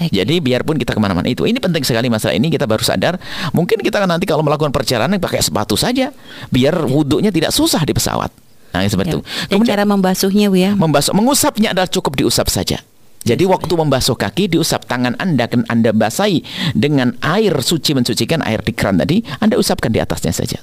Baik. 0.00 0.16
Jadi 0.16 0.34
biarpun 0.40 0.80
kita 0.80 0.96
ke 0.96 1.00
mana-mana 1.00 1.28
itu, 1.28 1.44
ini 1.44 1.60
penting 1.60 1.84
sekali 1.84 2.08
masalah 2.08 2.32
ini 2.32 2.48
kita 2.48 2.64
baru 2.64 2.80
sadar. 2.80 3.20
Mungkin 3.52 3.84
kita 3.84 4.00
nanti 4.08 4.24
kalau 4.24 4.40
melakukan 4.40 4.72
perjalanan 4.72 5.20
pakai 5.20 5.44
sepatu 5.44 5.76
saja, 5.76 6.08
biar 6.48 6.72
wudhunya 6.88 7.28
tidak 7.28 7.52
susah 7.52 7.84
di 7.84 7.92
pesawat. 7.92 8.32
Nah, 8.72 8.80
seperti 8.88 9.12
ya. 9.12 9.14
itu. 9.20 9.22
Kemudian 9.52 9.76
cara 9.76 9.84
membasuhnya, 9.84 10.48
Bu 10.48 10.56
ya. 10.56 10.72
Membasuh, 10.72 11.12
mengusapnya 11.12 11.76
adalah 11.76 11.84
cukup 11.84 12.16
diusap 12.16 12.48
saja. 12.48 12.80
Jadi 13.20 13.44
yes, 13.44 13.52
waktu 13.52 13.72
membasuh 13.76 14.16
kaki 14.16 14.56
diusap 14.56 14.88
tangan 14.88 15.12
Anda 15.20 15.44
kan 15.44 15.68
Anda 15.68 15.92
basahi 15.92 16.40
dengan 16.72 17.20
air 17.20 17.52
suci 17.60 17.92
mensucikan 17.92 18.40
air 18.40 18.64
di 18.64 18.72
keran 18.72 18.96
tadi, 18.96 19.20
Anda 19.44 19.60
usapkan 19.60 19.92
di 19.92 20.00
atasnya 20.00 20.32
saja. 20.32 20.56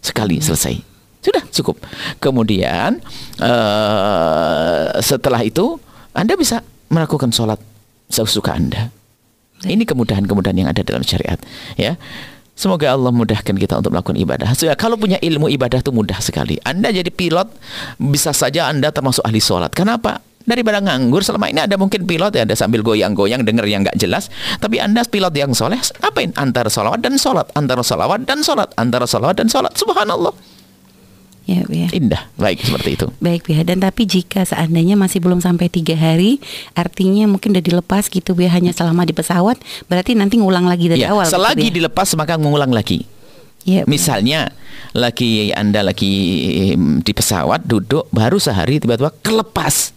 Sekali 0.00 0.40
hmm. 0.40 0.44
selesai. 0.48 0.74
Sudah 1.20 1.44
cukup. 1.52 1.84
Kemudian 2.16 3.04
uh, 3.36 4.96
setelah 5.04 5.44
itu 5.44 5.76
Anda 6.16 6.40
bisa 6.40 6.64
melakukan 6.88 7.28
sholat 7.28 7.60
sesuka 8.12 8.52
Anda. 8.52 8.92
Ini 9.62 9.86
kemudahan-kemudahan 9.86 10.58
yang 10.58 10.68
ada 10.68 10.82
dalam 10.84 11.00
syariat, 11.06 11.38
ya. 11.80 11.96
Semoga 12.52 12.92
Allah 12.92 13.08
mudahkan 13.08 13.56
kita 13.56 13.80
untuk 13.80 13.96
melakukan 13.96 14.18
ibadah. 14.20 14.52
So, 14.52 14.68
ya, 14.68 14.76
kalau 14.76 15.00
punya 15.00 15.16
ilmu 15.16 15.48
ibadah 15.48 15.80
itu 15.80 15.88
mudah 15.88 16.20
sekali. 16.20 16.60
Anda 16.68 16.92
jadi 16.92 17.08
pilot, 17.08 17.48
bisa 17.96 18.36
saja 18.36 18.68
Anda 18.68 18.92
termasuk 18.92 19.24
ahli 19.24 19.40
sholat. 19.40 19.72
Kenapa? 19.72 20.20
daripada 20.42 20.82
nganggur 20.82 21.22
selama 21.22 21.50
ini 21.50 21.62
ada 21.62 21.78
mungkin 21.78 22.02
pilot 22.02 22.34
ya 22.34 22.42
ada 22.42 22.58
sambil 22.58 22.82
goyang-goyang 22.82 23.46
denger 23.46 23.66
yang 23.66 23.86
nggak 23.86 23.94
jelas 23.94 24.26
tapi 24.58 24.82
anda 24.82 25.06
pilot 25.06 25.34
yang 25.38 25.54
soleh 25.54 25.78
apain 26.02 26.34
antara 26.34 26.66
solawat 26.66 26.98
dan 26.98 27.14
sholat 27.14 27.46
antara 27.54 27.82
solawat 27.86 28.26
dan 28.26 28.42
sholat 28.42 28.68
antara 28.74 29.06
solawat 29.06 29.38
dan 29.38 29.46
sholat 29.46 29.72
subhanallah 29.78 30.34
Ya, 31.42 31.58
Bu 31.62 31.74
ya. 31.74 31.90
indah 31.90 32.30
baik 32.34 32.62
seperti 32.62 32.94
itu 32.94 33.06
Baik 33.18 33.42
Bu 33.42 33.50
ya, 33.50 33.62
dan 33.62 33.78
tapi 33.78 34.04
jika 34.04 34.42
seandainya 34.42 34.94
masih 34.94 35.18
belum 35.18 35.38
sampai 35.38 35.66
tiga 35.66 35.92
hari, 35.92 36.38
artinya 36.72 37.26
mungkin 37.26 37.50
udah 37.50 37.60
dilepas 37.60 38.06
gitu 38.06 38.32
Bu 38.32 38.42
ya, 38.42 38.50
hanya 38.50 38.70
selama 38.70 39.02
di 39.02 39.10
pesawat, 39.10 39.58
berarti 39.84 40.12
nanti 40.12 40.36
ngulang 40.36 40.64
lagi 40.64 40.86
dari 40.86 41.02
ya, 41.02 41.10
awal. 41.10 41.24
gitu, 41.24 41.34
selagi 41.34 41.66
ya? 41.66 41.74
dilepas 41.74 42.08
maka 42.14 42.36
mengulang 42.36 42.70
lagi 42.70 43.04
Ya, 43.62 43.82
Bu. 43.82 43.90
misalnya 43.90 44.50
lagi 44.92 45.50
anda 45.52 45.82
lagi 45.82 46.14
di 46.98 47.12
pesawat 47.12 47.62
duduk 47.62 48.06
baru 48.08 48.36
sehari 48.36 48.78
tiba-tiba 48.78 49.10
kelepas 49.16 49.94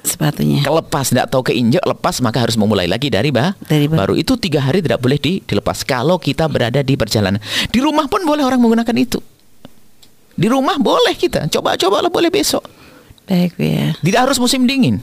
sepatunya. 0.00 0.62
kelepas 0.62 1.06
tidak 1.06 1.28
tahu 1.28 1.44
keinjak 1.44 1.82
lepas 1.82 2.18
maka 2.18 2.40
harus 2.40 2.54
memulai 2.54 2.86
lagi 2.86 3.06
dari 3.06 3.28
bah 3.28 3.52
Dari 3.60 3.84
baru. 3.84 3.98
baru 4.00 4.14
itu 4.16 4.32
tiga 4.34 4.58
hari 4.60 4.80
tidak 4.80 4.98
boleh 4.98 5.18
di- 5.18 5.38
dilepas 5.40 5.82
kalau 5.82 6.16
kita 6.16 6.46
berada 6.46 6.80
di 6.80 6.94
perjalanan 6.94 7.36
di 7.68 7.78
rumah 7.78 8.06
pun 8.06 8.22
boleh 8.22 8.40
orang 8.40 8.58
menggunakan 8.58 8.96
itu 8.96 9.20
di 10.40 10.48
rumah 10.48 10.80
boleh 10.80 11.12
kita. 11.12 11.52
Coba-cobalah 11.52 12.08
boleh 12.08 12.32
besok. 12.32 12.64
Baik 13.28 13.60
ya. 13.60 13.94
tidak 14.00 14.20
harus 14.26 14.40
musim 14.40 14.64
dingin. 14.64 14.98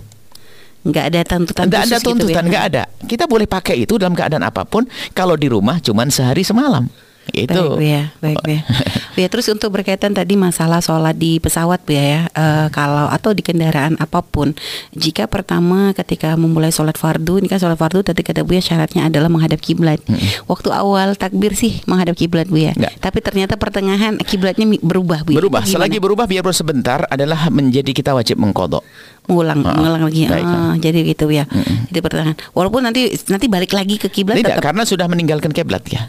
Nggak 0.83 1.05
ada 1.13 1.21
tuntutan 1.23 1.65
tidak 1.69 1.81
ada 1.85 1.95
gitu, 1.95 2.03
Bu 2.03 2.09
tuntutan 2.11 2.43
ya. 2.43 2.49
nggak 2.49 2.65
ada. 2.73 2.83
Kita 3.05 3.23
boleh 3.29 3.45
pakai 3.45 3.85
itu 3.85 3.95
dalam 4.01 4.17
keadaan 4.17 4.43
apa 4.43 4.65
pun. 4.65 4.83
Kalau 5.13 5.38
di 5.38 5.47
rumah 5.47 5.77
cuman 5.79 6.09
sehari 6.09 6.41
semalam 6.41 6.89
itu 7.34 7.51
Baik 7.75 7.82
ya, 7.82 8.03
baik 8.19 8.38
Bu 8.39 8.49
ya. 8.49 8.61
Bu 9.13 9.19
ya, 9.19 9.28
terus 9.28 9.49
untuk 9.49 9.69
berkaitan 9.71 10.13
tadi 10.13 10.36
masalah 10.36 10.78
sholat 10.78 11.15
di 11.15 11.38
pesawat 11.38 11.82
Bu 11.84 11.91
ya, 11.91 12.03
ya 12.03 12.21
eh, 12.30 12.67
kalau 12.69 13.09
atau 13.09 13.34
di 13.34 13.41
kendaraan 13.41 13.97
apa 13.97 14.21
pun, 14.21 14.53
jika 14.93 15.25
pertama 15.25 15.91
ketika 15.91 16.36
memulai 16.36 16.69
sholat 16.69 16.95
fardu, 16.95 17.41
ini 17.41 17.47
kan 17.47 17.57
sholat 17.57 17.75
fardu 17.75 18.05
tadi 18.05 18.21
kata 18.21 18.45
Bu 18.45 18.53
ya 18.53 18.63
syaratnya 18.63 19.07
adalah 19.07 19.28
menghadap 19.28 19.57
kiblat. 19.57 19.99
Waktu 20.45 20.69
awal 20.69 21.15
takbir 21.15 21.53
sih 21.53 21.82
menghadap 21.84 22.13
kiblat 22.13 22.45
Bu 22.45 22.61
ya, 22.61 22.71
Nggak. 22.71 22.93
tapi 23.01 23.19
ternyata 23.19 23.53
pertengahan 23.57 24.19
kiblatnya 24.19 24.69
berubah 24.80 25.25
Bu. 25.25 25.34
ya. 25.34 25.41
berubah 25.41 25.63
selagi 25.63 25.97
berubah 25.97 26.25
biar 26.25 26.45
sebentar 26.53 27.03
adalah 27.09 27.49
menjadi 27.49 27.91
kita 27.91 28.13
wajib 28.13 28.38
mengkodok 28.38 28.86
mengulang, 29.28 29.59
Ah, 29.67 29.75
mengulang 29.75 30.03
lagi. 30.07 30.23
baik. 30.23 30.45
Ah, 30.47 30.73
jadi 30.80 30.99
gitu 31.03 31.28
ya. 31.28 31.43
Jadi 31.91 31.99
pertengahan. 31.99 32.36
Walaupun 32.55 32.80
nanti 32.80 33.11
nanti 33.28 33.51
balik 33.51 33.75
lagi 33.75 33.99
ke 33.99 34.07
kiblat 34.07 34.39
tidak 34.39 34.55
tetap. 34.55 34.63
karena 34.71 34.88
sudah 34.88 35.03
meninggalkan 35.11 35.51
kiblat 35.51 35.84
ya 35.91 36.07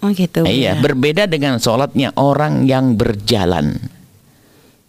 Oh 0.00 0.10
gitu. 0.10 0.42
Bu, 0.42 0.48
iya 0.48 0.74
ya. 0.76 0.80
berbeda 0.80 1.28
dengan 1.28 1.60
sholatnya 1.60 2.12
orang 2.16 2.64
yang 2.64 2.96
berjalan 2.96 3.76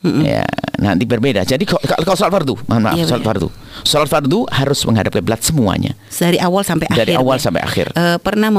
Mm-mm. 0.02 0.26
Ya, 0.26 0.42
nanti 0.82 1.06
berbeda. 1.06 1.46
Jadi 1.46 1.62
kalau, 1.62 1.78
kalau 1.86 2.18
sholat 2.18 2.34
fardu, 2.34 2.58
mohon 2.66 2.82
maaf, 2.82 2.98
Iya, 2.98 3.06
sholat 3.06 3.22
fardu. 3.22 3.48
Sholat 3.86 4.10
fardu 4.10 4.50
harus 4.50 4.82
menghadap 4.82 5.14
kiblat 5.14 5.46
semuanya. 5.46 5.94
Dari 6.10 6.42
awal 6.42 6.66
sampai 6.66 6.90
Dari 6.90 7.14
akhir. 7.14 7.22
awal 7.22 7.38
Bu 7.38 7.38
ya. 7.38 7.46
sampai 7.46 7.62
akhir. 7.62 7.86
Eh, 7.94 8.18
pernah 8.18 8.50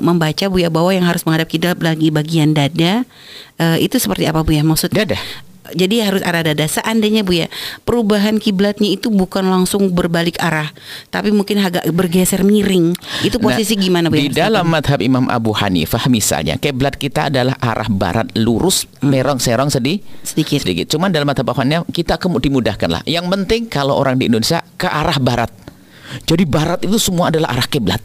membaca 0.00 0.44
Bu 0.48 0.56
ya 0.56 0.72
bahwa 0.72 0.96
yang 0.96 1.04
harus 1.04 1.20
menghadap 1.28 1.52
kiblat 1.52 1.76
lagi 1.84 2.08
bagian 2.08 2.56
dada 2.56 3.04
eh, 3.60 3.76
itu 3.84 4.00
seperti 4.00 4.24
apa 4.24 4.40
Bu 4.40 4.56
ya 4.56 4.64
maksudnya? 4.64 5.04
Dada. 5.04 5.20
Jadi 5.72 6.04
harus 6.04 6.22
arah 6.22 6.46
dada. 6.46 6.62
Seandainya 6.68 7.26
Bu 7.26 7.34
ya 7.34 7.48
perubahan 7.82 8.38
kiblatnya 8.38 8.92
itu 8.92 9.10
bukan 9.10 9.46
langsung 9.48 9.90
berbalik 9.90 10.38
arah, 10.38 10.70
tapi 11.10 11.32
mungkin 11.32 11.58
agak 11.62 11.88
bergeser 11.90 12.46
miring. 12.46 12.94
Itu 13.26 13.40
posisi 13.42 13.74
Nah, 13.76 13.82
gimana 13.82 14.06
Bu 14.08 14.16
Di 14.16 14.30
ya? 14.30 14.46
dalam 14.46 14.68
madhab 14.70 15.00
Imam 15.02 15.26
Abu 15.26 15.50
Hanifah 15.56 16.06
misalnya, 16.06 16.56
kiblat 16.56 16.94
kita 16.96 17.28
adalah 17.32 17.58
arah 17.58 17.88
barat 17.90 18.28
lurus, 18.38 18.86
merong 19.02 19.40
serong 19.42 19.68
sedih. 19.72 19.98
Sedikit. 20.22 20.62
sedikit. 20.62 20.86
Cuman 20.92 21.10
dalam 21.10 21.26
madhab 21.26 21.48
Abu 21.48 21.60
Hanifah 21.60 21.88
kita 21.90 22.20
dimudahkan 22.20 22.88
lah. 22.90 23.02
Yang 23.08 23.26
penting 23.32 23.62
kalau 23.66 23.96
orang 23.96 24.20
di 24.20 24.28
Indonesia 24.28 24.62
ke 24.76 24.86
arah 24.86 25.18
barat. 25.18 25.50
Jadi 26.22 26.44
barat 26.46 26.80
itu 26.86 26.96
semua 27.02 27.34
adalah 27.34 27.50
arah 27.56 27.66
kiblat. 27.66 27.98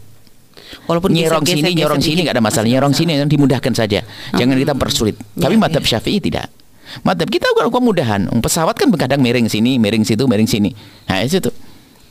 Walaupun 0.88 1.12
nyerong 1.12 1.44
sini, 1.44 1.76
nyerong 1.76 2.00
geser 2.00 2.10
sini 2.16 2.18
nggak 2.26 2.36
ada 2.40 2.44
masalah. 2.44 2.66
Nyerong 2.66 2.94
sini 2.96 3.10
yang 3.20 3.28
dimudahkan 3.28 3.72
saja. 3.76 4.00
Jangan 4.34 4.56
kita 4.56 4.74
persulit. 4.74 5.14
Tapi 5.36 5.54
Iya, 5.54 5.60
madhab 5.60 5.82
iya. 5.84 5.90
Syafi'i 5.96 6.18
tidak. 6.18 6.48
Madhab 7.00 7.32
kita 7.32 7.48
bukan 7.56 7.72
kemudahan. 7.72 8.28
Pesawat 8.44 8.76
kan 8.76 8.92
kadang 8.92 9.24
miring 9.24 9.48
sini, 9.48 9.80
miring 9.80 10.04
situ, 10.04 10.28
miring 10.28 10.44
sini. 10.44 10.70
Nah, 11.08 11.24
itu 11.24 11.40
tuh. 11.40 11.54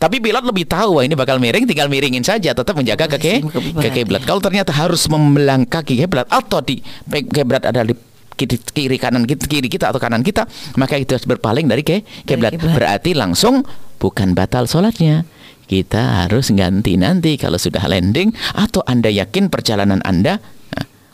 Tapi 0.02 0.18
pilot 0.18 0.42
lebih 0.42 0.66
tahu 0.66 0.98
wah 0.98 1.06
ini 1.06 1.14
bakal 1.14 1.38
miring, 1.38 1.70
tinggal 1.70 1.86
miringin 1.86 2.26
saja, 2.26 2.58
tetap 2.58 2.74
menjaga 2.74 3.06
ke, 3.06 3.22
ke 3.22 3.34
ke 3.46 3.60
barat, 3.78 3.94
kiblat. 3.94 4.22
Kalau 4.26 4.42
ternyata 4.42 4.74
harus 4.74 5.06
membelang 5.06 5.62
kaki 5.62 5.94
kiblat 5.94 6.26
atau 6.26 6.58
di 6.66 6.82
kiblat 7.06 7.62
ada 7.70 7.86
di 7.86 7.94
kiri, 8.34 8.58
kiri 8.58 8.98
kanan 8.98 9.30
kita, 9.30 9.46
kiri 9.46 9.70
kita 9.70 9.94
atau 9.94 10.02
kanan 10.02 10.26
kita, 10.26 10.50
maka 10.82 10.98
itu 10.98 11.14
harus 11.14 11.30
berpaling 11.30 11.70
dari 11.70 11.86
ke 11.86 12.02
kiblat. 12.26 12.58
Berarti 12.58 13.14
langsung 13.14 13.62
bukan 14.02 14.34
batal 14.34 14.66
sholatnya. 14.66 15.22
Kita 15.70 16.26
harus 16.26 16.50
ganti 16.52 16.98
nanti 16.98 17.38
kalau 17.38 17.62
sudah 17.62 17.86
landing 17.86 18.34
atau 18.58 18.82
Anda 18.84 19.08
yakin 19.08 19.48
perjalanan 19.48 20.02
Anda 20.02 20.42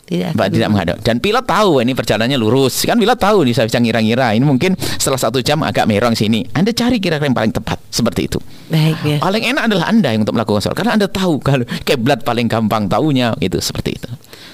Tidak. 0.08 0.32
Mbak 0.32 0.48
tidak 0.56 0.68
menghadap. 0.72 0.96
Dan 1.04 1.20
pilot 1.20 1.44
tahu 1.44 1.84
ini 1.84 1.92
perjalanannya 1.92 2.40
lurus. 2.40 2.80
Kan 2.88 2.96
pilot 2.96 3.20
tahu 3.20 3.44
nih 3.44 3.52
saya 3.52 3.68
bisa 3.68 3.76
ngira-ngira. 3.76 4.32
Ini 4.32 4.40
mungkin 4.40 4.72
setelah 4.96 5.20
satu 5.20 5.44
jam 5.44 5.60
agak 5.60 5.84
merong 5.84 6.16
sini. 6.16 6.48
Anda 6.56 6.72
cari 6.72 6.96
kira-kira 6.96 7.28
yang 7.28 7.36
paling 7.36 7.52
tepat 7.52 7.76
seperti 7.92 8.24
itu. 8.24 8.40
Baik 8.72 9.00
ya. 9.04 9.16
paling 9.20 9.44
enak 9.52 9.68
adalah 9.68 9.92
anda 9.92 10.08
yang 10.12 10.24
untuk 10.24 10.40
melakukan 10.40 10.64
sholat. 10.64 10.76
Karena 10.80 10.92
anda 10.96 11.08
tahu 11.12 11.44
kalau 11.44 11.68
kiblat 11.84 12.24
paling 12.24 12.48
gampang 12.48 12.88
tahunya 12.88 13.36
itu 13.44 13.60
seperti 13.60 14.00
itu 14.00 14.08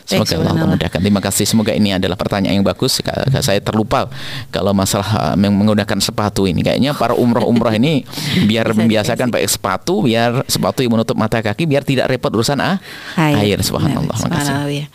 semoga 0.05 0.34
Allah 0.36 0.55
memudahkan 0.55 1.00
terima 1.00 1.20
kasih 1.20 1.44
semoga 1.44 1.72
ini 1.72 1.96
adalah 1.96 2.14
pertanyaan 2.14 2.61
yang 2.61 2.66
bagus 2.66 3.00
saya 3.40 3.61
terlupa 3.61 4.07
kalau 4.48 4.70
masalah 4.70 5.32
uh, 5.32 5.34
meng- 5.34 5.57
menggunakan 5.57 5.98
sepatu 5.98 6.44
ini 6.44 6.61
kayaknya 6.61 6.92
para 6.92 7.16
umroh-umroh 7.16 7.72
ini 7.72 8.05
biar 8.50 8.68
Bisa 8.68 8.78
membiasakan 8.84 9.32
pakai 9.32 9.48
sepatu 9.48 10.05
biar 10.05 10.44
sepatu 10.44 10.84
yang 10.84 10.92
menutup 10.92 11.16
mata 11.16 11.40
kaki 11.40 11.64
biar 11.64 11.82
tidak 11.82 12.12
repot 12.12 12.28
urusan 12.30 12.61
ah, 12.61 12.76
air 13.16 13.61
subhanallah 13.61 14.12
makasih 14.12 14.28
subhanallah, 14.28 14.64
Bu 14.68 14.74
ya. 14.74 14.86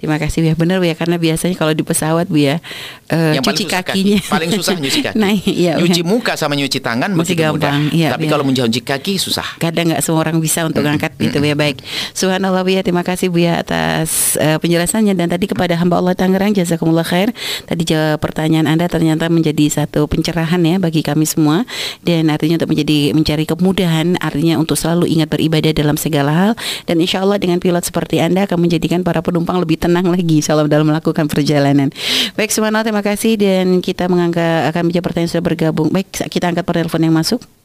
Terima 0.00 0.16
kasih 0.16 0.38
ya. 0.44 0.54
Benar 0.56 0.78
ya 0.80 0.94
karena 0.94 1.16
biasanya 1.16 1.56
kalau 1.56 1.72
di 1.72 1.80
pesawat 1.80 2.28
Bu 2.28 2.36
ya 2.36 2.60
eh, 3.08 3.36
yang 3.36 3.44
paling 3.44 3.56
cuci 3.56 3.64
susah 3.64 3.80
kakinya 3.80 4.18
kaki. 4.20 4.30
paling 4.30 4.50
susah 4.52 4.74
nyuci 4.76 5.00
kaki. 5.08 5.16
nah, 5.16 5.32
iya, 5.32 5.72
nyuci 5.80 6.02
ya. 6.02 6.06
muka 6.06 6.32
sama 6.36 6.52
nyuci 6.56 6.78
tangan 6.80 7.10
Masih 7.12 7.32
begitu 7.36 7.52
mudah. 7.56 7.72
gampang, 7.72 7.80
iya, 7.96 8.08
Tapi 8.12 8.24
iya. 8.26 8.30
kalau 8.32 8.44
mencuci 8.44 8.80
kaki 8.84 9.14
susah. 9.16 9.46
kadang 9.56 9.88
nggak 9.92 10.02
semua 10.04 10.20
orang 10.20 10.36
bisa 10.38 10.68
untuk 10.68 10.84
ngangkat 10.84 11.16
itu 11.16 11.36
ya 11.36 11.56
baik. 11.56 11.80
Subhanallah 12.12 12.60
Bu 12.60 12.70
ya, 12.72 12.82
terima 12.84 13.00
kasih 13.02 13.32
Bu 13.32 13.40
ya 13.40 13.60
atas 13.60 14.36
penjelasannya 14.58 15.14
dan 15.14 15.30
tadi 15.30 15.46
kepada 15.46 15.78
hamba 15.78 16.00
Allah 16.02 16.18
Tangerang 16.18 16.56
jazakumullah 16.56 17.06
khair. 17.06 17.30
Tadi 17.68 17.82
jawab 17.86 18.18
pertanyaan 18.18 18.66
Anda 18.66 18.90
ternyata 18.90 19.30
menjadi 19.30 19.68
satu 19.70 20.10
pencerahan 20.10 20.58
ya 20.64 20.82
bagi 20.82 21.06
kami 21.06 21.28
semua 21.28 21.68
dan 22.02 22.32
artinya 22.32 22.58
untuk 22.58 22.74
menjadi 22.74 23.14
mencari 23.14 23.44
kemudahan 23.44 24.18
artinya 24.18 24.58
untuk 24.58 24.74
selalu 24.74 25.06
ingat 25.12 25.28
beribadah 25.30 25.70
dalam 25.70 25.94
segala 26.00 26.32
hal 26.32 26.52
dan 26.88 26.98
insya 26.98 27.22
Allah 27.22 27.36
dengan 27.36 27.60
pilot 27.60 27.84
seperti 27.84 28.18
Anda 28.18 28.48
akan 28.48 28.58
menjadikan 28.66 29.04
para 29.04 29.20
penumpang 29.20 29.60
lebih 29.60 29.76
tenang 29.78 30.08
lagi 30.08 30.24
insya 30.26 30.56
dalam 30.66 30.88
melakukan 30.88 31.28
perjalanan. 31.28 31.92
Baik 32.34 32.50
subhanallah 32.50 32.88
terima 32.88 33.04
kasih 33.04 33.36
dan 33.36 33.84
kita 33.84 34.08
mengangkat 34.08 34.72
akan 34.72 34.88
menjawab 34.88 35.04
pertanyaan 35.12 35.30
sudah 35.36 35.44
bergabung. 35.44 35.88
Baik 35.92 36.08
kita 36.10 36.48
angkat 36.48 36.64
telepon 36.64 37.04
yang 37.04 37.12
masuk. 37.12 37.59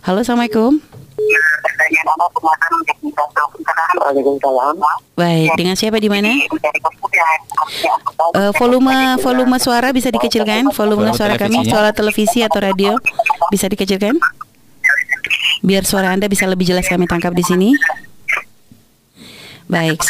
Halo 0.00 0.24
assalamualaikum. 0.24 0.80
Waalaikumsalam. 4.00 4.74
Baik, 5.12 5.50
dengan 5.60 5.76
siapa 5.76 6.00
di 6.00 6.08
mana? 6.08 6.32
Eh, 8.32 8.52
volume 8.56 9.20
volume 9.20 9.56
suara 9.60 9.92
bisa 9.92 10.08
dikecilkan? 10.08 10.72
Volume 10.72 11.12
suara 11.12 11.36
kami, 11.36 11.68
suara 11.68 11.92
televisi 11.92 12.40
atau 12.40 12.64
radio 12.64 12.96
bisa 13.52 13.68
dikecilkan? 13.68 14.16
Biar 15.60 15.84
suara 15.84 16.16
Anda 16.16 16.32
bisa 16.32 16.48
lebih 16.48 16.64
jelas 16.64 16.88
kami 16.88 17.04
tangkap 17.04 17.36
di 17.36 17.44
sini. 17.44 17.76
Baik, 19.68 20.00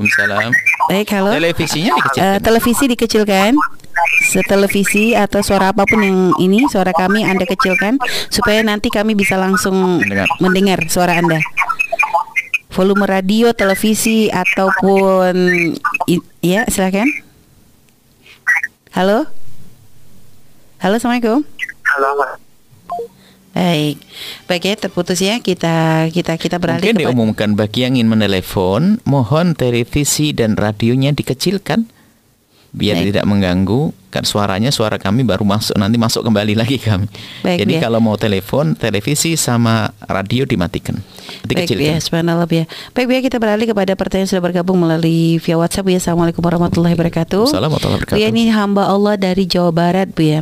Waalaikumsalam. 0.00 0.50
baik, 0.88 1.08
halo. 1.12 1.28
Televisinya 1.30 1.92
Eh, 1.92 1.96
dikecilkan. 2.00 2.38
televisi 2.40 2.84
dikecilkan. 2.88 3.52
Setelevisi 4.22 5.04
atau 5.12 5.44
suara 5.44 5.70
apa 5.70 5.84
pun 5.84 6.00
yang 6.00 6.18
ini 6.38 6.64
suara 6.66 6.88
kami 6.90 7.20
Anda 7.20 7.44
kecilkan 7.44 8.00
supaya 8.32 8.64
nanti 8.64 8.88
kami 8.88 9.12
bisa 9.12 9.36
langsung 9.36 10.00
Mendengar. 10.00 10.28
mendengar 10.40 10.80
suara 10.88 11.20
Anda. 11.20 11.36
Volume 12.70 13.04
radio, 13.04 13.52
televisi 13.52 14.32
ataupun 14.32 15.36
ya 16.40 16.64
silakan. 16.66 17.12
Halo. 18.96 19.28
Halo, 20.80 20.94
assalamualaikum. 20.96 21.44
Halo, 21.92 22.08
Baik, 23.50 23.98
baik 24.46 24.62
ya 24.62 24.74
terputus 24.78 25.18
ya. 25.18 25.42
Kita 25.42 26.06
kita 26.08 26.38
kita 26.38 26.56
beralih 26.62 26.80
Mungkin 26.80 26.96
kepada 26.96 27.10
diumumkan 27.10 27.50
bagi 27.58 27.82
yang 27.82 27.98
ingin 27.98 28.08
menelepon, 28.08 29.02
mohon 29.02 29.58
televisi 29.58 30.30
dan 30.30 30.54
radionya 30.54 31.10
dikecilkan 31.10 31.90
biar 32.70 33.02
Baik. 33.02 33.06
tidak 33.10 33.24
mengganggu 33.26 33.90
kan 34.10 34.26
suaranya 34.26 34.74
suara 34.74 34.98
kami 34.98 35.22
baru 35.22 35.46
masuk 35.46 35.78
nanti 35.78 35.96
masuk 35.96 36.26
kembali 36.26 36.58
lagi 36.60 36.76
kami. 36.82 37.06
Baik, 37.46 37.64
Jadi 37.64 37.72
ya. 37.78 37.80
kalau 37.86 38.02
mau 38.02 38.18
telepon, 38.18 38.74
televisi 38.74 39.38
sama 39.38 39.94
radio 40.10 40.42
dimatikan. 40.42 40.98
Nanti 40.98 41.54
Baik 41.54 41.66
kecilkan. 41.70 41.86
ya, 41.86 41.96
subhanallah 42.02 42.48
ya. 42.50 42.64
Baik 42.90 43.06
ya, 43.06 43.20
kita 43.22 43.36
beralih 43.38 43.70
kepada 43.70 43.94
pertanyaan 43.94 44.26
yang 44.26 44.32
sudah 44.34 44.44
bergabung 44.44 44.82
melalui 44.82 45.38
via 45.38 45.56
WhatsApp 45.56 45.86
ya. 45.86 45.98
Assalamualaikum 46.02 46.42
warahmatullahi 46.42 46.94
wabarakatuh. 46.98 47.46
Assalamualaikum 47.46 48.18
ya, 48.18 48.26
ini 48.34 48.50
hamba 48.50 48.90
Allah 48.90 49.14
dari 49.14 49.46
Jawa 49.46 49.70
Barat 49.70 50.10
Bu 50.10 50.26
ya. 50.26 50.40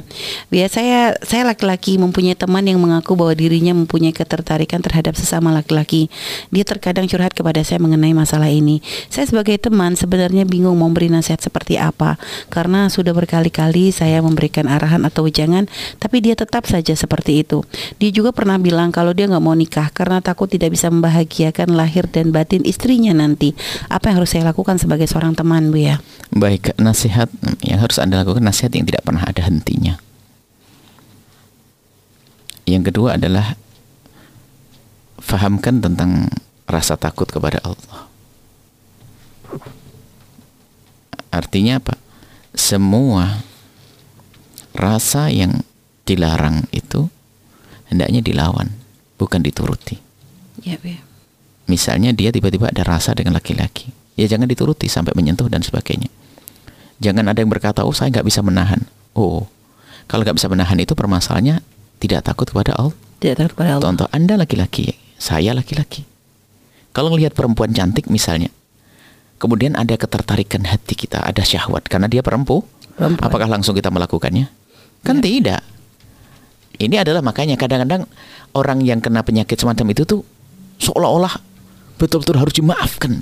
Bu 0.49 0.55
ya, 0.57 0.67
saya 0.73 1.13
saya 1.21 1.45
laki-laki 1.45 2.01
mempunyai 2.01 2.35
teman 2.35 2.65
yang 2.65 2.81
mengaku 2.81 3.13
bahwa 3.15 3.37
dirinya 3.37 3.77
mempunyai 3.77 4.17
ketertarikan 4.17 4.81
terhadap 4.81 5.13
sesama 5.13 5.53
laki-laki. 5.53 6.09
Dia 6.49 6.65
terkadang 6.65 7.05
curhat 7.05 7.37
kepada 7.37 7.61
saya 7.61 7.79
mengenai 7.85 8.17
masalah 8.17 8.49
ini. 8.49 8.81
Saya 9.13 9.29
sebagai 9.29 9.61
teman 9.61 9.93
sebenarnya 9.93 10.49
bingung 10.49 10.81
mau 10.81 10.89
beri 10.89 11.13
nasihat 11.13 11.39
seperti 11.45 11.77
apa 11.77 12.17
karena 12.49 12.89
sudah 12.89 13.13
berkali-kali 13.59 13.91
saya 13.91 14.23
memberikan 14.23 14.71
arahan 14.71 15.03
atau 15.03 15.27
wejangan 15.27 15.67
tapi 15.99 16.23
dia 16.23 16.39
tetap 16.39 16.63
saja 16.71 16.95
seperti 16.95 17.43
itu. 17.43 17.67
Dia 17.99 18.15
juga 18.15 18.31
pernah 18.31 18.55
bilang 18.55 18.95
kalau 18.95 19.11
dia 19.11 19.27
nggak 19.27 19.43
mau 19.43 19.59
nikah 19.59 19.91
karena 19.91 20.23
takut 20.23 20.47
tidak 20.47 20.79
bisa 20.79 20.87
membahagiakan 20.95 21.75
lahir 21.75 22.07
dan 22.07 22.31
batin 22.31 22.63
istrinya 22.63 23.11
nanti. 23.11 23.59
Apa 23.91 24.15
yang 24.15 24.23
harus 24.23 24.31
saya 24.31 24.47
lakukan 24.47 24.79
sebagai 24.79 25.11
seorang 25.11 25.35
teman, 25.35 25.75
Bu 25.75 25.83
ya? 25.83 25.99
Baik, 26.31 26.79
nasihat 26.79 27.27
yang 27.67 27.83
harus 27.83 27.99
Anda 27.99 28.23
lakukan 28.23 28.47
nasihat 28.47 28.71
yang 28.79 28.87
tidak 28.87 29.03
pernah 29.03 29.27
ada 29.27 29.43
hentinya. 29.43 29.99
Yang 32.63 32.95
kedua 32.95 33.19
adalah 33.19 33.59
fahamkan 35.19 35.83
tentang 35.83 36.31
rasa 36.71 36.95
takut 36.95 37.27
kepada 37.27 37.59
Allah. 37.67 38.07
Artinya 41.33 41.81
apa? 41.81 41.97
Semua 42.53 43.48
rasa 44.79 45.29
yang 45.35 45.67
dilarang 46.07 46.65
itu 46.71 47.11
hendaknya 47.91 48.23
dilawan, 48.23 48.71
bukan 49.19 49.43
dituruti. 49.43 49.99
Ya, 50.63 50.79
ya. 50.81 51.03
Misalnya 51.69 52.17
dia 52.17 52.33
tiba-tiba 52.33 52.73
ada 52.73 52.81
rasa 52.87 53.13
dengan 53.13 53.37
laki-laki, 53.37 53.93
ya 54.17 54.25
jangan 54.25 54.49
dituruti 54.49 54.89
sampai 54.89 55.13
menyentuh 55.13 55.51
dan 55.53 55.61
sebagainya. 55.61 56.09
Jangan 56.99 57.29
ada 57.29 57.39
yang 57.45 57.53
berkata, 57.53 57.85
oh 57.85 57.93
saya 57.93 58.09
nggak 58.09 58.25
bisa 58.27 58.41
menahan. 58.41 58.83
Oh, 59.13 59.47
kalau 60.09 60.25
nggak 60.25 60.41
bisa 60.41 60.49
menahan 60.49 60.79
itu 60.81 60.97
permasalahannya 60.97 61.61
tidak 62.01 62.25
takut 62.25 62.49
kepada 62.49 62.73
Allah. 62.79 62.95
Tidak 63.21 63.35
takut 63.37 63.53
kepada 63.59 63.77
Allah. 63.77 63.85
Contoh 63.85 64.09
Anda 64.11 64.41
laki-laki, 64.41 64.97
saya 65.21 65.53
laki-laki. 65.53 66.09
Kalau 66.97 67.13
ngelihat 67.15 67.37
perempuan 67.37 67.71
cantik 67.71 68.09
misalnya, 68.11 68.49
kemudian 69.39 69.77
ada 69.79 69.95
ketertarikan 69.95 70.67
hati 70.67 70.99
kita, 70.99 71.23
ada 71.23 71.45
syahwat 71.45 71.87
karena 71.87 72.11
dia 72.11 72.25
perempu, 72.25 72.65
Perempuan. 72.99 73.23
apakah 73.23 73.47
langsung 73.47 73.77
kita 73.77 73.93
melakukannya? 73.93 74.51
Kan 75.03 75.23
tidak. 75.23 75.63
Ini 76.79 77.03
adalah 77.03 77.23
makanya 77.23 77.59
kadang-kadang 77.59 78.07
orang 78.55 78.79
yang 78.87 79.03
kena 79.03 79.27
penyakit 79.27 79.59
semacam 79.59 79.87
itu 79.91 80.07
tuh 80.07 80.21
seolah-olah 80.79 81.35
betul-betul 81.99 82.39
harus 82.39 82.55
dimaafkan 82.55 83.19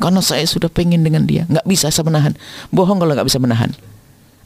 karena 0.00 0.24
saya 0.24 0.48
sudah 0.48 0.72
pengen 0.72 1.04
dengan 1.04 1.28
dia, 1.28 1.44
nggak 1.44 1.68
bisa 1.68 1.92
saya 1.92 2.08
menahan. 2.08 2.32
Bohong 2.72 2.96
kalau 2.96 3.12
nggak 3.12 3.28
bisa 3.28 3.36
menahan. 3.36 3.68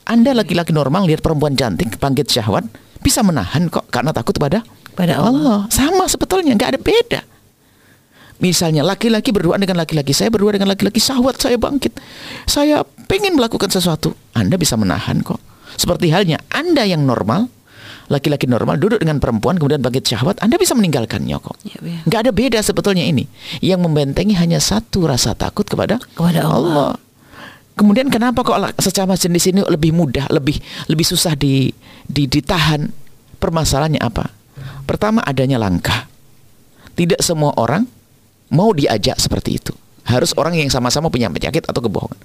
Anda 0.02 0.34
laki-laki 0.34 0.74
normal 0.74 1.06
lihat 1.06 1.22
perempuan 1.22 1.54
cantik, 1.54 1.94
bangkit 2.02 2.26
syahwat, 2.26 2.66
bisa 3.00 3.22
menahan 3.22 3.70
kok 3.70 3.86
karena 3.88 4.10
takut 4.10 4.34
pada 4.36 4.66
Pada 4.94 5.18
Allah. 5.18 5.66
Sama 5.74 6.06
sebetulnya, 6.06 6.54
nggak 6.54 6.70
ada 6.74 6.80
beda. 6.82 7.20
Misalnya 8.42 8.86
laki-laki 8.86 9.30
berdua 9.30 9.58
dengan 9.58 9.82
laki-laki, 9.82 10.10
saya 10.10 10.30
berdua 10.30 10.54
dengan 10.54 10.70
laki-laki, 10.70 10.98
syahwat 11.02 11.38
saya 11.38 11.58
bangkit. 11.58 11.98
Saya 12.46 12.82
pengen 13.10 13.38
melakukan 13.38 13.70
sesuatu. 13.70 14.14
Anda 14.34 14.54
bisa 14.54 14.78
menahan 14.78 15.22
kok. 15.22 15.38
Seperti 15.74 16.10
halnya 16.10 16.38
Anda 16.50 16.86
yang 16.86 17.04
normal, 17.04 17.50
laki-laki 18.12 18.44
normal 18.44 18.76
duduk 18.76 19.00
dengan 19.00 19.18
perempuan 19.18 19.56
kemudian 19.56 19.80
bangkit 19.80 20.04
syahwat, 20.04 20.40
Anda 20.44 20.60
bisa 20.60 20.76
meninggalkannya 20.76 21.36
kok. 21.40 21.56
Ya, 21.64 21.78
ya. 21.80 22.00
Nggak 22.04 22.20
ada 22.28 22.32
beda 22.32 22.58
sebetulnya 22.60 23.04
ini. 23.04 23.24
Yang 23.64 23.80
membentengi 23.84 24.34
hanya 24.36 24.60
satu 24.60 25.08
rasa 25.08 25.32
takut 25.34 25.64
kepada 25.64 25.98
Kepada 26.14 26.46
Allah. 26.46 26.96
Kemudian 27.74 28.06
kenapa 28.06 28.46
kok 28.46 28.54
sesama 28.78 29.18
jenis 29.18 29.50
ini 29.50 29.60
lebih 29.66 29.90
mudah, 29.90 30.30
lebih 30.30 30.62
lebih 30.86 31.02
susah 31.02 31.34
di, 31.34 31.74
di 32.06 32.30
ditahan? 32.30 32.86
Permasalahannya 33.42 33.98
apa? 33.98 34.30
Pertama 34.86 35.20
adanya 35.26 35.58
langkah. 35.58 36.06
Tidak 36.94 37.18
semua 37.18 37.50
orang 37.58 37.82
mau 38.54 38.70
diajak 38.70 39.18
seperti 39.18 39.58
itu. 39.58 39.74
Harus 40.06 40.36
orang 40.38 40.54
yang 40.54 40.70
sama-sama 40.70 41.10
punya 41.10 41.26
penyakit 41.32 41.66
atau 41.66 41.82
kebohongan. 41.82 42.20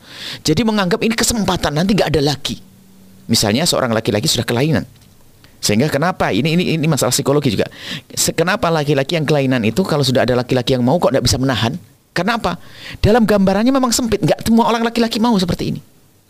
Jadi 0.45 0.61
menganggap 0.61 1.01
ini 1.01 1.17
kesempatan 1.17 1.81
nanti 1.81 1.97
nggak 1.97 2.13
ada 2.13 2.21
lagi. 2.21 2.68
Misalnya 3.29 3.63
seorang 3.69 3.93
laki-laki 3.93 4.25
sudah 4.25 4.43
kelainan. 4.43 4.89
Sehingga 5.59 5.91
kenapa 5.91 6.33
ini 6.33 6.55
ini 6.55 6.63
ini 6.79 6.87
masalah 6.89 7.13
psikologi 7.13 7.53
juga. 7.53 7.69
Kenapa 8.33 8.73
laki-laki 8.73 9.19
yang 9.19 9.27
kelainan 9.27 9.61
itu 9.67 9.85
kalau 9.85 10.01
sudah 10.01 10.25
ada 10.25 10.33
laki-laki 10.33 10.73
yang 10.73 10.81
mau 10.81 10.97
kok 10.97 11.13
tidak 11.13 11.29
bisa 11.29 11.37
menahan? 11.37 11.77
Kenapa? 12.15 12.57
Dalam 13.03 13.27
gambarannya 13.27 13.69
memang 13.69 13.93
sempit. 13.93 14.23
Nggak 14.23 14.49
semua 14.49 14.65
orang 14.65 14.81
laki-laki 14.81 15.21
mau 15.21 15.35
seperti 15.37 15.75
ini. 15.75 15.79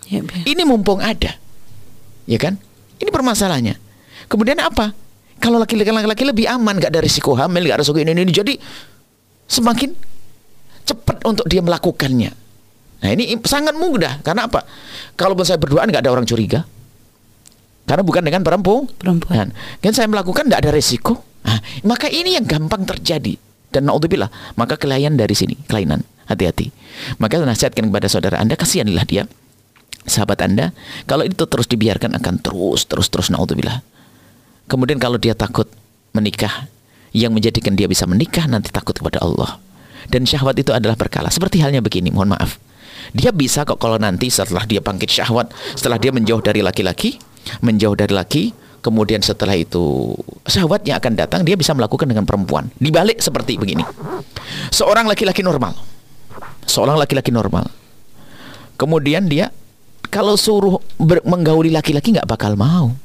Ya, 0.10 0.26
ya. 0.26 0.44
Ini 0.44 0.62
mumpung 0.66 1.00
ada. 1.00 1.38
Ya 2.26 2.38
kan? 2.42 2.58
Ini 3.00 3.10
permasalahannya. 3.14 3.78
Kemudian 4.28 4.60
apa? 4.60 4.92
Kalau 5.40 5.56
laki-laki 5.56 5.94
laki-laki 5.94 6.24
lebih 6.28 6.46
aman, 6.52 6.76
nggak 6.76 6.92
ada 6.92 7.02
risiko 7.02 7.32
hamil, 7.38 7.64
nggak 7.64 7.80
ada 7.80 7.84
risiko 7.86 7.98
ini, 8.02 8.12
ini, 8.12 8.28
ini. 8.28 8.34
Jadi 8.34 8.54
semakin 9.48 9.90
cepat 10.84 11.24
untuk 11.24 11.46
dia 11.48 11.64
melakukannya. 11.64 12.32
Nah 13.00 13.10
ini 13.14 13.40
sangat 13.46 13.78
mudah. 13.78 14.20
Karena 14.26 14.50
apa? 14.50 14.66
Kalaupun 15.16 15.46
saya 15.48 15.62
berduaan 15.62 15.88
nggak 15.88 16.04
ada 16.04 16.12
orang 16.12 16.28
curiga. 16.28 16.66
Karena 17.90 18.06
bukan 18.06 18.22
dengan 18.22 18.46
perempuan. 18.46 18.86
Perempuan. 18.86 19.50
Kan 19.82 19.92
saya 19.98 20.06
melakukan 20.06 20.46
nggak 20.46 20.62
ada 20.62 20.70
risiko. 20.70 21.26
Nah, 21.42 21.58
maka 21.90 22.06
ini 22.06 22.38
yang 22.38 22.46
gampang 22.46 22.86
terjadi. 22.86 23.34
Dan 23.74 23.90
naudzubillah, 23.90 24.30
maka 24.58 24.78
kelainan 24.78 25.18
dari 25.18 25.34
sini, 25.34 25.58
kelainan. 25.66 26.06
Hati-hati. 26.30 26.70
Maka 27.18 27.42
nasihatkan 27.42 27.90
kepada 27.90 28.06
saudara 28.06 28.38
Anda, 28.38 28.54
kasihanilah 28.54 29.06
dia. 29.10 29.26
Sahabat 30.06 30.46
Anda, 30.46 30.70
kalau 31.10 31.26
itu 31.26 31.50
terus 31.50 31.66
dibiarkan 31.66 32.14
akan 32.22 32.46
terus, 32.46 32.86
terus, 32.86 33.10
terus 33.10 33.34
naudzubillah. 33.34 33.82
Kemudian 34.70 35.02
kalau 35.02 35.18
dia 35.18 35.34
takut 35.34 35.66
menikah, 36.14 36.70
yang 37.10 37.34
menjadikan 37.34 37.74
dia 37.74 37.90
bisa 37.90 38.06
menikah 38.06 38.46
nanti 38.46 38.70
takut 38.70 38.94
kepada 38.94 39.22
Allah. 39.26 39.58
Dan 40.10 40.30
syahwat 40.30 40.58
itu 40.62 40.70
adalah 40.74 40.94
berkala. 40.94 41.34
Seperti 41.34 41.62
halnya 41.62 41.82
begini, 41.82 42.14
mohon 42.14 42.34
maaf. 42.34 42.62
Dia 43.14 43.34
bisa 43.34 43.66
kok 43.66 43.82
kalau 43.82 43.98
nanti 43.98 44.30
setelah 44.30 44.66
dia 44.70 44.82
bangkit 44.82 45.10
syahwat, 45.10 45.50
setelah 45.74 45.98
dia 45.98 46.14
menjauh 46.14 46.42
dari 46.42 46.62
laki-laki, 46.62 47.18
menjauh 47.64 47.96
dari 47.98 48.14
laki, 48.14 48.44
kemudian 48.80 49.20
setelah 49.20 49.56
itu 49.56 50.16
syahwatnya 50.48 51.00
akan 51.00 51.14
datang, 51.16 51.42
dia 51.44 51.56
bisa 51.60 51.76
melakukan 51.76 52.08
dengan 52.08 52.24
perempuan. 52.24 52.72
Dibalik 52.80 53.20
seperti 53.20 53.60
begini. 53.60 53.84
Seorang 54.72 55.06
laki-laki 55.08 55.44
normal, 55.44 55.76
seorang 56.64 56.96
laki-laki 56.96 57.30
normal, 57.30 57.68
kemudian 58.80 59.28
dia 59.28 59.52
kalau 60.10 60.34
suruh 60.40 60.82
ber- 60.98 61.26
menggauli 61.26 61.70
laki-laki 61.70 62.16
nggak 62.16 62.28
bakal 62.30 62.58
mau. 62.58 62.96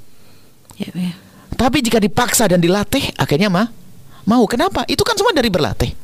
Ya, 0.80 0.91
ya. 0.91 1.12
Tapi 1.55 1.87
jika 1.87 2.03
dipaksa 2.03 2.51
dan 2.51 2.59
dilatih, 2.59 3.14
akhirnya 3.14 3.47
mah 3.47 3.70
mau. 4.26 4.43
Kenapa? 4.51 4.82
Itu 4.91 5.07
kan 5.07 5.14
semua 5.14 5.30
dari 5.30 5.53
berlatih. 5.53 5.95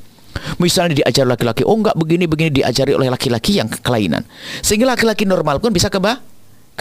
Misalnya 0.63 1.03
diajar 1.03 1.27
laki-laki, 1.27 1.67
oh 1.67 1.75
enggak 1.75 1.99
begini-begini 1.99 2.63
diajari 2.63 2.95
oleh 2.95 3.11
laki-laki 3.11 3.59
yang 3.59 3.67
kelainan. 3.67 4.23
Sehingga 4.63 4.87
laki-laki 4.87 5.27
normal 5.27 5.59
pun 5.59 5.75
bisa 5.75 5.91
ke 5.91 5.99
bawah. 5.99 6.30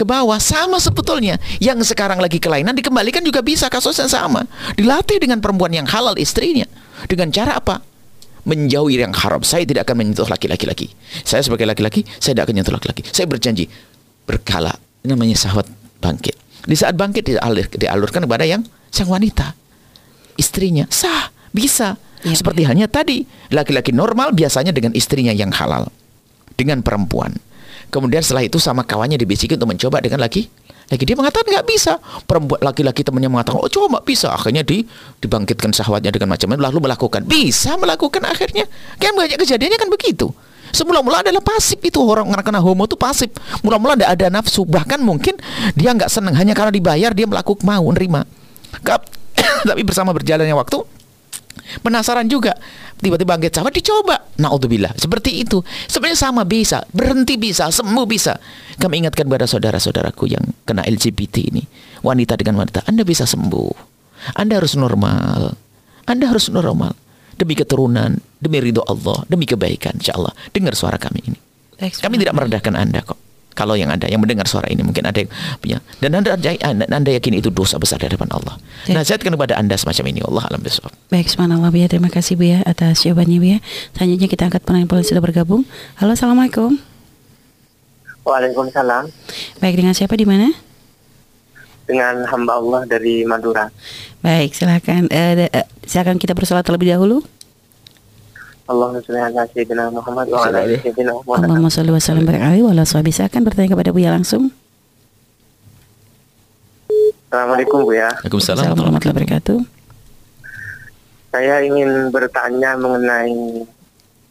Ke 0.00 0.08
bawah 0.08 0.40
sama 0.40 0.80
sebetulnya. 0.80 1.36
Yang 1.60 1.92
sekarang 1.92 2.24
lagi 2.24 2.40
kelainan 2.40 2.72
dikembalikan 2.72 3.20
juga 3.20 3.44
bisa 3.44 3.68
kasusnya 3.68 4.08
sama. 4.08 4.48
Dilatih 4.72 5.20
dengan 5.20 5.44
perempuan 5.44 5.76
yang 5.76 5.84
halal 5.84 6.16
istrinya. 6.16 6.64
Dengan 7.04 7.28
cara 7.28 7.60
apa? 7.60 7.84
Menjauhi 8.48 8.96
yang 8.96 9.12
haram. 9.12 9.44
Saya 9.44 9.68
tidak 9.68 9.84
akan 9.84 10.00
menyentuh 10.00 10.24
laki-laki 10.24 10.64
lagi. 10.64 10.88
Saya 11.20 11.44
sebagai 11.44 11.68
laki-laki, 11.68 12.08
saya 12.16 12.32
tidak 12.32 12.48
akan 12.48 12.54
menyentuh 12.56 12.74
laki-laki. 12.80 13.02
Saya 13.12 13.28
berjanji 13.28 13.68
berkala. 14.24 14.72
Ini 15.04 15.12
namanya 15.12 15.36
sahwat 15.36 15.68
bangkit. 16.00 16.64
Di 16.64 16.76
saat 16.80 16.96
bangkit 16.96 17.36
dialir, 17.36 17.68
dialurkan 17.68 18.24
kepada 18.24 18.48
yang 18.48 18.64
sang 18.88 19.12
wanita. 19.12 19.52
Istrinya 20.40 20.88
sah, 20.88 21.28
bisa. 21.52 22.00
Ya, 22.24 22.32
Seperti 22.32 22.64
halnya 22.64 22.88
tadi, 22.88 23.28
laki-laki 23.52 23.92
normal 23.92 24.32
biasanya 24.32 24.72
dengan 24.72 24.96
istrinya 24.96 25.36
yang 25.36 25.52
halal. 25.52 25.92
Dengan 26.56 26.80
perempuan. 26.80 27.36
Kemudian 27.90 28.22
setelah 28.22 28.46
itu 28.46 28.62
sama 28.62 28.86
kawannya 28.86 29.18
dibisikin 29.18 29.58
untuk 29.58 29.74
mencoba 29.74 29.98
dengan 30.00 30.22
laki 30.22 30.46
lagi. 30.90 31.04
Dia 31.06 31.16
mengatakan 31.16 31.46
nggak 31.46 31.66
bisa. 31.70 32.02
Perempuan 32.26 32.60
laki-laki 32.60 33.06
temannya 33.06 33.30
mengatakan 33.30 33.62
oh 33.62 33.70
coba 33.70 34.02
bisa. 34.02 34.34
Akhirnya 34.34 34.66
di 34.66 34.82
dibangkitkan 35.22 35.70
syahwatnya 35.70 36.10
dengan 36.10 36.34
macam-macam 36.34 36.58
lalu 36.70 36.78
melakukan. 36.90 37.20
Bisa 37.24 37.78
melakukan 37.78 38.26
akhirnya. 38.26 38.66
Kan 38.98 39.14
banyak 39.14 39.38
kejadiannya 39.38 39.78
kan 39.78 39.88
begitu. 39.88 40.34
Semula-mula 40.70 41.26
adalah 41.26 41.42
pasif 41.42 41.82
itu 41.82 41.98
orang 41.98 42.30
kena 42.46 42.62
homo 42.62 42.86
itu 42.86 42.94
pasif. 42.94 43.30
Mula-mula 43.62 43.98
tidak 43.98 44.10
ada 44.18 44.26
nafsu. 44.30 44.62
Bahkan 44.66 45.02
mungkin 45.02 45.38
dia 45.74 45.90
nggak 45.94 46.10
senang 46.10 46.34
hanya 46.34 46.54
karena 46.54 46.70
dibayar 46.74 47.10
dia 47.14 47.26
melakukan 47.26 47.62
mau 47.66 47.86
nerima. 47.90 48.26
Tapi 49.68 49.82
bersama 49.82 50.14
berjalannya 50.14 50.54
waktu 50.54 50.99
Penasaran 51.78 52.26
juga. 52.26 52.58
Tiba-tiba 53.00 53.38
bangkit 53.38 53.54
sahabat 53.54 53.72
dicoba. 53.72 54.16
Naudzubillah. 54.36 54.92
Seperti 54.98 55.46
itu. 55.46 55.62
Sebenarnya 55.86 56.18
sama 56.18 56.42
bisa. 56.42 56.82
Berhenti 56.90 57.38
bisa. 57.38 57.70
Sembuh 57.70 58.04
bisa. 58.04 58.36
Kami 58.76 59.06
ingatkan 59.06 59.30
kepada 59.30 59.46
saudara-saudaraku 59.46 60.26
yang 60.26 60.44
kena 60.66 60.82
LGBT 60.84 61.54
ini. 61.54 61.62
Wanita 62.02 62.36
dengan 62.36 62.60
wanita. 62.60 62.84
Anda 62.90 63.06
bisa 63.06 63.24
sembuh. 63.24 63.72
Anda 64.36 64.60
harus 64.60 64.76
normal. 64.76 65.54
Anda 66.10 66.28
harus 66.28 66.50
normal. 66.52 66.92
Demi 67.38 67.56
keturunan. 67.56 68.20
Demi 68.36 68.58
ridho 68.60 68.84
Allah. 68.84 69.24
Demi 69.30 69.46
kebaikan. 69.46 69.96
Insya 69.96 70.18
Allah. 70.18 70.34
Dengar 70.52 70.76
suara 70.76 71.00
kami 71.00 71.20
ini. 71.24 71.38
Kami 71.80 72.20
tidak 72.20 72.36
merendahkan 72.36 72.76
Anda 72.76 73.00
kok. 73.00 73.29
Kalau 73.60 73.76
yang 73.76 73.92
ada 73.92 74.08
yang 74.08 74.24
mendengar 74.24 74.48
suara 74.48 74.64
ini 74.72 74.80
mungkin 74.80 75.04
ada 75.04 75.20
yang 75.20 75.28
punya 75.60 75.84
dan 76.00 76.16
anda, 76.16 76.32
anda, 76.40 76.88
anda 76.88 77.10
yakin 77.12 77.44
itu 77.44 77.52
dosa 77.52 77.76
besar 77.76 78.00
di 78.00 78.08
hadapan 78.08 78.32
Allah. 78.32 78.56
Ya. 78.88 78.96
Nasihatkan 78.96 79.36
kepada 79.36 79.60
anda 79.60 79.76
semacam 79.76 80.16
ini. 80.16 80.24
Allah 80.24 80.48
alam 80.48 80.64
bisawab. 80.64 80.88
Baik, 81.12 81.28
subhanallah 81.28 81.68
ya. 81.76 81.92
Terima 81.92 82.08
kasih 82.08 82.40
Bu 82.40 82.48
ya 82.48 82.64
atas 82.64 83.04
jawabannya 83.04 83.36
Bu 83.36 83.46
ya. 83.52 83.58
Selanjutnya 83.92 84.28
kita 84.32 84.42
angkat 84.48 84.64
penanya 84.64 84.88
yang 84.88 85.04
sudah 85.04 85.20
bergabung. 85.20 85.68
Halo, 86.00 86.16
Assalamualaikum. 86.16 86.80
Waalaikumsalam. 88.24 89.12
Baik, 89.60 89.74
dengan 89.76 89.92
siapa 89.92 90.16
di 90.16 90.24
mana? 90.24 90.48
Dengan 91.84 92.24
hamba 92.30 92.56
Allah 92.56 92.86
dari 92.86 93.26
Madura. 93.28 93.68
Baik, 94.22 94.56
silakan 94.56 95.10
eh, 95.10 95.32
de- 95.36 95.52
eh, 95.52 95.66
silakan 95.84 96.16
kita 96.16 96.32
bersolat 96.32 96.62
terlebih 96.64 96.94
dahulu. 96.96 97.20
Allahumma 98.70 99.02
sholli 99.02 99.18
ala 99.18 99.42
sayyidina 99.50 99.84
Muhammad 99.90 100.30
wa 100.30 100.46
ala 100.46 100.62
sayyidina 100.62 101.10
Muhammad. 101.10 101.42
Allahumma 101.42 101.74
sholli 101.74 101.90
wa 101.90 101.98
sallim 101.98 102.22
barik 102.22 102.38
alaihi 102.38 102.62
wa 102.62 102.70
ala 102.70 102.86
sahbihi. 102.86 103.10
Silakan 103.18 103.42
bertanya 103.42 103.74
kepada 103.74 103.90
Buya 103.90 104.14
langsung. 104.14 104.54
Assalamualaikum 107.26 107.82
Bu 107.82 107.98
ya. 107.98 108.14
Waalaikumsalam. 108.22 108.70
Warahmatullahi 108.78 109.14
wabarakatuh. 109.18 109.58
Saya 111.34 111.54
ingin 111.66 112.14
bertanya 112.14 112.78
mengenai 112.78 113.66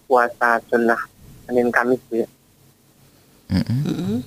puasa 0.07 0.63
sunnah 0.71 0.99
Senin 1.43 1.67
Kamis 1.67 1.99
ya. 2.07 2.27
Mm-mm. 3.51 4.23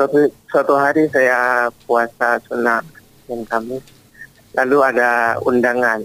Suatu, 0.00 0.32
suatu 0.48 0.74
hari 0.80 1.12
saya 1.12 1.68
puasa 1.84 2.40
sunnah 2.48 2.80
Senin 3.28 3.44
Kamis. 3.44 3.84
Lalu 4.56 4.76
ada 4.80 5.36
undangan. 5.44 6.00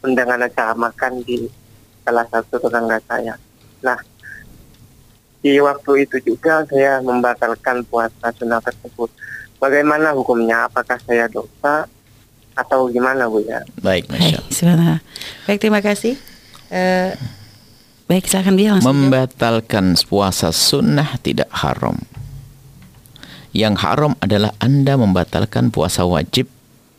Undangan 0.00 0.48
acara 0.48 0.72
makan 0.72 1.20
di 1.28 1.59
salah 2.10 2.26
satu 2.26 2.58
tetangga 2.58 2.98
saya. 3.06 3.38
Nah, 3.86 3.94
di 5.38 5.54
waktu 5.62 6.10
itu 6.10 6.34
juga 6.34 6.66
saya 6.66 6.98
membatalkan 6.98 7.86
puasa 7.86 8.34
sunnah 8.34 8.58
tersebut. 8.58 9.06
Bagaimana 9.62 10.10
hukumnya? 10.10 10.66
Apakah 10.66 10.98
saya 11.06 11.30
dosa 11.30 11.86
atau 12.58 12.90
gimana 12.90 13.30
Bu 13.30 13.46
ya? 13.46 13.62
Baik, 13.78 14.10
masya 14.10 14.42
Allah. 14.74 14.98
Baik, 15.46 15.62
terima 15.62 15.78
kasih. 15.78 16.18
Eh, 16.66 17.14
baik, 18.10 18.26
silakan 18.26 18.58
dia 18.58 18.74
langsung. 18.74 18.90
jawab. 18.90 18.98
Membatalkan 19.06 19.94
puasa 20.02 20.50
sunnah 20.50 21.14
tidak 21.22 21.46
haram. 21.54 21.94
Yang 23.54 23.74
haram 23.86 24.12
adalah 24.18 24.50
anda 24.58 24.98
membatalkan 24.98 25.70
puasa 25.70 26.02
wajib, 26.02 26.50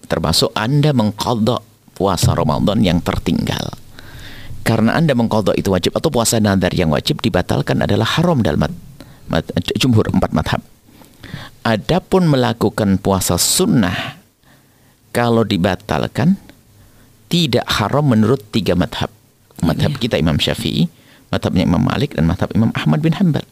termasuk 0.08 0.56
anda 0.56 0.96
mengkodok 0.96 1.64
puasa 1.96 2.32
Ramadan 2.32 2.80
yang 2.80 3.04
tertinggal. 3.04 3.81
Karena 4.62 4.94
anda 4.94 5.18
mengkodok 5.18 5.58
itu 5.58 5.74
wajib 5.74 5.98
atau 5.98 6.14
puasa 6.14 6.38
nadar 6.38 6.72
yang 6.78 6.94
wajib 6.94 7.20
dibatalkan 7.20 7.82
adalah 7.82 8.06
haram 8.18 8.46
dalam 8.46 8.70
mat, 8.70 8.74
mat, 9.28 9.46
jumhur 9.78 10.06
empat 10.14 10.32
madhab. 10.32 10.62
Adapun 11.62 12.30
melakukan 12.30 12.98
puasa 13.02 13.38
sunnah 13.38 14.18
kalau 15.14 15.46
dibatalkan 15.46 16.38
tidak 17.32 17.66
haram 17.68 18.06
menurut 18.06 18.42
tiga 18.50 18.78
madhab. 18.78 19.10
Madhab 19.62 19.98
kita 20.02 20.18
Imam 20.18 20.42
Syafi'i, 20.42 20.90
madhabnya 21.30 21.64
Imam 21.66 21.82
Malik 21.82 22.18
dan 22.18 22.26
madhab 22.26 22.50
Imam 22.52 22.74
Ahmad 22.74 23.00
bin 23.02 23.14
Hanbal. 23.14 23.46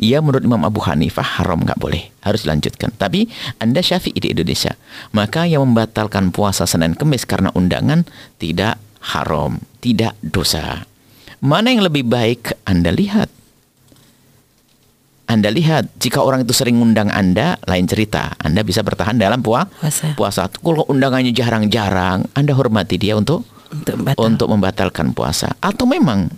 Ia 0.00 0.24
menurut 0.24 0.44
Imam 0.44 0.64
Abu 0.64 0.80
Hanifah 0.80 1.40
haram 1.40 1.60
nggak 1.60 1.76
boleh, 1.76 2.08
harus 2.24 2.44
dilanjutkan. 2.48 2.92
Tapi 2.96 3.28
Anda 3.60 3.84
Syafi'i 3.84 4.16
di 4.16 4.32
Indonesia, 4.32 4.76
maka 5.12 5.44
yang 5.44 5.64
membatalkan 5.64 6.32
puasa 6.32 6.64
Senin 6.64 6.96
Kemis 6.96 7.28
karena 7.28 7.52
undangan 7.52 8.08
tidak 8.40 8.80
haram, 9.12 9.60
tidak 9.84 10.16
dosa. 10.24 10.88
Mana 11.44 11.68
yang 11.68 11.84
lebih 11.84 12.08
baik 12.08 12.56
Anda 12.64 12.88
lihat? 12.88 13.28
Anda 15.24 15.48
lihat 15.48 15.96
jika 16.00 16.20
orang 16.20 16.44
itu 16.44 16.52
sering 16.52 16.76
undang 16.80 17.08
Anda, 17.08 17.56
lain 17.64 17.88
cerita. 17.88 18.36
Anda 18.40 18.60
bisa 18.60 18.84
bertahan 18.84 19.16
dalam 19.16 19.40
puasa. 19.40 19.68
Puasa. 19.80 20.06
Puasa. 20.16 20.42
Kalau 20.52 20.84
undangannya 20.88 21.32
jarang-jarang, 21.32 22.28
Anda 22.36 22.52
hormati 22.52 23.00
dia 23.00 23.16
untuk 23.16 23.44
Untuk 23.72 23.96
batal. 24.04 24.20
untuk 24.20 24.48
membatalkan 24.52 25.16
puasa. 25.16 25.56
Atau 25.58 25.88
memang 25.88 26.28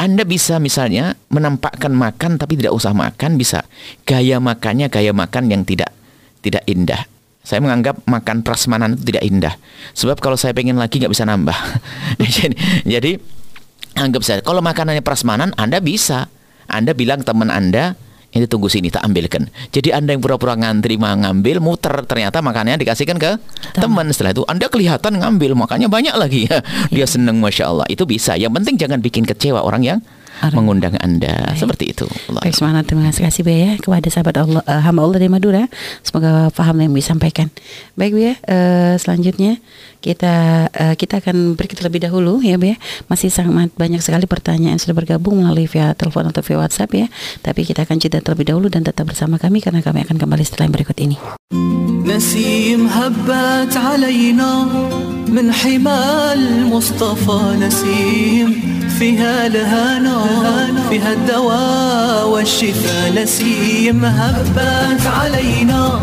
Anda 0.00 0.24
bisa 0.24 0.56
misalnya 0.60 1.12
menampakkan 1.28 1.92
makan 1.92 2.40
tapi 2.40 2.56
tidak 2.56 2.72
usah 2.72 2.96
makan, 2.96 3.36
bisa 3.36 3.64
gaya 4.08 4.40
makannya 4.40 4.88
gaya 4.88 5.12
makan 5.12 5.52
yang 5.52 5.62
tidak 5.64 5.92
tidak 6.40 6.64
indah. 6.64 7.04
Saya 7.40 7.64
menganggap 7.64 8.04
makan 8.04 8.44
prasmanan 8.44 8.94
itu 8.94 9.12
tidak 9.12 9.24
indah. 9.24 9.54
Sebab 9.96 10.20
kalau 10.20 10.36
saya 10.36 10.52
pengen 10.52 10.76
lagi 10.76 11.00
nggak 11.00 11.12
bisa 11.12 11.24
nambah. 11.24 11.56
jadi, 12.36 12.54
jadi 12.84 13.16
anggap 13.96 14.22
saya 14.22 14.38
kalau 14.44 14.60
makanannya 14.60 15.00
prasmanan 15.00 15.56
Anda 15.56 15.80
bisa. 15.80 16.28
Anda 16.70 16.94
bilang 16.94 17.26
teman 17.26 17.50
Anda 17.50 17.98
ini 18.30 18.46
tunggu 18.46 18.70
sini 18.70 18.94
tak 18.94 19.02
ambilkan. 19.02 19.50
Jadi 19.74 19.90
Anda 19.90 20.14
yang 20.14 20.22
pura-pura 20.22 20.54
ngantri 20.54 20.94
mau 20.94 21.10
ngambil 21.10 21.58
muter 21.58 22.06
ternyata 22.06 22.38
makanannya 22.38 22.78
dikasihkan 22.78 23.18
ke 23.18 23.42
teman. 23.74 24.06
Setelah 24.14 24.30
itu 24.30 24.46
Anda 24.46 24.70
kelihatan 24.70 25.18
ngambil 25.18 25.58
makanya 25.58 25.90
banyak 25.90 26.14
lagi. 26.14 26.46
Dia 26.94 27.06
seneng 27.10 27.42
masya 27.42 27.74
Allah. 27.74 27.86
Itu 27.90 28.06
bisa. 28.06 28.38
Yang 28.38 28.62
penting 28.62 28.74
jangan 28.78 28.98
bikin 29.02 29.26
kecewa 29.26 29.66
orang 29.66 29.82
yang 29.82 29.98
Orang. 30.43 30.67
mengundang 30.67 30.99
Anda. 30.99 31.55
Baik. 31.55 31.63
Seperti 31.63 31.95
itu. 31.95 32.05
Allah 32.27 32.43
Baik, 32.43 32.53
semangat 32.59 32.83
terima 32.91 33.07
kasih 33.07 33.41
Bu 33.41 33.51
ya 33.55 33.79
kepada 33.79 34.07
sahabat 34.11 34.35
Allah 34.35 34.63
eh, 34.67 34.81
hamba 34.83 35.07
Allah 35.07 35.17
dari 35.23 35.31
Madura. 35.31 35.63
Semoga 36.03 36.51
paham 36.51 36.83
yang 36.83 36.91
disampaikan. 36.91 37.47
Baik 37.95 38.11
Bu 38.13 38.19
ya, 38.19 38.35
eh, 38.43 38.99
selanjutnya 38.99 39.63
kita 40.03 40.67
eh, 40.75 40.95
kita 40.99 41.23
akan 41.23 41.55
beri 41.55 41.71
terlebih 41.71 42.03
dahulu 42.03 42.43
ya 42.43 42.59
Bu 42.59 42.75
ya. 42.75 42.77
Masih 43.07 43.31
sangat 43.31 43.71
banyak 43.79 44.03
sekali 44.03 44.27
pertanyaan 44.27 44.75
yang 44.75 44.81
sudah 44.83 44.95
bergabung 44.97 45.39
melalui 45.39 45.71
via 45.71 45.95
telepon 45.95 46.27
atau 46.27 46.43
via 46.43 46.57
WhatsApp 46.59 46.91
ya. 46.91 47.07
Tapi 47.39 47.63
kita 47.63 47.87
akan 47.87 47.95
jeda 47.95 48.19
terlebih 48.19 48.51
dahulu 48.51 48.67
dan 48.67 48.83
tetap 48.83 49.07
bersama 49.07 49.39
kami 49.39 49.63
karena 49.63 49.79
kami 49.79 50.03
akan 50.03 50.19
kembali 50.19 50.43
setelah 50.43 50.67
yang 50.67 50.75
berikut 50.75 50.97
ini. 50.99 51.15
نسيم 52.05 52.87
هبت 52.87 53.77
علينا 53.77 54.67
من 55.30 55.52
حمى 55.52 56.32
المصطفى 56.32 57.56
نسيم. 57.60 58.60
فيها 58.98 59.46
الهنا 59.46 60.16
فيها 60.90 61.12
الدواء 61.12 62.28
والشفاء 62.28 63.22
نسيم. 63.22 64.04
هبت 64.04 65.06
علينا 65.06 66.02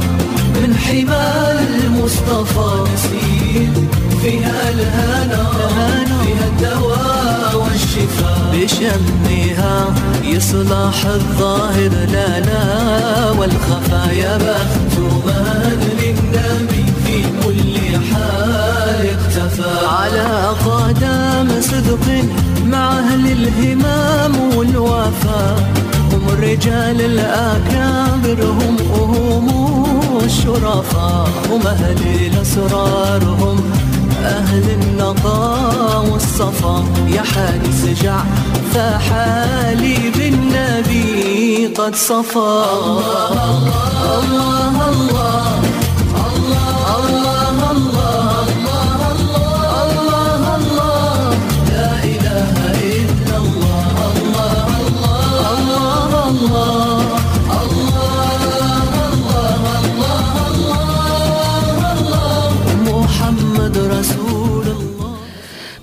من 0.56 0.76
حمى 0.78 1.26
المصطفى 1.60 2.70
نسيم. 2.94 3.88
فيها 4.22 4.70
الهنا 4.70 5.44
فيها 6.24 6.48
الدواء 6.48 7.64
والشفاء. 7.64 8.38
بشمها 8.54 9.76
يصلح 10.24 11.06
الظاهر 11.06 11.92
لنا 12.10 12.64
والخفايا 13.40 14.38
مختوما 14.38 15.37
على 19.88 20.56
قدم 20.66 21.62
صدق 21.62 22.06
مع 22.66 23.00
أهل 23.00 23.32
الهمام 23.32 24.58
والوفاء 24.58 25.56
هم 26.12 26.24
الرجال 26.34 27.02
الأكابر 27.02 28.44
هم 28.44 28.78
هم 28.94 29.48
الشرفاء 30.24 31.30
هم 31.52 31.68
أهل 31.68 31.98
الأسرار 32.26 33.24
هم 33.24 33.58
أهل 34.24 34.64
النقاء 34.70 36.06
والصفا. 36.12 36.84
يا 37.08 37.22
حارس 37.22 38.02
جع 38.04 38.20
فحالي 38.74 40.12
بالنبي 40.16 41.68
قد 41.68 41.96
صفى 41.96 42.38
الله 42.38 43.32
الله 43.32 44.20
الله 44.20 44.90
الله. 44.90 45.47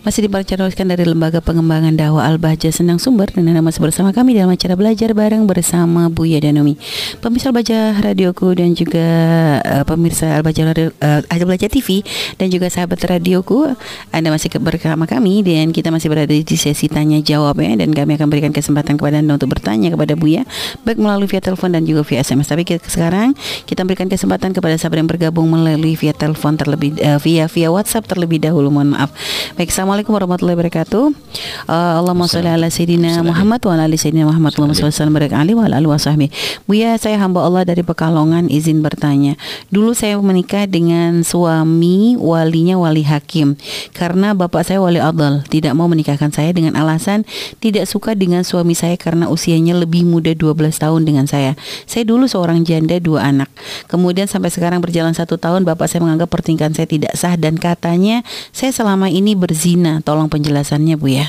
Masih 0.05 0.29
dipercayakan 0.29 0.93
dari 0.93 1.09
Lembaga 1.09 1.41
Pengembangan 1.41 1.97
Dakwah 1.97 2.29
Al-Bahja 2.29 2.69
Senang 2.69 3.01
Sumber 3.01 3.25
dan 3.33 3.49
Anda 3.49 3.65
masih 3.65 3.81
bersama 3.81 4.13
kami 4.13 4.37
dalam 4.37 4.53
acara 4.53 4.77
belajar 4.77 5.17
bareng 5.17 5.49
bersama 5.49 6.13
Buya 6.13 6.45
dan 6.45 6.61
Umi. 6.61 6.77
Pemirsa 7.25 7.49
Al-Bahja 7.49 7.97
Radioku 8.05 8.53
dan 8.53 8.77
juga 8.77 9.01
uh, 9.65 9.81
pemirsa 9.89 10.37
Al-Bahja 10.37 10.69
Radio, 10.69 10.93
uh, 11.01 11.25
Al-Bahja 11.33 11.73
TV 11.73 12.05
dan 12.37 12.53
juga 12.53 12.69
sahabat 12.69 13.01
radioku, 13.01 13.65
Anda 14.13 14.29
masih 14.29 14.53
bersama 14.61 15.09
kami 15.09 15.41
dan 15.41 15.73
kita 15.73 15.89
masih 15.89 16.13
berada 16.13 16.37
di 16.37 16.57
sesi 16.61 16.85
tanya 16.93 17.25
jawab 17.25 17.57
ya 17.65 17.73
dan 17.73 17.89
kami 17.97 18.21
akan 18.21 18.29
berikan 18.29 18.53
kesempatan 18.53 19.01
kepada 19.01 19.25
Anda 19.25 19.41
untuk 19.41 19.57
bertanya 19.57 19.89
kepada 19.89 20.21
Buya 20.21 20.45
baik 20.85 21.01
melalui 21.01 21.33
via 21.33 21.41
telepon 21.41 21.73
dan 21.73 21.89
juga 21.89 22.05
via 22.05 22.21
SMS. 22.21 22.53
Tapi 22.53 22.69
kita, 22.69 22.85
sekarang 22.93 23.33
kita 23.65 23.89
berikan 23.89 24.13
kesempatan 24.13 24.53
kepada 24.53 24.77
sahabat 24.77 25.01
yang 25.01 25.09
bergabung 25.09 25.49
melalui 25.49 25.97
via 25.97 26.13
telepon 26.13 26.61
terlebih 26.61 26.93
uh, 27.01 27.17
via 27.17 27.49
via 27.49 27.73
WhatsApp 27.73 28.05
terlebih 28.05 28.45
dahulu. 28.45 28.69
Mohon 28.69 29.01
maaf. 29.01 29.11
Baik, 29.57 29.73
Assalamualaikum 29.95 30.19
warahmatullahi 30.19 30.59
wabarakatuh. 30.59 31.05
Uh, 31.71 31.95
Allahumma 32.03 32.27
sholli 32.27 32.51
ala 32.51 32.67
sayyidina 32.67 33.23
Muhammad 33.23 33.63
wa 33.63 33.79
ala 33.79 33.87
ali 33.87 33.95
sayyidina 33.95 34.27
Muhammad. 34.27 34.51
Allahumma 34.59 34.75
sholli 34.75 34.91
wa 34.91 34.99
sallim 34.99 35.15
barik 35.15 35.31
alaihi 35.31 35.55
wa 35.55 35.71
ala 35.71 35.79
alihi 35.79 35.93
wa 35.95 36.03
sahbihi. 36.03 36.31
Buya, 36.67 36.99
saya 36.99 37.15
hamba 37.23 37.47
Allah 37.47 37.63
dari 37.63 37.87
Pekalongan 37.87 38.51
izin 38.51 38.83
bertanya. 38.83 39.39
Dulu 39.71 39.95
saya 39.95 40.19
menikah 40.19 40.67
dengan 40.67 41.23
suami 41.23 42.19
walinya 42.19 42.75
wali 42.75 43.07
hakim 43.07 43.55
karena 43.95 44.35
bapak 44.35 44.67
saya 44.67 44.83
wali 44.83 44.99
adal 44.99 45.47
tidak 45.47 45.79
mau 45.79 45.87
menikahkan 45.87 46.35
saya 46.35 46.51
dengan 46.51 46.75
alasan 46.75 47.23
tidak 47.63 47.87
suka 47.87 48.19
dengan 48.19 48.43
suami 48.43 48.75
saya 48.75 48.99
karena 48.99 49.31
usianya 49.31 49.79
lebih 49.79 50.03
muda 50.03 50.35
12 50.35 50.59
tahun 50.75 51.07
dengan 51.07 51.31
saya. 51.31 51.55
Saya 51.87 52.03
dulu 52.03 52.27
seorang 52.27 52.67
janda 52.67 52.99
dua 52.99 53.31
anak. 53.31 53.47
Kemudian 53.87 54.27
sampai 54.27 54.51
sekarang 54.51 54.83
berjalan 54.83 55.15
satu 55.15 55.39
tahun 55.39 55.63
bapak 55.63 55.87
saya 55.87 56.03
menganggap 56.03 56.35
pertingkahan 56.35 56.75
saya 56.75 56.91
tidak 56.91 57.15
sah 57.15 57.39
dan 57.39 57.55
katanya 57.55 58.27
saya 58.51 58.75
selama 58.75 59.07
ini 59.07 59.39
berzina. 59.39 59.84
Tolong 60.05 60.33
penjelasannya 60.33 60.97
Bu 60.97 61.09
ya. 61.13 61.29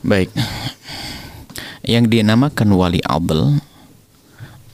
Baik. 0.00 0.32
Yang 1.84 2.04
dinamakan 2.08 2.68
wali 2.72 3.00
adl 3.04 3.60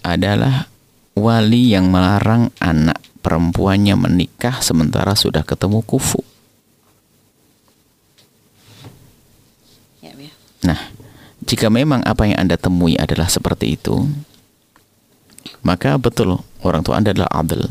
adalah 0.07 0.70
wali 1.18 1.74
yang 1.74 1.90
melarang 1.90 2.54
anak 2.62 3.02
perempuannya 3.26 3.98
menikah 3.98 4.62
sementara 4.62 5.18
sudah 5.18 5.42
ketemu 5.42 5.82
kufu. 5.82 6.22
Ya, 9.98 10.14
ya. 10.14 10.30
Nah, 10.62 10.78
jika 11.42 11.66
memang 11.66 12.07
apa 12.07 12.26
yang 12.30 12.38
Anda 12.46 12.54
temui 12.54 12.94
adalah 12.94 13.26
seperti 13.26 13.74
itu, 13.74 14.07
maka 15.66 15.98
betul 15.98 16.38
orang 16.62 16.86
tua 16.86 17.02
Anda 17.02 17.11
adalah 17.11 17.30
adil. 17.34 17.66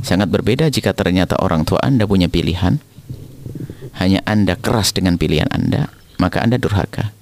Sangat 0.00 0.32
berbeda 0.32 0.72
jika 0.72 0.96
ternyata 0.96 1.36
orang 1.36 1.68
tua 1.68 1.76
Anda 1.84 2.08
punya 2.08 2.32
pilihan, 2.32 2.80
hanya 4.00 4.24
Anda 4.24 4.56
keras 4.56 4.96
dengan 4.96 5.20
pilihan 5.20 5.50
Anda, 5.52 5.92
maka 6.16 6.40
Anda 6.40 6.56
durhaka. 6.56 7.12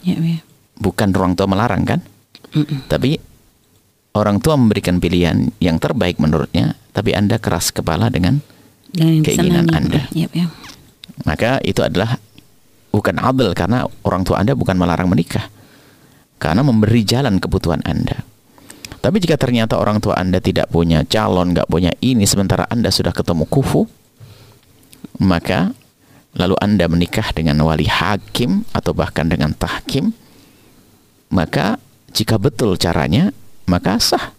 Ya, 0.00 0.16
ya. 0.16 0.40
Bukan 0.80 1.12
orang 1.12 1.36
tua 1.36 1.44
melarang 1.44 1.84
kan? 1.84 2.00
Mm-mm. 2.56 2.88
Tapi 2.88 3.20
orang 4.16 4.40
tua 4.40 4.56
memberikan 4.56 4.96
pilihan 4.98 5.52
yang 5.60 5.76
terbaik 5.76 6.16
menurutnya, 6.16 6.74
tapi 6.96 7.12
Anda 7.12 7.36
keras 7.36 7.70
kepala 7.70 8.08
dengan 8.08 8.40
Dengan 8.90 9.22
Keinginan. 9.22 9.70
Anda. 9.70 10.10
Ya, 10.10 10.26
ya. 10.34 10.50
maka 11.22 11.62
itu 11.62 11.78
adalah 11.78 12.18
bukan 12.90 13.22
adil 13.22 13.54
karena 13.54 13.86
orang 14.02 14.26
tua 14.26 14.42
Anda 14.42 14.58
bukan 14.58 14.74
melarang 14.74 15.06
menikah. 15.06 15.46
Karena 16.40 16.64
memberi 16.64 17.04
jalan 17.04 17.38
kebutuhan 17.38 17.84
Anda. 17.86 18.24
Tapi 19.00 19.16
jika 19.22 19.36
ternyata 19.36 19.76
orang 19.78 20.00
tua 20.02 20.16
Anda 20.16 20.42
tidak 20.42 20.72
punya 20.72 21.04
calon, 21.06 21.54
nggak 21.54 21.68
punya 21.68 21.92
ini 22.02 22.26
sementara 22.26 22.66
Anda 22.66 22.90
sudah 22.90 23.12
ketemu 23.14 23.46
kufu, 23.46 23.86
maka 25.20 25.76
lalu 26.32 26.56
Anda 26.58 26.88
menikah 26.88 27.30
dengan 27.36 27.60
wali 27.60 27.86
hakim 27.86 28.64
atau 28.72 28.96
bahkan 28.96 29.28
dengan 29.28 29.52
tahkim, 29.52 30.16
maka 31.28 31.76
jika 32.16 32.40
betul 32.40 32.74
caranya, 32.80 33.30
maka 33.68 34.00
sah. 34.00 34.32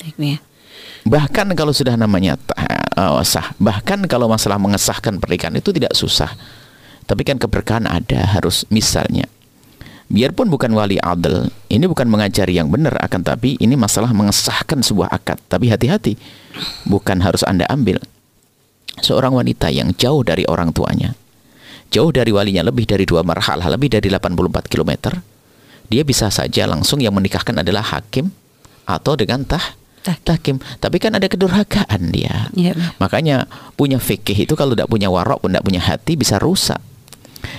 Baik, 0.00 0.16
ya. 0.18 0.38
Bahkan 1.06 1.54
kalau 1.54 1.70
sudah 1.70 1.94
namanya 1.94 2.34
uh, 2.98 3.22
sah, 3.22 3.54
bahkan 3.62 4.02
kalau 4.10 4.26
masalah 4.26 4.58
mengesahkan 4.58 5.20
pernikahan 5.22 5.54
itu 5.54 5.70
tidak 5.70 5.94
susah. 5.94 6.32
Tapi 7.06 7.22
kan 7.22 7.38
keberkahan 7.38 7.86
ada 7.86 8.34
harus 8.34 8.66
misalnya. 8.66 9.30
Biarpun 10.06 10.50
bukan 10.50 10.70
wali 10.74 10.98
adil, 11.02 11.50
ini 11.66 11.86
bukan 11.86 12.06
mengajari 12.06 12.58
yang 12.58 12.70
benar 12.70 12.94
akan 13.02 13.26
tapi 13.26 13.58
ini 13.58 13.74
masalah 13.74 14.10
mengesahkan 14.10 14.82
sebuah 14.82 15.10
akad. 15.10 15.38
Tapi 15.46 15.70
hati-hati, 15.70 16.18
bukan 16.86 17.22
harus 17.22 17.42
Anda 17.46 17.66
ambil 17.70 18.02
seorang 19.00 19.32
wanita 19.36 19.68
yang 19.72 19.92
jauh 19.96 20.22
dari 20.24 20.44
orang 20.48 20.72
tuanya, 20.72 21.12
jauh 21.92 22.10
dari 22.10 22.32
walinya 22.32 22.64
lebih 22.66 22.88
dari 22.88 23.04
dua 23.04 23.22
marhalah, 23.22 23.68
lebih 23.72 23.92
dari 23.92 24.08
84 24.08 24.66
km, 24.68 25.16
dia 25.86 26.02
bisa 26.02 26.32
saja 26.32 26.66
langsung 26.66 26.98
yang 26.98 27.14
menikahkan 27.14 27.62
adalah 27.62 27.84
hakim 27.84 28.30
atau 28.86 29.14
dengan 29.14 29.42
tah 29.46 29.74
tahkim. 30.22 30.62
Tapi 30.78 31.02
kan 31.02 31.18
ada 31.18 31.26
kedurhakaan 31.26 32.14
dia. 32.14 32.46
Ya, 32.54 32.78
Bu. 32.78 32.82
Makanya 33.02 33.50
punya 33.74 33.98
fikih 33.98 34.46
itu 34.46 34.54
kalau 34.54 34.78
tidak 34.78 34.86
punya 34.86 35.10
warok 35.10 35.42
pun 35.42 35.50
tidak 35.50 35.66
punya 35.66 35.82
hati 35.82 36.14
bisa 36.14 36.38
rusak. 36.38 36.78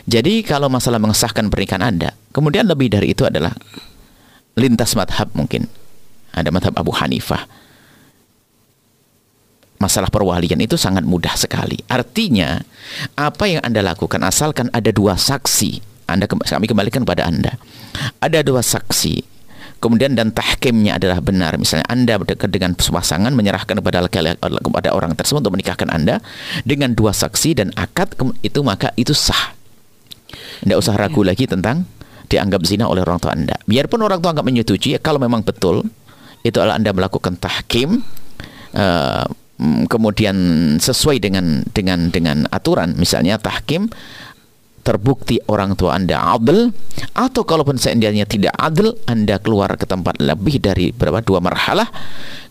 Jadi 0.07 0.43
kalau 0.47 0.71
masalah 0.71 0.99
mengesahkan 0.99 1.51
pernikahan 1.51 1.83
Anda, 1.83 2.15
kemudian 2.31 2.67
lebih 2.67 2.87
dari 2.91 3.11
itu 3.11 3.27
adalah 3.27 3.51
lintas 4.55 4.95
madhab 4.95 5.27
mungkin. 5.35 5.67
Ada 6.31 6.47
madhab 6.51 6.75
Abu 6.79 6.95
Hanifah. 6.95 7.66
Masalah 9.77 10.09
perwalian 10.09 10.57
itu 10.57 10.73
sangat 10.73 11.05
mudah 11.05 11.37
sekali. 11.37 11.77
Artinya, 11.85 12.57
apa 13.13 13.45
yang 13.45 13.61
Anda 13.61 13.85
lakukan 13.85 14.21
asalkan 14.25 14.73
ada 14.73 14.89
dua 14.89 15.13
saksi. 15.13 16.01
Anda 16.09 16.25
kami 16.25 16.65
kembalikan 16.65 17.05
pada 17.05 17.29
Anda. 17.29 17.61
Ada 18.17 18.41
dua 18.41 18.65
saksi 18.65 19.37
kemudian 19.77 20.17
dan 20.17 20.33
tahkimnya 20.33 20.97
adalah 20.97 21.21
benar 21.21 21.53
misalnya 21.57 21.85
anda 21.89 22.17
berdekat 22.17 22.49
dengan 22.49 22.73
pasangan 22.73 23.29
menyerahkan 23.33 23.77
kepada 23.77 24.09
kepada 24.41 24.89
orang 24.93 25.13
tersebut 25.13 25.45
untuk 25.45 25.53
menikahkan 25.57 25.89
anda 25.93 26.17
dengan 26.65 26.97
dua 26.97 27.13
saksi 27.13 27.49
dan 27.57 27.69
akad 27.77 28.17
itu 28.41 28.59
maka 28.65 28.91
itu 28.97 29.13
sah 29.13 29.53
tidak 30.65 30.77
usah 30.81 30.97
ragu 30.97 31.21
lagi 31.21 31.45
tentang 31.45 31.85
dianggap 32.27 32.65
zina 32.65 32.89
oleh 32.89 33.05
orang 33.05 33.21
tua 33.21 33.37
anda 33.37 33.55
biarpun 33.69 34.01
orang 34.01 34.19
tua 34.19 34.33
anggap 34.33 34.45
menyetujui 34.45 34.97
ya, 34.97 34.99
kalau 34.99 35.21
memang 35.21 35.45
betul 35.45 35.85
itu 36.41 36.57
adalah 36.57 36.75
anda 36.75 36.91
melakukan 36.91 37.37
tahkim 37.37 38.01
mm, 38.73 39.25
kemudian 39.89 40.37
sesuai 40.77 41.17
dengan 41.17 41.65
dengan 41.73 42.13
dengan 42.13 42.45
aturan 42.53 42.93
misalnya 42.93 43.41
tahkim 43.41 43.89
terbukti 44.87 45.43
orang 45.51 45.75
tua 45.75 45.99
Anda 45.99 46.15
adil 46.15 46.71
atau 47.11 47.43
kalaupun 47.43 47.75
seandainya 47.75 48.23
tidak 48.23 48.55
adil 48.55 48.95
Anda 49.03 49.35
keluar 49.43 49.75
ke 49.75 49.83
tempat 49.83 50.23
lebih 50.23 50.63
dari 50.63 50.95
berapa 50.95 51.19
dua 51.19 51.43
marhalah. 51.43 51.91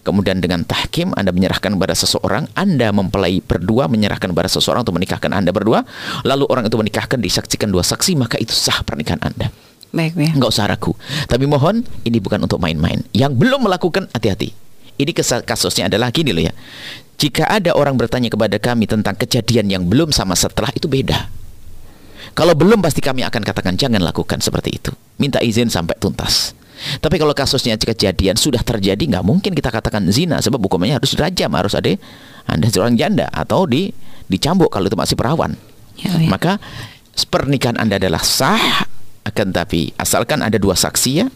Kemudian 0.05 0.39
dengan 0.39 0.63
tahkim 0.63 1.17
Anda 1.17 1.33
menyerahkan 1.33 1.73
kepada 1.75 1.97
seseorang 1.97 2.47
Anda 2.55 2.93
mempelai 2.93 3.43
berdua 3.43 3.89
menyerahkan 3.91 4.31
kepada 4.31 4.47
seseorang 4.47 4.87
untuk 4.87 5.01
menikahkan 5.01 5.33
Anda 5.33 5.51
berdua 5.51 5.83
lalu 6.23 6.47
orang 6.47 6.69
itu 6.69 6.77
menikahkan 6.79 7.19
disaksikan 7.19 7.73
dua 7.73 7.83
saksi 7.83 8.15
maka 8.15 8.37
itu 8.37 8.53
sah 8.53 8.85
pernikahan 8.85 9.19
Anda. 9.25 9.49
Baik, 9.97 10.13
ya. 10.21 10.31
nggak 10.37 10.51
usah 10.53 10.69
ragu. 10.69 10.93
Tapi 11.25 11.49
mohon 11.49 11.81
ini 12.05 12.21
bukan 12.21 12.45
untuk 12.45 12.61
main-main. 12.61 13.01
Yang 13.17 13.33
belum 13.41 13.65
melakukan 13.65 14.13
hati-hati 14.13 14.66
ini 14.97 15.13
kasusnya 15.17 15.89
adalah 15.89 16.13
gini 16.13 16.33
loh 16.33 16.45
ya 16.49 16.55
jika 17.17 17.49
ada 17.49 17.73
orang 17.73 17.97
bertanya 17.97 18.29
kepada 18.29 18.61
kami 18.61 18.85
tentang 18.85 19.17
kejadian 19.17 19.73
yang 19.73 19.83
belum 19.89 20.13
sama 20.13 20.37
setelah 20.37 20.69
itu 20.77 20.85
beda 20.85 21.29
kalau 22.37 22.53
belum 22.53 22.85
pasti 22.85 23.01
kami 23.01 23.25
akan 23.25 23.41
katakan 23.41 23.81
jangan 23.81 24.05
lakukan 24.05 24.45
seperti 24.45 24.77
itu. 24.77 24.93
Minta 25.17 25.41
izin 25.41 25.73
sampai 25.73 25.97
tuntas. 25.97 26.53
Tapi 27.01 27.17
kalau 27.17 27.33
kasusnya 27.33 27.81
kejadian 27.81 28.37
sudah 28.37 28.61
terjadi 28.61 29.01
nggak 29.01 29.25
mungkin 29.25 29.57
kita 29.57 29.73
katakan 29.73 30.05
zina 30.13 30.45
sebab 30.45 30.61
hukumannya 30.61 31.01
harus 31.01 31.17
rajam, 31.17 31.49
harus 31.57 31.73
ada 31.73 31.97
Anda 32.45 32.69
seorang 32.69 33.01
janda 33.01 33.33
atau 33.33 33.65
di 33.65 33.89
dicambuk 34.29 34.69
kalau 34.69 34.85
itu 34.85 34.99
masih 35.01 35.17
perawan. 35.17 35.57
Ya, 35.97 36.13
ya. 36.13 36.29
Maka 36.29 36.61
pernikahan 37.33 37.81
Anda 37.81 37.97
adalah 37.97 38.21
sah 38.21 38.85
akan 39.25 39.57
tapi 39.57 39.97
asalkan 39.97 40.45
ada 40.45 40.61
dua 40.61 40.77
saksi 40.77 41.13
ya. 41.17 41.27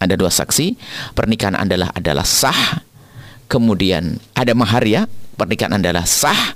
Ada 0.00 0.16
dua 0.16 0.32
saksi, 0.32 0.80
pernikahan 1.12 1.52
Anda 1.52 1.76
adalah 1.76 1.90
adalah 1.92 2.24
sah. 2.24 2.80
Kemudian 3.50 4.22
ada 4.38 4.54
mahar 4.54 4.86
ya, 4.86 5.10
pernikahan 5.34 5.74
Anda 5.74 5.90
adalah 5.90 6.06
sah. 6.06 6.54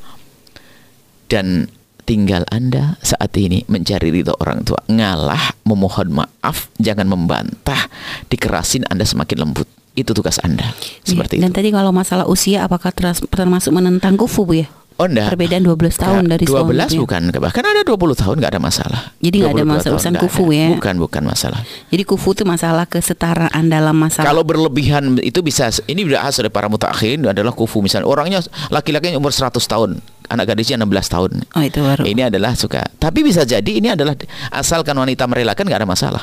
Dan 1.27 1.67
tinggal 2.07 2.47
Anda 2.53 3.01
saat 3.03 3.35
ini 3.35 3.67
mencari 3.67 4.15
ridho 4.15 4.37
orang 4.39 4.63
tua. 4.63 4.79
Ngalah, 4.87 5.59
memohon 5.67 6.15
maaf, 6.15 6.71
jangan 6.79 7.11
membantah, 7.11 7.91
dikerasin 8.31 8.87
Anda 8.87 9.03
semakin 9.03 9.43
lembut. 9.43 9.67
Itu 9.95 10.15
tugas 10.15 10.39
Anda. 10.43 10.71
Seperti 11.03 11.39
Dan 11.39 11.51
itu. 11.51 11.59
tadi 11.59 11.69
kalau 11.71 11.91
masalah 11.95 12.27
usia 12.27 12.67
apakah 12.67 12.91
termasuk 13.31 13.71
menentang 13.75 14.15
kufu 14.19 14.43
Bu 14.47 14.63
ya? 14.63 14.67
Oh 14.95 15.11
enggak. 15.11 15.35
Perbedaan 15.35 15.67
12 15.67 15.91
tahun 15.99 16.23
dari 16.31 16.47
12 16.47 16.55
suami. 16.87 17.03
bukan, 17.03 17.23
bahkan 17.43 17.67
ada 17.67 17.83
20 17.83 18.15
tahun 18.15 18.35
nggak 18.39 18.53
ada 18.55 18.63
masalah. 18.63 19.01
Jadi 19.19 19.37
nggak 19.43 19.53
ada 19.59 19.65
22 19.67 19.75
masalah 19.75 19.95
urusan 19.99 20.15
kufu 20.23 20.45
ya? 20.55 20.69
Bukan, 20.71 20.95
bukan 21.03 21.23
masalah. 21.27 21.61
Jadi 21.91 22.03
kufu 22.07 22.31
itu 22.39 22.47
masalah 22.47 22.87
kesetaraan 22.87 23.65
dalam 23.67 23.97
masalah. 23.99 24.31
Kalau 24.31 24.47
berlebihan 24.47 25.19
itu 25.19 25.43
bisa 25.43 25.67
ini 25.91 26.07
dibahas 26.07 26.39
oleh 26.39 26.47
para 26.47 26.71
mutakhirin 26.71 27.27
adalah 27.27 27.51
kufu 27.51 27.83
misalnya 27.83 28.07
orangnya 28.07 28.39
laki-lakinya 28.71 29.19
umur 29.19 29.35
100 29.35 29.59
tahun, 29.67 29.99
anak 30.31 30.45
gadisnya 30.55 30.79
16 30.79 30.87
tahun. 31.11 31.31
oh 31.43 31.63
itu 31.67 31.83
baru. 31.83 32.03
Ini 32.07 32.31
adalah 32.31 32.55
suka. 32.55 32.87
Tapi 32.95 33.27
bisa 33.27 33.43
jadi 33.43 33.67
ini 33.67 33.91
adalah 33.99 34.15
asalkan 34.55 34.95
wanita 34.95 35.27
merelakan 35.27 35.67
nggak 35.67 35.81
ada 35.83 35.91
masalah. 35.91 36.23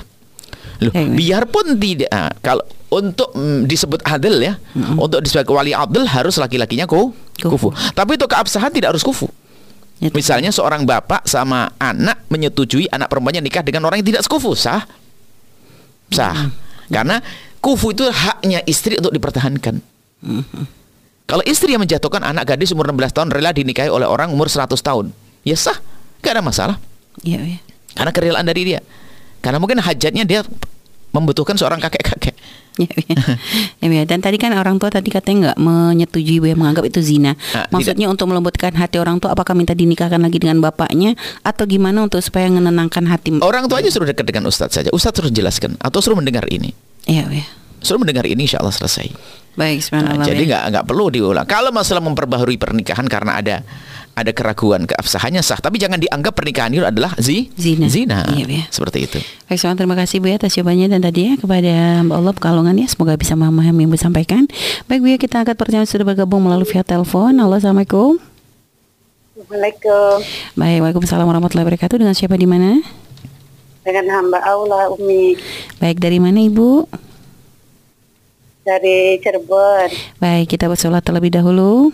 Loh, 0.81 0.91
baik. 0.91 1.13
biarpun 1.13 1.77
tidak 1.77 2.09
ah, 2.09 2.33
kalau 2.41 2.65
untuk 2.89 3.31
mm, 3.37 3.69
disebut 3.69 4.01
adil 4.01 4.41
ya, 4.41 4.57
untuk 4.97 5.21
disebut 5.21 5.45
wali 5.47 5.71
adil 5.71 6.03
harus 6.09 6.35
laki-lakinya 6.41 6.89
ku, 6.89 7.13
Kufu. 7.37 7.69
kufu. 7.71 7.93
Tapi 7.93 8.17
untuk 8.17 8.27
keabsahan 8.33 8.73
tidak 8.73 8.97
harus 8.97 9.05
kufu. 9.05 9.29
Ya, 10.01 10.09
Misalnya 10.09 10.49
seorang 10.49 10.83
bapak 10.83 11.29
sama 11.29 11.69
anak 11.77 12.25
menyetujui 12.27 12.89
anak 12.89 13.07
perempuannya 13.13 13.45
nikah 13.45 13.61
dengan 13.61 13.85
orang 13.85 14.01
yang 14.01 14.09
tidak 14.17 14.25
sekufu, 14.25 14.57
sah? 14.57 14.81
Sah. 16.09 16.49
Karena 16.89 17.21
kufu 17.61 17.93
itu 17.93 18.09
haknya 18.09 18.65
istri 18.65 18.97
untuk 18.97 19.13
dipertahankan. 19.13 19.77
Kalau 21.29 21.43
istri 21.47 21.71
yang 21.71 21.85
menjatuhkan 21.85 22.25
anak 22.25 22.43
gadis 22.43 22.73
umur 22.75 22.89
16 22.91 23.13
tahun 23.15 23.29
rela 23.31 23.53
dinikahi 23.55 23.87
oleh 23.87 24.09
orang 24.09 24.33
umur 24.33 24.49
100 24.51 24.73
tahun, 24.81 25.13
ya 25.47 25.55
sah, 25.55 25.77
gak 26.19 26.35
ada 26.35 26.43
masalah. 26.43 26.75
Iya, 27.23 27.55
iya. 27.55 27.59
Karena 27.95 28.11
kerelaan 28.11 28.43
dari 28.49 28.67
dia. 28.67 28.81
Karena 29.39 29.57
mungkin 29.61 29.79
hajatnya 29.79 30.25
dia 30.27 30.41
membutuhkan 31.11 31.55
seorang 31.59 31.79
kakek-kakek. 31.79 32.35
Ya, 32.79 32.87
ya. 33.83 34.03
Dan 34.07 34.23
tadi 34.23 34.39
kan 34.39 34.55
orang 34.55 34.79
tua 34.79 34.87
tadi 34.87 35.11
katanya 35.11 35.51
nggak 35.51 35.57
menyetujui 35.59 36.39
Bu, 36.39 36.47
ya, 36.47 36.55
menganggap 36.55 36.87
itu 36.87 37.03
zina. 37.03 37.35
Nah, 37.51 37.67
Maksudnya 37.67 38.07
untuk 38.07 38.31
melembutkan 38.31 38.71
hati 38.71 38.95
orang 38.95 39.19
tua, 39.19 39.35
apakah 39.35 39.51
minta 39.51 39.75
dinikahkan 39.75 40.17
lagi 40.17 40.39
dengan 40.39 40.63
bapaknya 40.63 41.19
atau 41.43 41.67
gimana 41.67 42.07
untuk 42.07 42.23
supaya 42.23 42.47
menenangkan 42.47 43.03
hati? 43.11 43.43
Orang 43.43 43.67
tuanya 43.67 43.91
suruh 43.91 44.07
dekat 44.07 44.23
dengan 44.23 44.47
ustadz 44.47 44.79
saja. 44.79 44.89
Ustadz 44.95 45.19
terus 45.19 45.31
jelaskan 45.35 45.75
atau 45.83 45.99
suruh 45.99 46.15
mendengar 46.15 46.47
ini. 46.47 46.71
Iya, 47.03 47.27
ya. 47.27 47.45
Suruh 47.83 47.99
mendengar 47.99 48.23
ini 48.23 48.47
insya 48.47 48.63
Allah 48.63 48.71
selesai. 48.71 49.11
Baik, 49.51 49.83
Nah, 49.91 50.23
jadi 50.23 50.43
ya. 50.43 50.47
nggak 50.47 50.63
nggak 50.71 50.85
perlu 50.87 51.11
diulang. 51.11 51.43
Kalau 51.43 51.75
masalah 51.75 51.99
memperbaharui 51.99 52.55
pernikahan 52.55 53.03
karena 53.11 53.43
ada 53.43 53.55
ada 54.11 54.31
keraguan 54.35 54.83
keabsahannya 54.87 55.39
sah, 55.39 55.59
tapi 55.59 55.79
jangan 55.79 55.99
dianggap 55.99 56.35
pernikahan 56.35 56.71
itu 56.71 56.83
adalah 56.83 57.15
zi, 57.15 57.47
Zina. 57.55 57.87
zina. 57.87 58.27
Iya, 58.31 58.45
iya. 58.47 58.63
Seperti 58.67 59.07
itu. 59.07 59.19
Baik, 59.47 59.59
Soal 59.59 59.75
terima 59.79 59.95
kasih 59.95 60.19
Bu 60.19 60.27
ya 60.31 60.35
atas 60.39 60.55
jawabannya 60.55 60.87
dan 60.91 60.99
tadi 61.03 61.31
ya 61.31 61.33
kepada 61.39 62.03
Mbak 62.03 62.15
Allah 62.15 62.33
Pekalongan 62.35 62.75
ya 62.79 62.87
semoga 62.91 63.15
bisa 63.15 63.35
memahami 63.35 63.87
yang 63.87 63.91
Ibu 63.91 63.99
sampaikan. 63.99 64.47
Baik 64.87 64.99
Bu 65.03 65.07
ya 65.11 65.17
kita 65.19 65.43
angkat 65.43 65.55
pertanyaan 65.55 65.87
sudah 65.87 66.03
bergabung 66.07 66.43
melalui 66.43 66.67
via 66.67 66.83
telepon. 66.83 67.35
Halo 67.35 67.55
Assalamualaikum. 67.55 68.19
Assalamualaikum 69.31 70.15
Baik, 70.53 70.77
Waalaikumsalam 70.85 71.25
warahmatullahi 71.25 71.65
wabarakatuh. 71.67 71.97
Dengan 71.97 72.15
siapa 72.15 72.35
di 72.35 72.47
mana? 72.47 72.79
dengan 73.81 74.05
hamba 74.13 74.37
Allah 74.45 74.93
Umi 74.93 75.33
Baik, 75.81 75.97
dari 75.97 76.21
mana 76.21 76.37
Ibu? 76.37 76.85
Dari 78.61 79.17
Cirebon. 79.21 79.89
Baik, 80.21 80.57
kita 80.57 80.69
bersolat 80.69 81.01
terlebih 81.01 81.33
dahulu. 81.33 81.89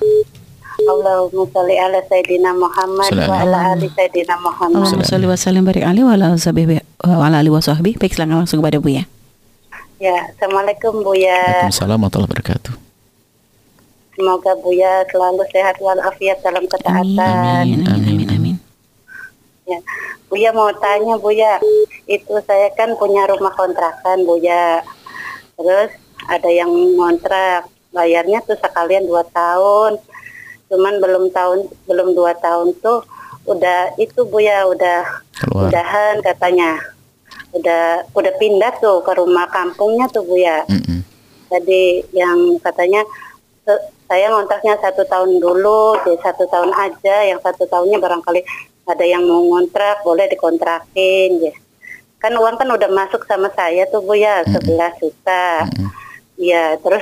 Allahumma 0.78 1.49
sholli 1.51 1.76
ala 1.76 1.99
Sayyidina 2.05 2.53
Muhammad 2.53 3.09
wa 3.09 3.36
ala 3.41 3.74
ali 3.74 3.89
Sayyidina 3.91 4.38
Muhammad. 4.39 4.86
Allahumma 4.86 5.09
sholli 5.09 5.28
wa 5.28 5.36
sallim 5.36 5.65
barik 5.65 5.84
alaihi 5.84 6.05
wa 6.05 6.13
ala 6.13 6.38
sahbihi 6.38 6.80
wa 7.01 7.26
ala 7.26 7.41
alihi 7.41 7.53
wa 7.53 7.63
sahbihi. 7.63 7.97
Baik, 7.97 8.13
silakan 8.13 8.45
langsung 8.45 8.61
kepada 8.61 8.78
Bu 8.78 8.93
ya. 8.93 9.03
Ya, 9.97 10.30
Assalamualaikum 10.30 11.01
Buya. 11.01 11.65
Waalaikumsalam 11.65 11.97
warahmatullahi 11.97 12.30
wabarakatuh. 12.30 12.74
Semoga 14.13 14.51
Buya 14.61 14.93
selalu 15.09 15.41
sehat 15.49 15.76
walafiat 15.82 16.38
dalam 16.45 16.70
ketaatan. 16.70 17.65
Amin, 17.65 17.82
amin, 17.89 18.05
amin, 18.05 18.30
amin. 18.30 18.55
Ya. 19.65 19.82
Buya 20.30 20.53
mau 20.53 20.70
tanya 20.78 21.18
Buya, 21.18 21.57
itu 22.05 22.36
saya 22.45 22.70
kan 22.78 22.93
punya 23.01 23.26
rumah 23.26 23.49
kontrakan 23.57 24.22
Buya. 24.22 24.86
Terus 25.57 25.89
ada 26.28 26.49
yang 26.51 26.69
ngontrak, 26.95 27.65
bayarnya 27.89 28.43
tuh 28.43 28.59
sekalian 28.59 29.07
dua 29.07 29.23
tahun. 29.32 29.97
Cuman 30.67 30.99
belum 30.99 31.32
tahun 31.32 31.65
belum 31.88 32.11
dua 32.13 32.36
tahun 32.38 32.75
tuh 32.84 33.03
udah 33.47 33.95
itu 33.95 34.28
Buya 34.28 34.67
udah 34.67 35.23
Keluar. 35.39 35.71
udahan 35.71 36.19
katanya. 36.19 36.75
Udah 37.55 38.03
udah 38.11 38.34
pindah 38.36 38.75
tuh 38.78 38.99
ke 39.01 39.11
rumah 39.15 39.47
kampungnya 39.47 40.11
tuh 40.11 40.28
Buya. 40.28 40.67
Mm-mm. 40.67 40.99
Jadi 41.47 42.03
yang 42.11 42.59
katanya 42.59 43.07
"Se- 43.63 43.88
saya 44.07 44.32
ngontraknya 44.32 44.75
satu 44.80 45.03
tahun 45.03 45.39
dulu, 45.39 45.95
di 46.03 46.15
satu 46.19 46.43
tahun 46.47 46.71
aja, 46.75 47.28
yang 47.28 47.39
satu 47.39 47.67
tahunnya 47.67 47.99
barangkali 47.99 48.39
ada 48.88 49.03
yang 49.03 49.23
mau 49.28 49.43
ngontrak, 49.43 49.99
boleh 50.03 50.32
dikontrakin, 50.32 51.43
ya. 51.43 51.55
Kan 52.17 52.36
uang 52.36 52.55
kan 52.55 52.71
udah 52.71 52.88
masuk 52.88 53.28
sama 53.28 53.51
saya 53.51 53.84
tuh 53.88 53.99
Bu 53.99 54.15
ya, 54.15 54.43
11 54.43 54.95
juta. 54.99 55.67
Iya, 56.38 56.77
terus 56.85 57.01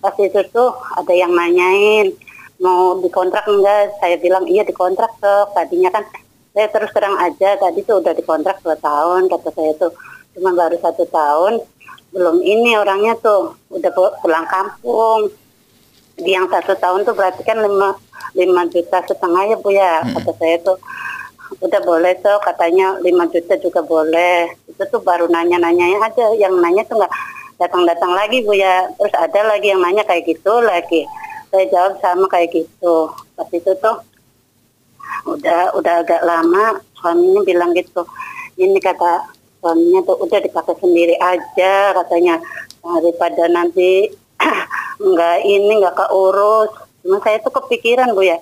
pas 0.00 0.14
itu 0.16 0.40
tuh 0.54 0.70
ada 0.94 1.10
yang 1.12 1.34
nanyain 1.34 2.14
mau 2.62 2.94
dikontrak 3.02 3.44
enggak? 3.50 3.98
Saya 3.98 4.16
bilang 4.22 4.46
iya 4.46 4.62
dikontrak 4.62 5.10
sok. 5.18 5.58
Tadinya 5.58 5.90
kan 5.90 6.06
saya 6.54 6.66
terus 6.70 6.90
terang 6.94 7.18
aja 7.18 7.58
tadi 7.58 7.82
tuh 7.82 7.98
udah 7.98 8.14
dikontrak 8.14 8.62
dua 8.62 8.78
tahun 8.78 9.26
kata 9.26 9.50
saya 9.50 9.72
tuh. 9.74 9.92
Cuma 10.38 10.54
baru 10.54 10.78
satu 10.78 11.04
tahun 11.10 11.60
belum 12.14 12.42
ini 12.42 12.74
orangnya 12.78 13.14
tuh 13.18 13.58
udah 13.74 13.90
pu- 13.90 14.16
pulang 14.22 14.46
kampung. 14.46 15.34
Di 16.14 16.30
yang 16.30 16.46
satu 16.46 16.78
tahun 16.78 17.02
tuh 17.02 17.14
berarti 17.18 17.42
kan 17.42 17.58
lima 17.58 17.98
lima 18.38 18.62
juta 18.70 19.02
setengah 19.02 19.42
ya 19.50 19.56
bu 19.58 19.70
ya 19.74 20.06
kata 20.14 20.32
saya 20.38 20.56
tuh. 20.62 20.78
Udah 21.58 21.82
boleh 21.82 22.14
tuh 22.22 22.38
katanya. 22.46 23.02
Lima 23.02 23.26
juta 23.26 23.58
juga 23.58 23.82
boleh. 23.82 24.54
Itu 24.70 24.86
tuh 24.86 25.02
baru 25.02 25.26
nanya 25.26 25.58
nanyanya 25.58 26.06
aja 26.06 26.38
yang 26.38 26.54
nanya 26.62 26.86
tuh 26.86 27.02
nggak 27.02 27.10
datang 27.60 27.84
datang 27.84 28.16
lagi 28.16 28.40
bu 28.40 28.56
ya. 28.56 28.88
Terus 28.96 29.12
ada 29.12 29.40
lagi 29.44 29.68
yang 29.68 29.84
nanya 29.84 30.02
kayak 30.08 30.24
gitu 30.24 30.64
lagi. 30.64 31.04
Saya 31.52 31.68
jawab 31.68 32.00
sama 32.00 32.24
kayak 32.32 32.56
gitu. 32.56 33.12
Pas 33.36 33.48
itu 33.52 33.70
tuh 33.76 33.96
udah 35.28 35.76
udah 35.76 35.94
agak 36.00 36.24
lama 36.24 36.80
suaminya 36.96 37.44
bilang 37.44 37.76
gitu. 37.76 38.08
Ini 38.56 38.80
kata 38.80 39.28
suaminya 39.60 40.00
tuh 40.08 40.16
udah 40.24 40.40
dipakai 40.40 40.74
sendiri 40.80 41.14
aja 41.20 41.92
katanya. 42.00 42.40
Daripada 42.80 43.44
nanti 43.52 44.08
nggak 45.12 45.38
ini 45.44 45.72
nggak 45.84 45.96
keurus. 46.00 46.72
Cuma 47.04 47.20
saya 47.20 47.36
tuh 47.44 47.52
kepikiran 47.52 48.16
bu 48.16 48.24
ya. 48.24 48.40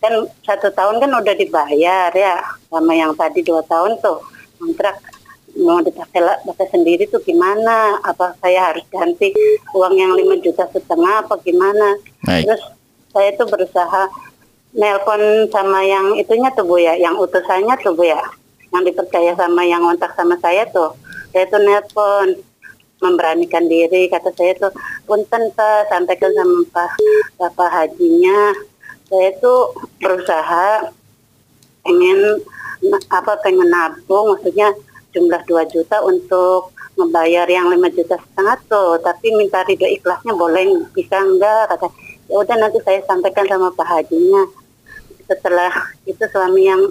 Kan 0.00 0.30
satu 0.46 0.70
tahun 0.70 1.02
kan 1.02 1.10
udah 1.10 1.34
dibayar 1.34 2.14
ya. 2.14 2.38
Sama 2.70 2.94
yang 2.94 3.18
tadi 3.18 3.42
dua 3.42 3.66
tahun 3.66 3.98
tuh 3.98 4.22
kontrak 4.62 5.00
mau 5.60 5.78
dipakai 5.84 6.24
pakai 6.48 6.66
sendiri 6.72 7.04
tuh 7.12 7.20
gimana? 7.22 8.00
Apa 8.02 8.34
saya 8.40 8.72
harus 8.72 8.84
ganti 8.88 9.30
uang 9.76 9.94
yang 9.94 10.12
lima 10.16 10.40
juta 10.40 10.64
setengah 10.72 11.24
apa 11.24 11.36
gimana? 11.44 12.00
Baik. 12.24 12.48
terus 12.48 12.62
saya 13.10 13.30
tuh 13.36 13.46
berusaha 13.50 14.02
nelpon 14.74 15.50
sama 15.50 15.82
yang 15.82 16.14
itunya 16.14 16.50
tuh 16.54 16.62
bu 16.62 16.78
ya, 16.78 16.94
yang 16.94 17.18
utusannya 17.18 17.74
tuh 17.82 17.92
bu 17.94 18.06
ya, 18.06 18.22
yang 18.70 18.82
dipercaya 18.86 19.34
sama 19.34 19.66
yang 19.66 19.82
kontak 19.82 20.14
sama 20.14 20.38
saya 20.38 20.62
tuh, 20.70 20.94
saya 21.34 21.44
tuh 21.50 21.58
nelpon 21.58 22.38
memberanikan 23.00 23.64
diri 23.66 24.12
kata 24.12 24.30
saya 24.36 24.52
tuh 24.60 24.70
punten 25.08 25.48
pak 25.56 25.88
sampaikan 25.88 26.30
sama 26.36 26.60
pak 26.70 26.90
bapak 27.40 27.68
hajinya. 27.72 28.54
Saya 29.10 29.34
tuh 29.42 29.74
berusaha 29.98 30.92
pengen 31.82 32.44
na- 32.84 33.08
apa 33.10 33.40
pengen 33.42 33.66
nabung 33.66 34.36
maksudnya 34.36 34.70
jumlah 35.10 35.42
2 35.46 35.74
juta 35.74 35.96
untuk 36.02 36.74
membayar 36.98 37.46
yang 37.48 37.70
5 37.70 37.96
juta 37.96 38.16
setengah 38.18 38.56
tuh 38.68 38.98
tapi 39.00 39.32
minta 39.34 39.64
ridho 39.64 39.86
ikhlasnya 39.86 40.34
boleh 40.36 40.86
bisa 40.92 41.16
enggak 41.20 41.70
kata 41.72 41.88
ya 42.30 42.36
udah 42.38 42.56
nanti 42.58 42.78
saya 42.84 43.00
sampaikan 43.06 43.46
sama 43.48 43.72
Pak 43.74 43.86
Hajinya 43.86 44.42
setelah 45.30 45.72
itu 46.06 46.22
suami 46.30 46.66
yang 46.66 46.82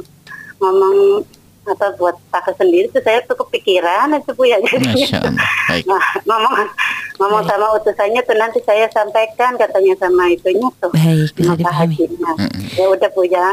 ngomong 0.59 1.23
apa 1.67 1.93
buat 1.99 2.15
pakai 2.33 2.55
sendiri 2.57 2.89
tuh 2.89 3.03
saya 3.05 3.21
tuh 3.29 3.37
kepikiran 3.45 4.15
itu 4.17 4.31
bu 4.33 4.43
ya. 4.47 4.57
Baik. 4.63 5.85
Nah, 5.89 6.01
ngomong 6.25 6.65
ngomong 7.19 7.43
sama 7.43 7.67
utusannya 7.75 8.23
tuh 8.23 8.37
nanti 8.39 8.63
saya 8.63 8.87
sampaikan 8.95 9.59
katanya 9.59 9.91
sama 9.99 10.31
itunya 10.31 10.71
tuh 10.79 10.87
Baik, 10.95 11.35
bisa 11.35 11.51
sama 11.59 11.83
Pak. 11.83 11.91
Ya 12.79 12.85
udah 12.87 13.09
Bu 13.11 13.27
ya, 13.27 13.51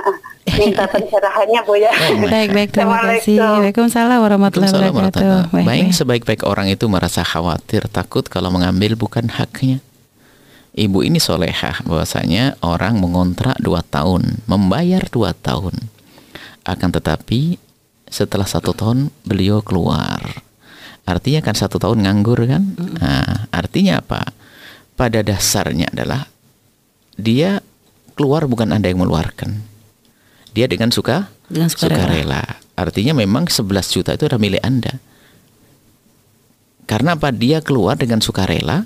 minta 0.55 0.87
pencerahannya 0.87 1.61
Bu 1.67 1.75
ya. 1.75 1.91
Baik, 2.31 2.55
baik, 2.55 2.71
terima 2.71 3.03
kasih. 3.03 3.43
Waalaikumsalam 3.43 4.19
warahmatullahi 4.23 4.71
wabarakatuh. 4.71 5.51
Baik, 5.51 5.67
Baik, 5.67 5.67
baik. 5.67 5.99
sebaik-baik 5.99 6.43
orang 6.47 6.71
itu 6.71 6.87
merasa 6.87 7.27
khawatir, 7.27 7.91
takut 7.91 8.23
kalau 8.31 8.55
mengambil 8.55 8.95
bukan 8.95 9.27
haknya. 9.27 9.83
Ibu 10.77 11.03
ini 11.03 11.19
solehah 11.19 11.83
bahwasanya 11.83 12.61
orang 12.63 13.03
mengontrak 13.03 13.59
dua 13.59 13.83
tahun, 13.83 14.45
membayar 14.47 15.03
dua 15.11 15.35
tahun. 15.35 15.75
Akan 16.63 16.95
tetapi 16.95 17.59
setelah 18.07 18.47
satu 18.47 18.71
tahun 18.77 19.11
beliau 19.27 19.59
keluar. 19.65 20.46
Artinya 21.07 21.41
kan 21.41 21.55
satu 21.55 21.79
tahun 21.79 22.03
nganggur 22.03 22.45
kan? 22.51 22.63
Nah, 22.99 23.47
artinya 23.55 24.03
apa? 24.03 24.35
Pada 24.99 25.23
dasarnya 25.23 25.87
adalah 25.95 26.27
dia 27.15 27.63
keluar 28.19 28.51
bukan 28.51 28.75
Anda 28.75 28.91
yang 28.91 29.01
mengeluarkan. 29.01 29.63
Dia 30.51 30.67
dengan 30.67 30.91
suka 30.91 31.31
Dengan 31.47 31.71
sukarela. 31.71 32.03
sukarela. 32.03 32.45
Artinya 32.77 33.13
memang 33.15 33.47
11 33.47 33.95
juta 33.95 34.11
itu 34.19 34.27
adalah 34.27 34.43
milik 34.43 34.63
Anda. 34.67 34.99
Karena 36.91 37.15
apa? 37.15 37.31
Dia 37.31 37.63
keluar 37.63 37.95
dengan 37.95 38.19
sukarela 38.19 38.83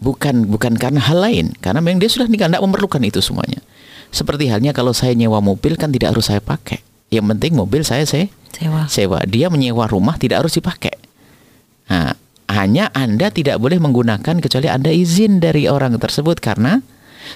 bukan 0.00 0.48
bukan 0.48 0.80
karena 0.80 1.00
hal 1.04 1.20
lain, 1.20 1.52
karena 1.60 1.84
memang 1.84 2.00
dia 2.00 2.08
sudah 2.08 2.26
nikah 2.26 2.48
tidak 2.48 2.64
memerlukan 2.64 3.04
itu 3.04 3.20
semuanya. 3.20 3.60
Seperti 4.10 4.48
halnya 4.50 4.72
kalau 4.74 4.90
saya 4.96 5.14
nyewa 5.14 5.38
mobil 5.44 5.76
kan 5.76 5.92
tidak 5.92 6.16
harus 6.16 6.26
saya 6.26 6.40
pakai. 6.40 6.82
Yang 7.10 7.26
penting 7.36 7.52
mobil 7.58 7.82
saya 7.82 8.06
saya 8.06 8.30
Sewa. 8.50 8.86
sewa. 8.90 9.18
Dia 9.26 9.50
menyewa 9.50 9.86
rumah 9.86 10.18
tidak 10.18 10.46
harus 10.46 10.58
dipakai. 10.58 10.94
Nah, 11.90 12.14
hanya 12.50 12.90
Anda 12.94 13.30
tidak 13.30 13.58
boleh 13.62 13.78
menggunakan 13.78 14.42
kecuali 14.42 14.66
Anda 14.66 14.90
izin 14.90 15.38
dari 15.38 15.70
orang 15.70 15.98
tersebut 15.98 16.42
karena 16.42 16.82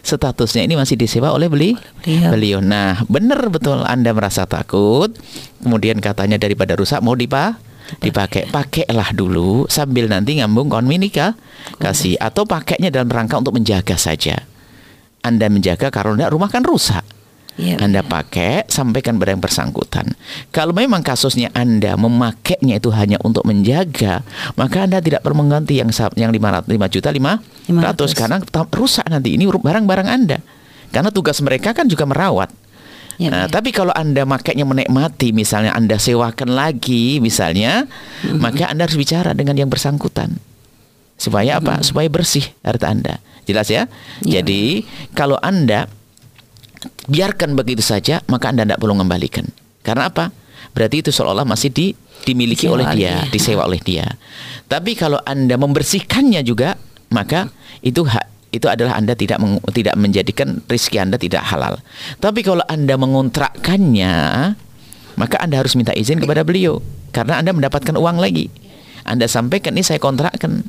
statusnya 0.02 0.66
ini 0.66 0.74
masih 0.74 0.98
disewa 0.98 1.30
oleh 1.30 1.46
beli 1.46 1.78
beliau. 2.02 2.30
beliau. 2.34 2.58
Nah, 2.62 3.02
benar 3.06 3.46
betul 3.50 3.82
Anda 3.86 4.10
merasa 4.10 4.46
takut, 4.46 5.14
kemudian 5.62 6.02
katanya 6.02 6.38
daripada 6.38 6.74
rusak 6.74 6.98
mau 6.98 7.14
dipa 7.14 7.58
dipakai, 8.00 8.48
pakailah 8.50 9.12
dulu 9.14 9.68
sambil 9.68 10.08
nanti 10.08 10.40
ngambung 10.40 10.72
komunika 10.72 11.36
kasih 11.78 12.16
atau 12.18 12.48
pakainya 12.48 12.90
dalam 12.90 13.12
rangka 13.12 13.38
untuk 13.38 13.54
menjaga 13.54 13.94
saja. 13.94 14.40
Anda 15.24 15.48
menjaga 15.48 15.88
tidak 15.88 16.28
rumah 16.32 16.50
kan 16.50 16.66
rusak. 16.66 17.13
Iya, 17.54 17.78
Anda 17.78 18.02
pakai, 18.02 18.66
sampaikan 18.66 19.14
pada 19.14 19.30
yang 19.30 19.38
bersangkutan. 19.38 20.18
Kalau 20.50 20.74
memang 20.74 21.06
kasusnya 21.06 21.54
Anda 21.54 21.94
memakainya 21.94 22.82
itu 22.82 22.90
hanya 22.90 23.14
untuk 23.22 23.46
menjaga, 23.46 24.26
maka 24.58 24.90
Anda 24.90 24.98
tidak 24.98 25.22
perlu 25.22 25.46
mengganti 25.46 25.78
yang 25.78 25.94
yang 26.18 26.34
500 26.34 26.66
5 26.66 26.94
juta 26.98 27.08
500 27.14 27.70
500. 27.70 28.18
karena 28.18 28.36
rusak 28.74 29.06
nanti 29.06 29.38
ini 29.38 29.46
barang-barang 29.46 30.08
Anda. 30.10 30.38
Karena 30.90 31.14
tugas 31.14 31.38
mereka 31.46 31.70
kan 31.70 31.86
juga 31.86 32.06
merawat. 32.10 32.50
Iya, 33.22 33.30
Nah, 33.30 33.46
iya. 33.46 33.50
tapi 33.50 33.70
kalau 33.70 33.94
Anda 33.94 34.26
makainya 34.26 34.66
menikmati, 34.66 35.30
misalnya 35.30 35.70
Anda 35.78 36.02
sewakan 36.02 36.50
lagi, 36.58 37.22
misalnya, 37.22 37.86
Mm-hmm. 37.86 38.38
maka 38.42 38.66
Anda 38.66 38.90
harus 38.90 38.98
bicara 38.98 39.30
dengan 39.30 39.54
yang 39.54 39.70
bersangkutan. 39.70 40.34
Supaya 41.14 41.62
apa? 41.62 41.78
Mm-hmm. 41.78 41.86
Supaya 41.86 42.08
bersih 42.10 42.50
harta 42.66 42.90
Anda. 42.90 43.22
Jelas 43.46 43.70
ya? 43.70 43.86
Iya. 44.26 44.42
Jadi, 44.42 44.82
kalau 45.14 45.38
Anda 45.38 45.86
biarkan 47.08 47.54
begitu 47.58 47.80
saja, 47.84 48.20
maka 48.30 48.50
Anda 48.50 48.64
tidak 48.64 48.80
perlu 48.80 48.96
mengembalikan. 48.96 49.48
Karena 49.84 50.08
apa? 50.08 50.32
Berarti 50.74 51.04
itu 51.04 51.10
seolah-olah 51.14 51.46
masih 51.46 51.70
di, 51.70 51.86
dimiliki 52.24 52.66
Disewa 52.66 52.74
oleh 52.80 52.86
dia, 52.96 52.98
dia. 52.98 53.30
disewa 53.30 53.62
oleh 53.68 53.80
dia. 53.84 54.06
Tapi 54.66 54.96
kalau 54.96 55.20
Anda 55.22 55.54
membersihkannya 55.60 56.40
juga, 56.42 56.74
maka 57.12 57.52
itu 57.84 58.02
hak 58.02 58.34
itu 58.54 58.70
adalah 58.70 58.94
Anda 58.94 59.18
tidak 59.18 59.42
meng- 59.42 59.62
tidak 59.74 59.98
menjadikan 59.98 60.62
rizki 60.70 61.02
Anda 61.02 61.18
tidak 61.18 61.42
halal. 61.42 61.82
Tapi 62.22 62.46
kalau 62.46 62.62
Anda 62.70 62.94
mengontrakkannya, 62.94 64.14
maka 65.18 65.36
Anda 65.42 65.58
harus 65.58 65.74
minta 65.74 65.90
izin 65.90 66.22
kepada 66.22 66.46
beliau 66.46 66.78
karena 67.10 67.42
Anda 67.42 67.50
mendapatkan 67.50 67.94
uang 67.98 68.18
lagi. 68.22 68.50
Anda 69.04 69.26
sampaikan 69.28 69.74
ini 69.76 69.84
saya 69.84 69.98
kontrakkan. 70.00 70.64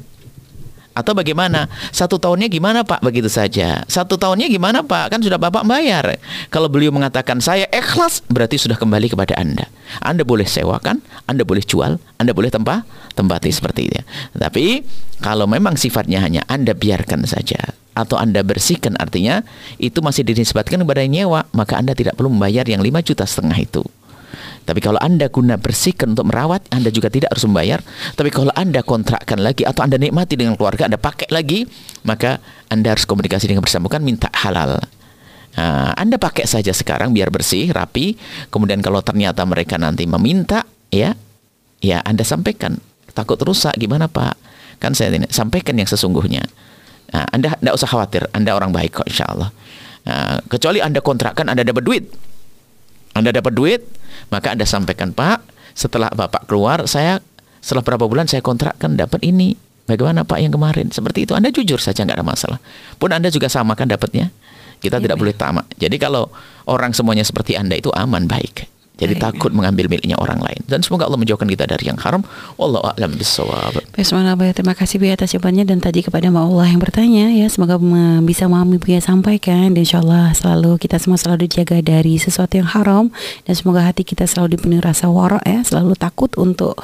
Atau 0.95 1.11
bagaimana? 1.11 1.67
Satu 1.91 2.15
tahunnya 2.15 2.47
gimana 2.47 2.87
Pak? 2.87 3.03
Begitu 3.03 3.27
saja. 3.27 3.83
Satu 3.85 4.15
tahunnya 4.15 4.47
gimana 4.47 4.79
Pak? 4.79 5.11
Kan 5.11 5.19
sudah 5.19 5.35
Bapak 5.35 5.67
bayar. 5.67 6.15
Kalau 6.47 6.71
beliau 6.71 6.95
mengatakan 6.95 7.43
saya 7.43 7.67
ikhlas, 7.67 8.23
berarti 8.31 8.55
sudah 8.55 8.79
kembali 8.79 9.11
kepada 9.11 9.35
Anda. 9.35 9.67
Anda 9.99 10.23
boleh 10.23 10.47
sewakan, 10.47 11.03
Anda 11.27 11.43
boleh 11.43 11.67
jual, 11.67 11.99
Anda 12.15 12.31
boleh 12.31 12.47
tempah, 12.47 12.87
tempati 13.11 13.51
seperti 13.51 13.91
itu. 13.91 13.99
Tapi 14.39 14.87
kalau 15.19 15.45
memang 15.51 15.75
sifatnya 15.75 16.23
hanya 16.23 16.47
Anda 16.47 16.71
biarkan 16.71 17.27
saja 17.27 17.75
atau 17.95 18.15
Anda 18.15 18.43
bersihkan 18.43 18.95
artinya 18.99 19.43
itu 19.79 19.99
masih 19.99 20.23
dinisbatkan 20.23 20.83
kepada 20.83 21.03
nyewa, 21.07 21.47
maka 21.51 21.75
Anda 21.75 21.91
tidak 21.91 22.15
perlu 22.15 22.31
membayar 22.31 22.63
yang 22.67 22.79
5 22.79 23.03
juta 23.03 23.27
setengah 23.27 23.59
itu. 23.59 23.83
Tapi 24.65 24.79
kalau 24.81 24.97
Anda 25.01 25.29
guna 25.29 25.55
bersihkan 25.55 26.17
untuk 26.17 26.29
merawat, 26.29 26.65
Anda 26.73 26.89
juga 26.89 27.07
tidak 27.09 27.33
harus 27.33 27.45
membayar. 27.45 27.79
Tapi 28.17 28.29
kalau 28.33 28.51
Anda 28.53 28.81
kontrakkan 28.81 29.39
lagi 29.39 29.63
atau 29.63 29.85
Anda 29.85 30.01
nikmati 30.01 30.35
dengan 30.35 30.57
keluarga, 30.57 30.89
Anda 30.89 30.97
pakai 30.97 31.29
lagi, 31.29 31.65
maka 32.03 32.41
Anda 32.67 32.93
harus 32.97 33.05
komunikasi 33.05 33.49
dengan 33.49 33.61
bersangkutan 33.61 34.01
minta 34.01 34.27
halal. 34.33 34.81
Nah, 35.55 35.95
anda 35.95 36.19
pakai 36.19 36.43
saja 36.43 36.75
sekarang 36.75 37.15
biar 37.15 37.31
bersih, 37.31 37.71
rapi. 37.71 38.19
Kemudian 38.51 38.83
kalau 38.83 38.99
ternyata 38.99 39.47
mereka 39.47 39.79
nanti 39.79 40.03
meminta, 40.03 40.67
ya, 40.91 41.15
ya 41.79 42.03
Anda 42.03 42.27
sampaikan. 42.27 42.75
Takut 43.15 43.39
rusak 43.39 43.79
gimana 43.79 44.11
Pak? 44.11 44.35
Kan 44.83 44.91
saya 44.91 45.15
ini 45.15 45.31
sampaikan 45.31 45.79
yang 45.79 45.87
sesungguhnya. 45.87 46.43
Nah, 47.15 47.25
anda 47.31 47.55
tidak 47.55 47.75
usah 47.79 47.87
khawatir, 47.87 48.27
Anda 48.35 48.51
orang 48.51 48.75
baik 48.75 48.99
kok 48.99 49.07
insya 49.07 49.31
Allah. 49.31 49.49
Nah, 50.03 50.43
kecuali 50.51 50.83
Anda 50.83 50.99
kontrakkan, 50.99 51.47
Anda 51.47 51.63
dapat 51.63 51.87
duit. 51.87 52.03
Anda 53.15 53.31
dapat 53.31 53.55
duit, 53.55 53.81
maka 54.27 54.51
Anda 54.51 54.67
sampaikan, 54.67 55.15
Pak, 55.15 55.41
setelah 55.71 56.11
Bapak 56.11 56.51
keluar, 56.51 56.83
saya 56.85 57.23
setelah 57.63 57.81
berapa 57.81 58.05
bulan 58.05 58.27
saya 58.27 58.43
kontrakkan 58.43 58.93
dapat 58.99 59.23
ini. 59.23 59.55
Bagaimana 59.85 60.25
Pak 60.25 60.41
yang 60.41 60.53
kemarin? 60.53 60.89
Seperti 60.89 61.29
itu. 61.29 61.37
Anda 61.37 61.53
jujur 61.53 61.77
saja 61.77 62.01
nggak 62.03 62.17
ada 62.17 62.25
masalah. 62.25 62.59
Pun 62.97 63.13
Anda 63.13 63.29
juga 63.29 63.47
sama 63.47 63.77
kan 63.77 63.85
dapatnya. 63.85 64.33
Kita 64.81 64.97
tidak 64.97 65.17
boleh 65.17 65.33
tamak. 65.33 65.69
Jadi 65.77 65.95
kalau 66.01 66.29
orang 66.65 66.91
semuanya 66.91 67.21
seperti 67.21 67.53
Anda 67.53 67.77
itu 67.77 67.93
aman, 67.93 68.25
baik. 68.25 68.74
Jadi 68.95 69.13
Baik. 69.19 69.23
takut 69.23 69.51
mengambil 69.51 69.91
miliknya 69.91 70.15
orang 70.19 70.39
lain. 70.39 70.61
Dan 70.65 70.81
semoga 70.81 71.05
Allah 71.05 71.19
menjauhkan 71.19 71.47
kita 71.47 71.67
dari 71.67 71.91
yang 71.91 71.99
haram. 71.99 72.23
Wallahu 72.55 72.87
a'lam 72.95 73.15
bishawab. 73.19 73.79
Bismillah 73.95 74.35
Buya, 74.35 74.51
terima 74.55 74.75
kasih 74.75 74.99
Buya 74.99 75.15
atas 75.15 75.35
jawabannya 75.35 75.67
dan 75.67 75.79
tadi 75.83 76.03
kepada 76.03 76.27
Mbak 76.31 76.43
Allah 76.51 76.67
yang 76.71 76.81
bertanya 76.83 77.25
ya 77.31 77.47
semoga 77.47 77.79
bisa 78.23 78.47
memahami 78.47 78.77
Buya 78.79 78.99
sampaikan 79.03 79.71
dan 79.71 79.81
insya 79.83 79.99
Allah 80.03 80.31
selalu 80.35 80.79
kita 80.79 80.99
semua 80.99 81.19
selalu 81.19 81.47
dijaga 81.47 81.79
dari 81.79 82.19
sesuatu 82.19 82.59
yang 82.59 82.67
haram 82.67 83.11
dan 83.43 83.53
semoga 83.55 83.83
hati 83.83 84.03
kita 84.03 84.27
selalu 84.27 84.55
dipenuhi 84.55 84.83
rasa 84.83 85.07
wara 85.07 85.39
ya 85.43 85.63
selalu 85.63 85.95
takut 85.95 86.31
untuk 86.35 86.75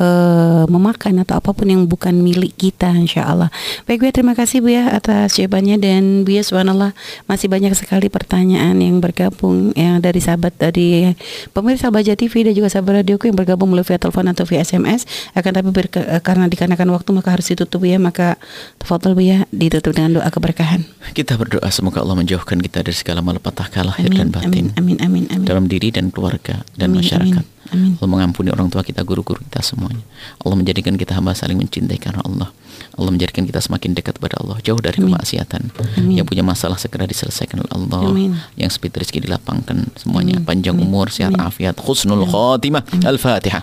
eh, 0.00 0.64
memakan 0.68 1.24
atau 1.24 1.40
apa 1.40 1.50
pun 1.52 1.66
yang 1.68 1.84
bukan 1.88 2.16
milik 2.20 2.56
kita 2.56 2.92
insya 2.92 3.28
Allah 3.28 3.52
baik 3.88 4.04
Buya 4.04 4.12
terima 4.12 4.34
kasih 4.36 4.60
Buya 4.60 4.92
atas 4.92 5.36
jawabannya 5.36 5.76
dan 5.80 6.22
Buya 6.28 6.44
subhanallah 6.44 6.92
masih 7.28 7.48
banyak 7.48 7.72
sekali 7.76 8.08
pertanyaan 8.08 8.76
yang 8.80 9.00
bergabung 9.00 9.72
yang 9.76 10.00
dari 10.00 10.20
sahabat 10.20 10.56
dari 10.56 11.12
pemirsa 11.58 11.88
Baja 11.88 12.12
TV 12.12 12.42
dan 12.42 12.52
juga 12.52 12.68
sahabat 12.68 13.02
radioku 13.02 13.24
yang 13.24 13.34
bergabung 13.34 13.68
melalui 13.68 13.84
via 13.84 13.98
telepon 13.98 14.26
atau 14.26 14.44
via 14.44 14.62
SMS 14.62 15.04
akan 15.32 15.50
tapi 15.52 15.68
berke- 15.68 16.00
eh, 16.00 16.20
karena 16.20 16.46
dikarenakan 16.46 16.88
waktu 16.90 17.10
maka 17.12 17.28
harus 17.30 17.46
ditutup 17.46 17.82
ya 17.82 17.98
maka 17.98 18.38
tafadhol 18.76 19.18
ya 19.18 19.42
ditutup 19.50 19.92
dengan 19.92 20.16
doa 20.16 20.28
keberkahan 20.28 20.86
Kita 21.10 21.34
berdoa 21.34 21.66
semoga 21.68 22.00
Allah 22.00 22.14
menjauhkan 22.16 22.58
kita 22.58 22.80
dari 22.80 22.94
segala 22.94 23.18
malapetaka 23.18 23.82
lahir 23.82 24.08
dan 24.08 24.28
amin 24.28 24.32
batin. 24.32 24.66
amin 24.74 24.96
amin 24.96 24.96
amin 25.00 25.24
amin 25.30 25.44
dalam 25.44 25.66
diri 25.66 25.88
dan 25.88 26.08
keluarga 26.08 26.62
dan 26.72 26.90
Amin, 26.90 27.00
masyarakat. 27.00 27.42
amin, 27.42 27.57
amin. 27.74 27.96
Allah 27.98 28.08
mengampuni 28.08 28.48
orang 28.50 28.68
tua 28.72 28.82
kita, 28.82 29.04
guru-guru 29.04 29.40
kita 29.44 29.60
semuanya. 29.60 30.02
Allah 30.40 30.56
menjadikan 30.56 30.94
kita 30.94 31.16
hamba 31.16 31.36
saling 31.36 31.58
mencintai 31.58 31.98
karena 32.00 32.22
Allah. 32.24 32.50
Allah 32.94 33.10
menjadikan 33.10 33.42
kita 33.46 33.58
semakin 33.58 33.94
dekat 33.94 34.18
kepada 34.18 34.38
Allah, 34.42 34.58
jauh 34.62 34.78
dari 34.78 34.98
Amin. 35.02 35.14
kemaksiatan. 35.14 35.62
Amin. 35.98 36.16
Yang 36.18 36.26
punya 36.30 36.44
masalah 36.46 36.78
segera 36.78 37.04
diselesaikan 37.06 37.62
oleh 37.62 37.72
Allah. 37.74 38.02
Amin. 38.08 38.32
Yang 38.54 38.78
speed 38.78 38.94
rezeki 38.98 39.28
dilapangkan 39.28 39.90
semuanya. 39.98 40.38
Amin. 40.38 40.46
Panjang 40.46 40.76
Amin. 40.78 40.86
umur, 40.86 41.10
sehat 41.10 41.34
Amin. 41.34 41.46
afiat, 41.46 41.76
husnul 41.78 42.26
khatimah. 42.26 42.82
Al-Fatihah. 43.02 43.62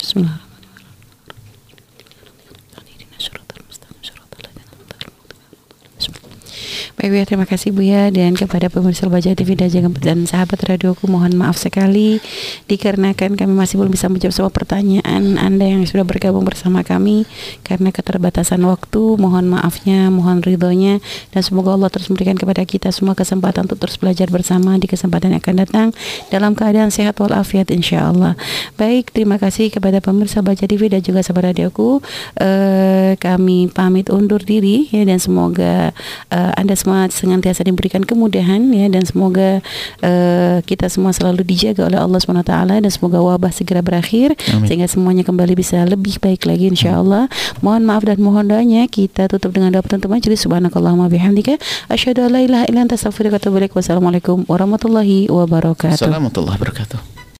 Bismillah 0.00 0.49
Baik 7.00 7.16
ya, 7.16 7.24
terima 7.24 7.48
kasih 7.48 7.72
Bu 7.72 7.80
ya. 7.80 8.12
Dan 8.12 8.36
kepada 8.36 8.68
pemirsa 8.68 9.08
Baja 9.08 9.32
TV 9.32 9.56
dan 9.56 10.28
sahabat 10.28 10.60
radioku 10.68 11.08
mohon 11.08 11.32
maaf 11.32 11.56
sekali 11.56 12.20
dikarenakan 12.68 13.40
kami 13.40 13.56
masih 13.56 13.80
belum 13.80 13.88
bisa 13.88 14.12
menjawab 14.12 14.36
semua 14.36 14.52
pertanyaan 14.52 15.40
Anda 15.40 15.64
yang 15.64 15.88
sudah 15.88 16.04
bergabung 16.04 16.44
bersama 16.44 16.84
kami. 16.84 17.24
Karena 17.64 17.88
keterbatasan 17.88 18.60
waktu 18.68 19.16
mohon 19.16 19.48
maafnya 19.48 20.12
mohon 20.12 20.44
ridhonya. 20.44 21.00
Dan 21.32 21.40
semoga 21.40 21.72
Allah 21.72 21.88
terus 21.88 22.12
memberikan 22.12 22.36
kepada 22.36 22.68
kita 22.68 22.92
semua 22.92 23.16
kesempatan 23.16 23.64
untuk 23.64 23.80
terus 23.80 23.96
belajar 23.96 24.28
bersama 24.28 24.76
di 24.76 24.84
kesempatan 24.84 25.32
yang 25.32 25.40
akan 25.40 25.56
datang 25.56 25.88
dalam 26.28 26.52
keadaan 26.52 26.92
sehat 26.92 27.16
walafiat 27.16 27.72
insya 27.72 28.10
Allah 28.10 28.34
baik 28.74 29.14
terima 29.14 29.38
kasih 29.38 29.70
kepada 29.70 30.02
pemirsa 30.02 30.42
Baja 30.42 30.66
TV 30.66 30.90
dan 30.90 31.00
juga 31.00 31.22
sahabat 31.22 31.54
radioku 31.54 32.02
eh, 32.36 33.14
kami 33.16 33.70
pamit 33.70 34.10
undur 34.10 34.42
diri 34.42 34.90
ya 34.90 35.06
dan 35.06 35.22
semoga 35.22 35.94
eh, 36.28 36.52
anda 36.58 36.74
semua 36.74 36.89
senantiasa 37.12 37.62
diberikan 37.62 38.02
kemudahan 38.02 38.60
ya. 38.74 38.86
Dan 38.90 39.06
semoga 39.06 39.62
eh, 40.02 40.58
kita 40.66 40.90
semua 40.90 41.14
selalu 41.14 41.46
dijaga 41.46 41.86
oleh 41.86 41.98
Allah 41.98 42.18
SWT 42.18 42.52
dan 42.82 42.90
semoga 42.90 43.18
wabah 43.22 43.52
segera 43.54 43.80
berakhir 43.80 44.34
Amin. 44.50 44.66
sehingga 44.66 44.86
semuanya 44.90 45.22
kembali 45.22 45.54
bisa 45.54 45.82
lebih 45.86 46.18
baik 46.18 46.44
lagi 46.48 46.70
insya 46.70 46.98
Allah 46.98 47.30
mohon 47.62 47.86
maaf 47.86 48.02
dan 48.02 48.18
mohon 48.20 48.50
doanya. 48.50 48.86
Kita 48.90 49.30
tutup 49.30 49.54
dengan 49.54 49.74
doa 49.74 49.84
penutup 49.84 50.10
majelis 50.10 50.42
subhanakallahumma 50.42 51.06
bihamdika 51.12 51.56
asyhadu 51.92 52.26
an 52.26 52.30
la 52.34 52.40
ilaha 52.42 52.64
illa 52.66 52.80
anta 52.84 52.98
astaghfiruka 52.98 53.36
wa 53.36 53.40
atubu 53.40 53.56
ilaik. 53.62 53.72
Wassalamualaikum 53.76 54.48
warahmatullahi 54.50 55.30
wabarakatuh. 55.30 55.94
Assalamualaikum 55.94 56.30
warahmatullahi 56.30 56.58
wabarakatuh. 56.58 57.19